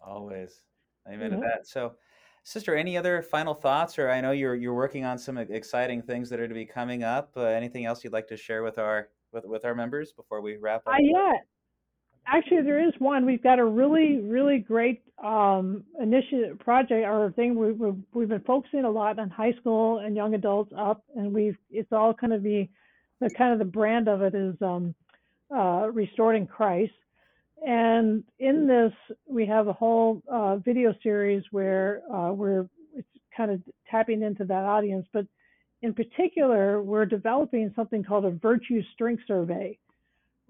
Always. 0.00 0.62
Amen 1.08 1.32
to 1.32 1.36
that. 1.38 1.66
So, 1.66 1.94
sister, 2.44 2.76
any 2.76 2.96
other 2.96 3.22
final 3.22 3.54
thoughts? 3.54 3.98
Or 3.98 4.10
I 4.10 4.20
know 4.20 4.32
you're 4.32 4.54
you're 4.54 4.74
working 4.74 5.04
on 5.04 5.18
some 5.18 5.36
exciting 5.38 6.02
things 6.02 6.28
that 6.30 6.40
are 6.40 6.48
to 6.48 6.54
be 6.54 6.66
coming 6.66 7.02
up. 7.02 7.32
Uh, 7.36 7.42
anything 7.42 7.86
else 7.86 8.04
you'd 8.04 8.12
like 8.12 8.28
to 8.28 8.36
share 8.36 8.62
with 8.62 8.78
our 8.78 9.08
with 9.32 9.44
with 9.44 9.64
our 9.64 9.74
members 9.74 10.12
before 10.12 10.40
we 10.40 10.56
wrap 10.56 10.82
up? 10.86 10.94
Uh, 10.94 10.98
yeah, 11.00 11.32
actually, 12.26 12.62
there 12.62 12.86
is 12.86 12.92
one. 12.98 13.26
We've 13.26 13.42
got 13.42 13.58
a 13.58 13.64
really 13.64 14.20
really 14.20 14.58
great 14.58 15.02
um, 15.22 15.84
initiative 16.00 16.58
project 16.58 17.06
or 17.06 17.32
thing. 17.32 17.54
We, 17.54 17.72
we 17.72 17.92
we've 18.12 18.28
been 18.28 18.40
focusing 18.40 18.84
a 18.84 18.90
lot 18.90 19.18
on 19.18 19.30
high 19.30 19.52
school 19.60 19.98
and 19.98 20.16
young 20.16 20.34
adults 20.34 20.72
up, 20.76 21.04
and 21.16 21.32
we've 21.32 21.56
it's 21.70 21.92
all 21.92 22.14
kind 22.14 22.32
of 22.32 22.42
the 22.42 22.68
the 23.20 23.30
kind 23.30 23.52
of 23.52 23.58
the 23.58 23.64
brand 23.64 24.08
of 24.08 24.22
it 24.22 24.34
is 24.34 24.54
um, 24.62 24.94
uh, 25.54 25.88
restoring 25.92 26.46
Christ 26.46 26.92
and 27.64 28.24
in 28.38 28.66
this, 28.66 28.92
we 29.26 29.46
have 29.46 29.68
a 29.68 29.72
whole 29.72 30.22
uh, 30.30 30.56
video 30.56 30.94
series 31.02 31.44
where 31.52 32.02
uh, 32.12 32.32
we're 32.32 32.68
kind 33.36 33.50
of 33.52 33.60
tapping 33.88 34.22
into 34.22 34.44
that 34.44 34.64
audience. 34.64 35.06
But 35.12 35.26
in 35.82 35.94
particular, 35.94 36.82
we're 36.82 37.06
developing 37.06 37.72
something 37.76 38.02
called 38.02 38.24
a 38.24 38.30
virtue 38.30 38.82
strength 38.94 39.22
survey, 39.28 39.78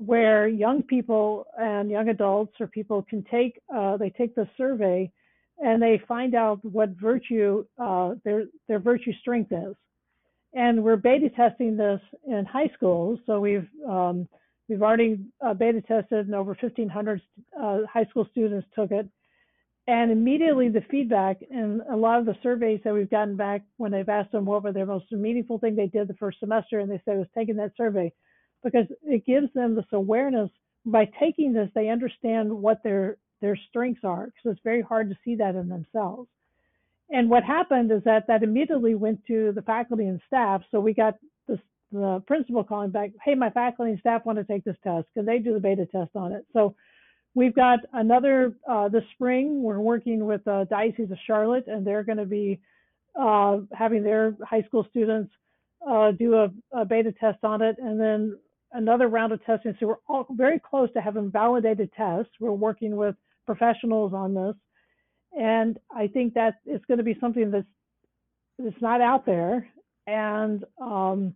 where 0.05 0.48
young 0.48 0.82
people 0.82 1.46
and 1.59 1.90
young 1.90 2.09
adults 2.09 2.55
or 2.61 2.66
people 2.66 3.03
can 3.09 3.24
take 3.30 3.61
uh, 3.74 3.96
they 3.96 4.11
take 4.11 4.34
the 4.34 4.48
survey 4.57 5.11
and 5.59 5.80
they 5.80 6.00
find 6.09 6.34
out 6.34 6.64
what 6.64 6.90
virtue 6.90 7.64
uh, 7.78 8.14
their 8.24 8.44
their 8.68 8.78
virtue 8.78 9.12
strength 9.20 9.53
is. 9.53 9.74
And 10.55 10.82
we're 10.84 10.96
beta 10.96 11.30
testing 11.30 11.76
this 11.76 12.00
in 12.26 12.44
high 12.44 12.70
schools. 12.76 13.18
So 13.26 13.40
we've 13.40 13.68
um, 13.88 14.28
We've 14.72 14.82
already 14.82 15.18
uh, 15.44 15.53
beta 15.53 15.82
tested 15.82 16.26
and 16.26 16.34
over 16.34 16.57
1,500 16.59 17.20
uh, 17.61 17.78
high 17.92 18.07
school 18.07 18.26
students 18.30 18.66
took 18.74 18.90
it. 18.90 19.07
And 19.86 20.11
immediately 20.11 20.70
the 20.70 20.80
feedback 20.90 21.42
and 21.50 21.82
a 21.90 21.96
lot 21.96 22.20
of 22.20 22.24
the 22.24 22.36
surveys 22.42 22.80
that 22.84 22.94
we've 22.94 23.11
gotten 23.11 23.36
back 23.36 23.64
when 23.76 23.92
they've 23.92 24.09
asked 24.09 24.32
them 24.32 24.46
what 24.46 24.62
were 24.62 24.72
their 24.72 24.86
most 24.86 25.12
meaningful 25.12 25.59
thing 25.59 25.76
they 25.76 25.88
did 25.88 26.09
the 26.09 26.14
first 26.14 26.40
semester, 26.40 26.78
and 26.78 26.90
they 26.90 27.03
said 27.05 27.18
was 27.18 27.26
taking 27.34 27.57
that 27.57 27.72
survey 27.76 28.11
because 28.62 28.86
it 29.02 29.26
gives 29.26 29.52
them 29.54 29.74
this 29.74 29.84
awareness. 29.92 30.50
By 30.84 31.08
taking 31.20 31.52
this, 31.52 31.68
they 31.74 31.88
understand 31.88 32.52
what 32.52 32.82
their 32.82 33.16
their 33.40 33.58
strengths 33.68 34.04
are 34.04 34.26
because 34.26 34.52
it's 34.56 34.64
very 34.64 34.82
hard 34.82 35.10
to 35.10 35.16
see 35.24 35.36
that 35.36 35.54
in 35.54 35.68
themselves. 35.68 36.28
And 37.10 37.28
what 37.28 37.44
happened 37.44 37.90
is 37.92 38.02
that 38.04 38.26
that 38.28 38.42
immediately 38.42 38.94
went 38.94 39.24
to 39.26 39.52
the 39.52 39.62
faculty 39.62 40.06
and 40.06 40.20
staff. 40.28 40.62
So 40.70 40.80
we 40.80 40.94
got 40.94 41.14
the 41.92 42.22
principal 42.26 42.64
calling 42.64 42.90
back, 42.90 43.10
hey, 43.22 43.34
my 43.34 43.50
faculty 43.50 43.92
and 43.92 44.00
staff 44.00 44.24
want 44.24 44.38
to 44.38 44.44
take 44.44 44.64
this 44.64 44.76
test. 44.82 45.06
Can 45.14 45.26
they 45.26 45.38
do 45.38 45.52
the 45.52 45.60
beta 45.60 45.86
test 45.86 46.10
on 46.14 46.32
it? 46.32 46.46
So 46.52 46.74
we've 47.34 47.54
got 47.54 47.80
another 47.92 48.56
uh, 48.68 48.88
this 48.88 49.04
spring. 49.14 49.62
We're 49.62 49.78
working 49.78 50.24
with 50.24 50.44
the 50.44 50.66
Diocese 50.70 51.10
of 51.10 51.18
Charlotte, 51.26 51.66
and 51.66 51.86
they're 51.86 52.04
going 52.04 52.18
to 52.18 52.26
be 52.26 52.60
uh, 53.18 53.58
having 53.72 54.02
their 54.02 54.34
high 54.42 54.62
school 54.62 54.86
students 54.90 55.32
uh, 55.88 56.12
do 56.12 56.34
a, 56.34 56.50
a, 56.72 56.84
beta 56.84 57.12
test 57.12 57.38
on 57.42 57.60
it, 57.60 57.76
and 57.78 58.00
then 58.00 58.38
another 58.72 59.08
round 59.08 59.32
of 59.32 59.44
testing. 59.44 59.76
So 59.78 59.86
we're 59.86 59.96
all 60.08 60.26
very 60.30 60.60
close 60.60 60.88
to 60.94 61.00
having 61.00 61.30
validated 61.30 61.90
tests. 61.96 62.32
We're 62.40 62.52
working 62.52 62.96
with 62.96 63.14
professionals 63.46 64.12
on 64.14 64.34
this, 64.34 64.54
and 65.38 65.78
I 65.94 66.06
think 66.06 66.34
that 66.34 66.54
it's 66.64 66.84
going 66.86 66.98
to 66.98 67.04
be 67.04 67.16
something 67.20 67.50
that's 67.50 67.66
that's 68.58 68.80
not 68.80 69.00
out 69.00 69.26
there, 69.26 69.68
and 70.06 70.64
um, 70.80 71.34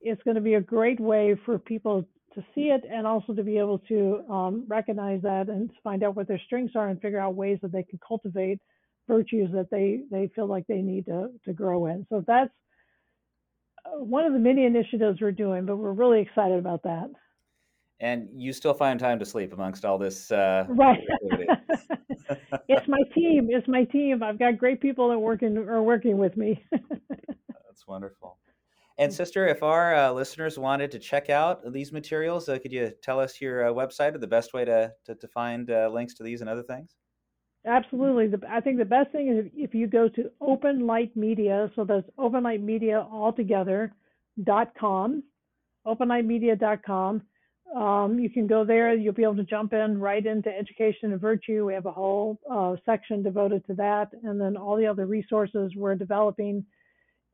it's 0.00 0.22
going 0.22 0.36
to 0.36 0.40
be 0.40 0.54
a 0.54 0.60
great 0.60 1.00
way 1.00 1.36
for 1.44 1.58
people 1.58 2.04
to 2.34 2.44
see 2.54 2.62
it 2.62 2.82
and 2.90 3.06
also 3.06 3.32
to 3.32 3.42
be 3.42 3.58
able 3.58 3.78
to 3.78 4.22
um, 4.28 4.64
recognize 4.68 5.22
that 5.22 5.48
and 5.48 5.70
find 5.82 6.02
out 6.02 6.16
what 6.16 6.26
their 6.26 6.40
strengths 6.46 6.74
are 6.74 6.88
and 6.88 7.00
figure 7.00 7.20
out 7.20 7.34
ways 7.34 7.58
that 7.62 7.72
they 7.72 7.82
can 7.84 7.98
cultivate 8.06 8.58
virtues 9.06 9.50
that 9.52 9.70
they 9.70 10.00
they 10.10 10.30
feel 10.34 10.46
like 10.46 10.66
they 10.66 10.80
need 10.80 11.06
to 11.06 11.28
to 11.44 11.52
grow 11.52 11.86
in. 11.86 12.06
So 12.08 12.24
that's 12.26 12.50
one 13.92 14.24
of 14.24 14.32
the 14.32 14.38
many 14.38 14.64
initiatives 14.64 15.20
we're 15.20 15.32
doing, 15.32 15.66
but 15.66 15.76
we're 15.76 15.92
really 15.92 16.20
excited 16.20 16.58
about 16.58 16.82
that. 16.84 17.10
And 18.00 18.28
you 18.34 18.52
still 18.52 18.74
find 18.74 18.98
time 18.98 19.18
to 19.18 19.24
sleep 19.24 19.52
amongst 19.52 19.84
all 19.84 19.98
this, 19.98 20.30
uh, 20.30 20.66
right? 20.68 21.00
it's 22.68 22.88
my 22.88 23.00
team. 23.14 23.48
It's 23.50 23.68
my 23.68 23.84
team. 23.84 24.22
I've 24.22 24.38
got 24.38 24.58
great 24.58 24.80
people 24.80 25.08
that 25.10 25.18
working 25.18 25.56
are 25.56 25.82
working 25.82 26.18
with 26.18 26.36
me. 26.36 26.62
That's 26.72 27.86
wonderful. 27.86 28.38
And 28.98 29.12
sister, 29.12 29.48
if 29.48 29.62
our 29.62 29.94
uh, 29.94 30.12
listeners 30.12 30.58
wanted 30.58 30.90
to 30.92 30.98
check 30.98 31.30
out 31.30 31.72
these 31.72 31.92
materials, 31.92 32.48
uh, 32.48 32.58
could 32.58 32.72
you 32.72 32.92
tell 33.02 33.18
us 33.18 33.40
your 33.40 33.68
uh, 33.68 33.72
website 33.72 34.14
or 34.14 34.18
the 34.18 34.26
best 34.26 34.52
way 34.54 34.64
to 34.64 34.92
to, 35.06 35.14
to 35.14 35.28
find 35.28 35.70
uh, 35.70 35.88
links 35.88 36.14
to 36.14 36.22
these 36.22 36.40
and 36.40 36.50
other 36.50 36.62
things? 36.62 36.96
Absolutely. 37.66 38.28
The, 38.28 38.40
I 38.48 38.60
think 38.60 38.78
the 38.78 38.84
best 38.84 39.10
thing 39.12 39.28
is 39.28 39.50
if 39.54 39.74
you 39.74 39.86
go 39.86 40.08
to 40.10 40.30
Open 40.40 40.86
Light 40.86 41.16
Media, 41.16 41.70
so 41.74 41.84
that's 41.84 42.08
Open 42.18 42.42
Light 42.42 42.62
Media 42.62 43.06
altogether 43.10 43.92
dot 44.44 44.72
com, 44.78 45.22
openlightmedia.com. 45.86 47.22
Um, 47.74 48.18
you 48.18 48.30
can 48.30 48.46
go 48.46 48.64
there. 48.64 48.94
You'll 48.94 49.14
be 49.14 49.22
able 49.22 49.36
to 49.36 49.44
jump 49.44 49.72
in 49.72 49.98
right 49.98 50.24
into 50.24 50.50
education 50.50 51.12
and 51.12 51.20
virtue. 51.20 51.64
We 51.64 51.74
have 51.74 51.86
a 51.86 51.92
whole 51.92 52.38
uh, 52.50 52.76
section 52.84 53.22
devoted 53.22 53.66
to 53.66 53.74
that, 53.74 54.10
and 54.22 54.40
then 54.40 54.56
all 54.56 54.76
the 54.76 54.86
other 54.86 55.06
resources 55.06 55.72
we're 55.74 55.94
developing 55.94 56.64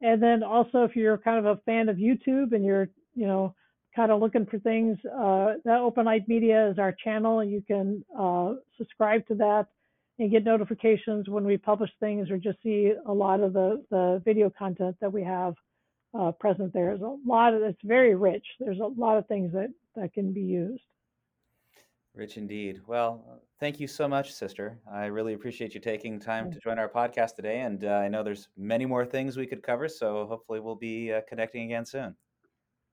and 0.02 0.22
then 0.22 0.42
also, 0.42 0.84
if 0.84 0.96
you're 0.96 1.18
kind 1.18 1.44
of 1.44 1.58
a 1.58 1.60
fan 1.62 1.88
of 1.88 1.96
YouTube 1.96 2.52
and 2.52 2.64
you're, 2.64 2.88
you 3.14 3.26
know, 3.26 3.54
kind 3.94 4.10
of 4.10 4.20
looking 4.20 4.46
for 4.46 4.58
things, 4.58 4.98
uh, 5.06 5.54
that 5.64 5.80
Open 5.80 6.06
Light 6.06 6.26
Media 6.28 6.70
is 6.70 6.78
our 6.78 6.94
channel, 7.04 7.44
you 7.44 7.62
can 7.66 8.04
uh, 8.18 8.54
subscribe 8.78 9.26
to 9.28 9.34
that 9.36 9.66
and 10.20 10.30
get 10.30 10.44
notifications 10.44 11.28
when 11.28 11.44
we 11.44 11.56
publish 11.56 11.90
things 11.98 12.30
or 12.30 12.36
just 12.36 12.58
see 12.62 12.92
a 13.06 13.12
lot 13.12 13.40
of 13.40 13.54
the, 13.54 13.82
the 13.90 14.22
video 14.24 14.50
content 14.50 14.94
that 15.00 15.10
we 15.10 15.24
have 15.24 15.54
uh, 16.18 16.30
present 16.32 16.72
there. 16.74 16.86
There's 16.88 17.00
a 17.00 17.16
lot 17.26 17.54
of, 17.54 17.62
it's 17.62 17.80
very 17.82 18.14
rich. 18.14 18.44
There's 18.60 18.80
a 18.80 19.00
lot 19.00 19.16
of 19.16 19.26
things 19.26 19.50
that, 19.54 19.72
that 19.96 20.12
can 20.12 20.32
be 20.32 20.42
used. 20.42 20.82
Rich 22.14 22.36
indeed. 22.36 22.82
Well, 22.86 23.40
thank 23.60 23.80
you 23.80 23.86
so 23.86 24.06
much, 24.06 24.34
sister. 24.34 24.78
I 24.92 25.06
really 25.06 25.32
appreciate 25.32 25.74
you 25.74 25.80
taking 25.80 26.20
time 26.20 26.50
to 26.52 26.58
join 26.60 26.78
our 26.78 26.88
podcast 26.88 27.36
today. 27.36 27.60
And 27.60 27.84
uh, 27.84 27.88
I 27.88 28.08
know 28.08 28.22
there's 28.22 28.48
many 28.58 28.84
more 28.84 29.06
things 29.06 29.38
we 29.38 29.46
could 29.46 29.62
cover, 29.62 29.88
so 29.88 30.26
hopefully 30.26 30.60
we'll 30.60 30.74
be 30.74 31.12
uh, 31.12 31.22
connecting 31.28 31.62
again 31.64 31.86
soon. 31.86 32.14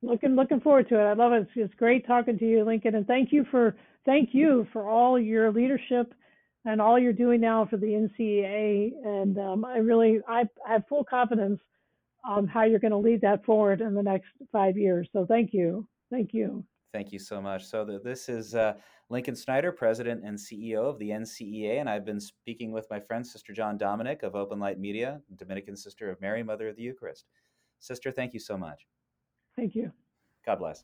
Looking 0.03 0.35
looking 0.35 0.61
forward 0.61 0.87
to 0.89 0.99
it. 0.99 1.03
I 1.03 1.13
love 1.13 1.33
it. 1.33 1.41
It's, 1.41 1.51
it's 1.55 1.73
great 1.73 2.05
talking 2.05 2.37
to 2.37 2.45
you, 2.45 2.63
Lincoln, 2.63 2.93
and 2.93 3.07
thank 3.07 3.33
you 3.33 3.43
for 3.49 3.75
thank 4.05 4.29
you 4.31 4.67
for 4.71 4.87
all 4.87 5.19
your 5.19 5.51
leadership 5.51 6.13
and 6.67 6.81
all 6.81 6.99
you're 6.99 7.13
doing 7.13 7.39
now 7.39 7.65
for 7.65 7.77
the 7.77 7.87
NCEA. 7.87 8.91
And 9.05 9.39
um, 9.39 9.65
I 9.65 9.77
really 9.77 10.19
I, 10.27 10.43
I 10.67 10.73
have 10.73 10.83
full 10.87 11.03
confidence 11.03 11.61
on 12.25 12.45
how 12.45 12.63
you're 12.63 12.79
going 12.79 12.91
to 12.91 12.97
lead 12.97 13.21
that 13.21 13.45
forward 13.45 13.79
in 13.79 13.93
the 13.93 14.03
next 14.03 14.27
five 14.51 14.77
years. 14.77 15.07
So 15.13 15.25
thank 15.25 15.53
you, 15.53 15.87
thank 16.11 16.33
you. 16.33 16.63
Thank 16.93 17.13
you 17.13 17.19
so 17.19 17.41
much. 17.41 17.65
So 17.65 17.85
the, 17.85 17.99
this 17.99 18.27
is 18.27 18.53
uh, 18.53 18.73
Lincoln 19.09 19.35
Snyder, 19.35 19.71
President 19.71 20.23
and 20.25 20.37
CEO 20.37 20.83
of 20.83 20.99
the 20.99 21.09
NCEA, 21.09 21.79
and 21.79 21.89
I've 21.89 22.05
been 22.05 22.19
speaking 22.19 22.71
with 22.71 22.87
my 22.89 22.99
friend 22.99 23.25
Sister 23.25 23.53
John 23.53 23.77
Dominic 23.77 24.23
of 24.23 24.35
Open 24.35 24.59
Light 24.59 24.79
Media, 24.79 25.21
Dominican 25.37 25.77
Sister 25.77 26.09
of 26.09 26.19
Mary, 26.19 26.43
Mother 26.43 26.69
of 26.69 26.75
the 26.75 26.83
Eucharist. 26.83 27.25
Sister, 27.79 28.11
thank 28.11 28.33
you 28.33 28.39
so 28.39 28.57
much. 28.57 28.87
Thank 29.55 29.75
you. 29.75 29.91
God 30.45 30.59
bless. 30.59 30.83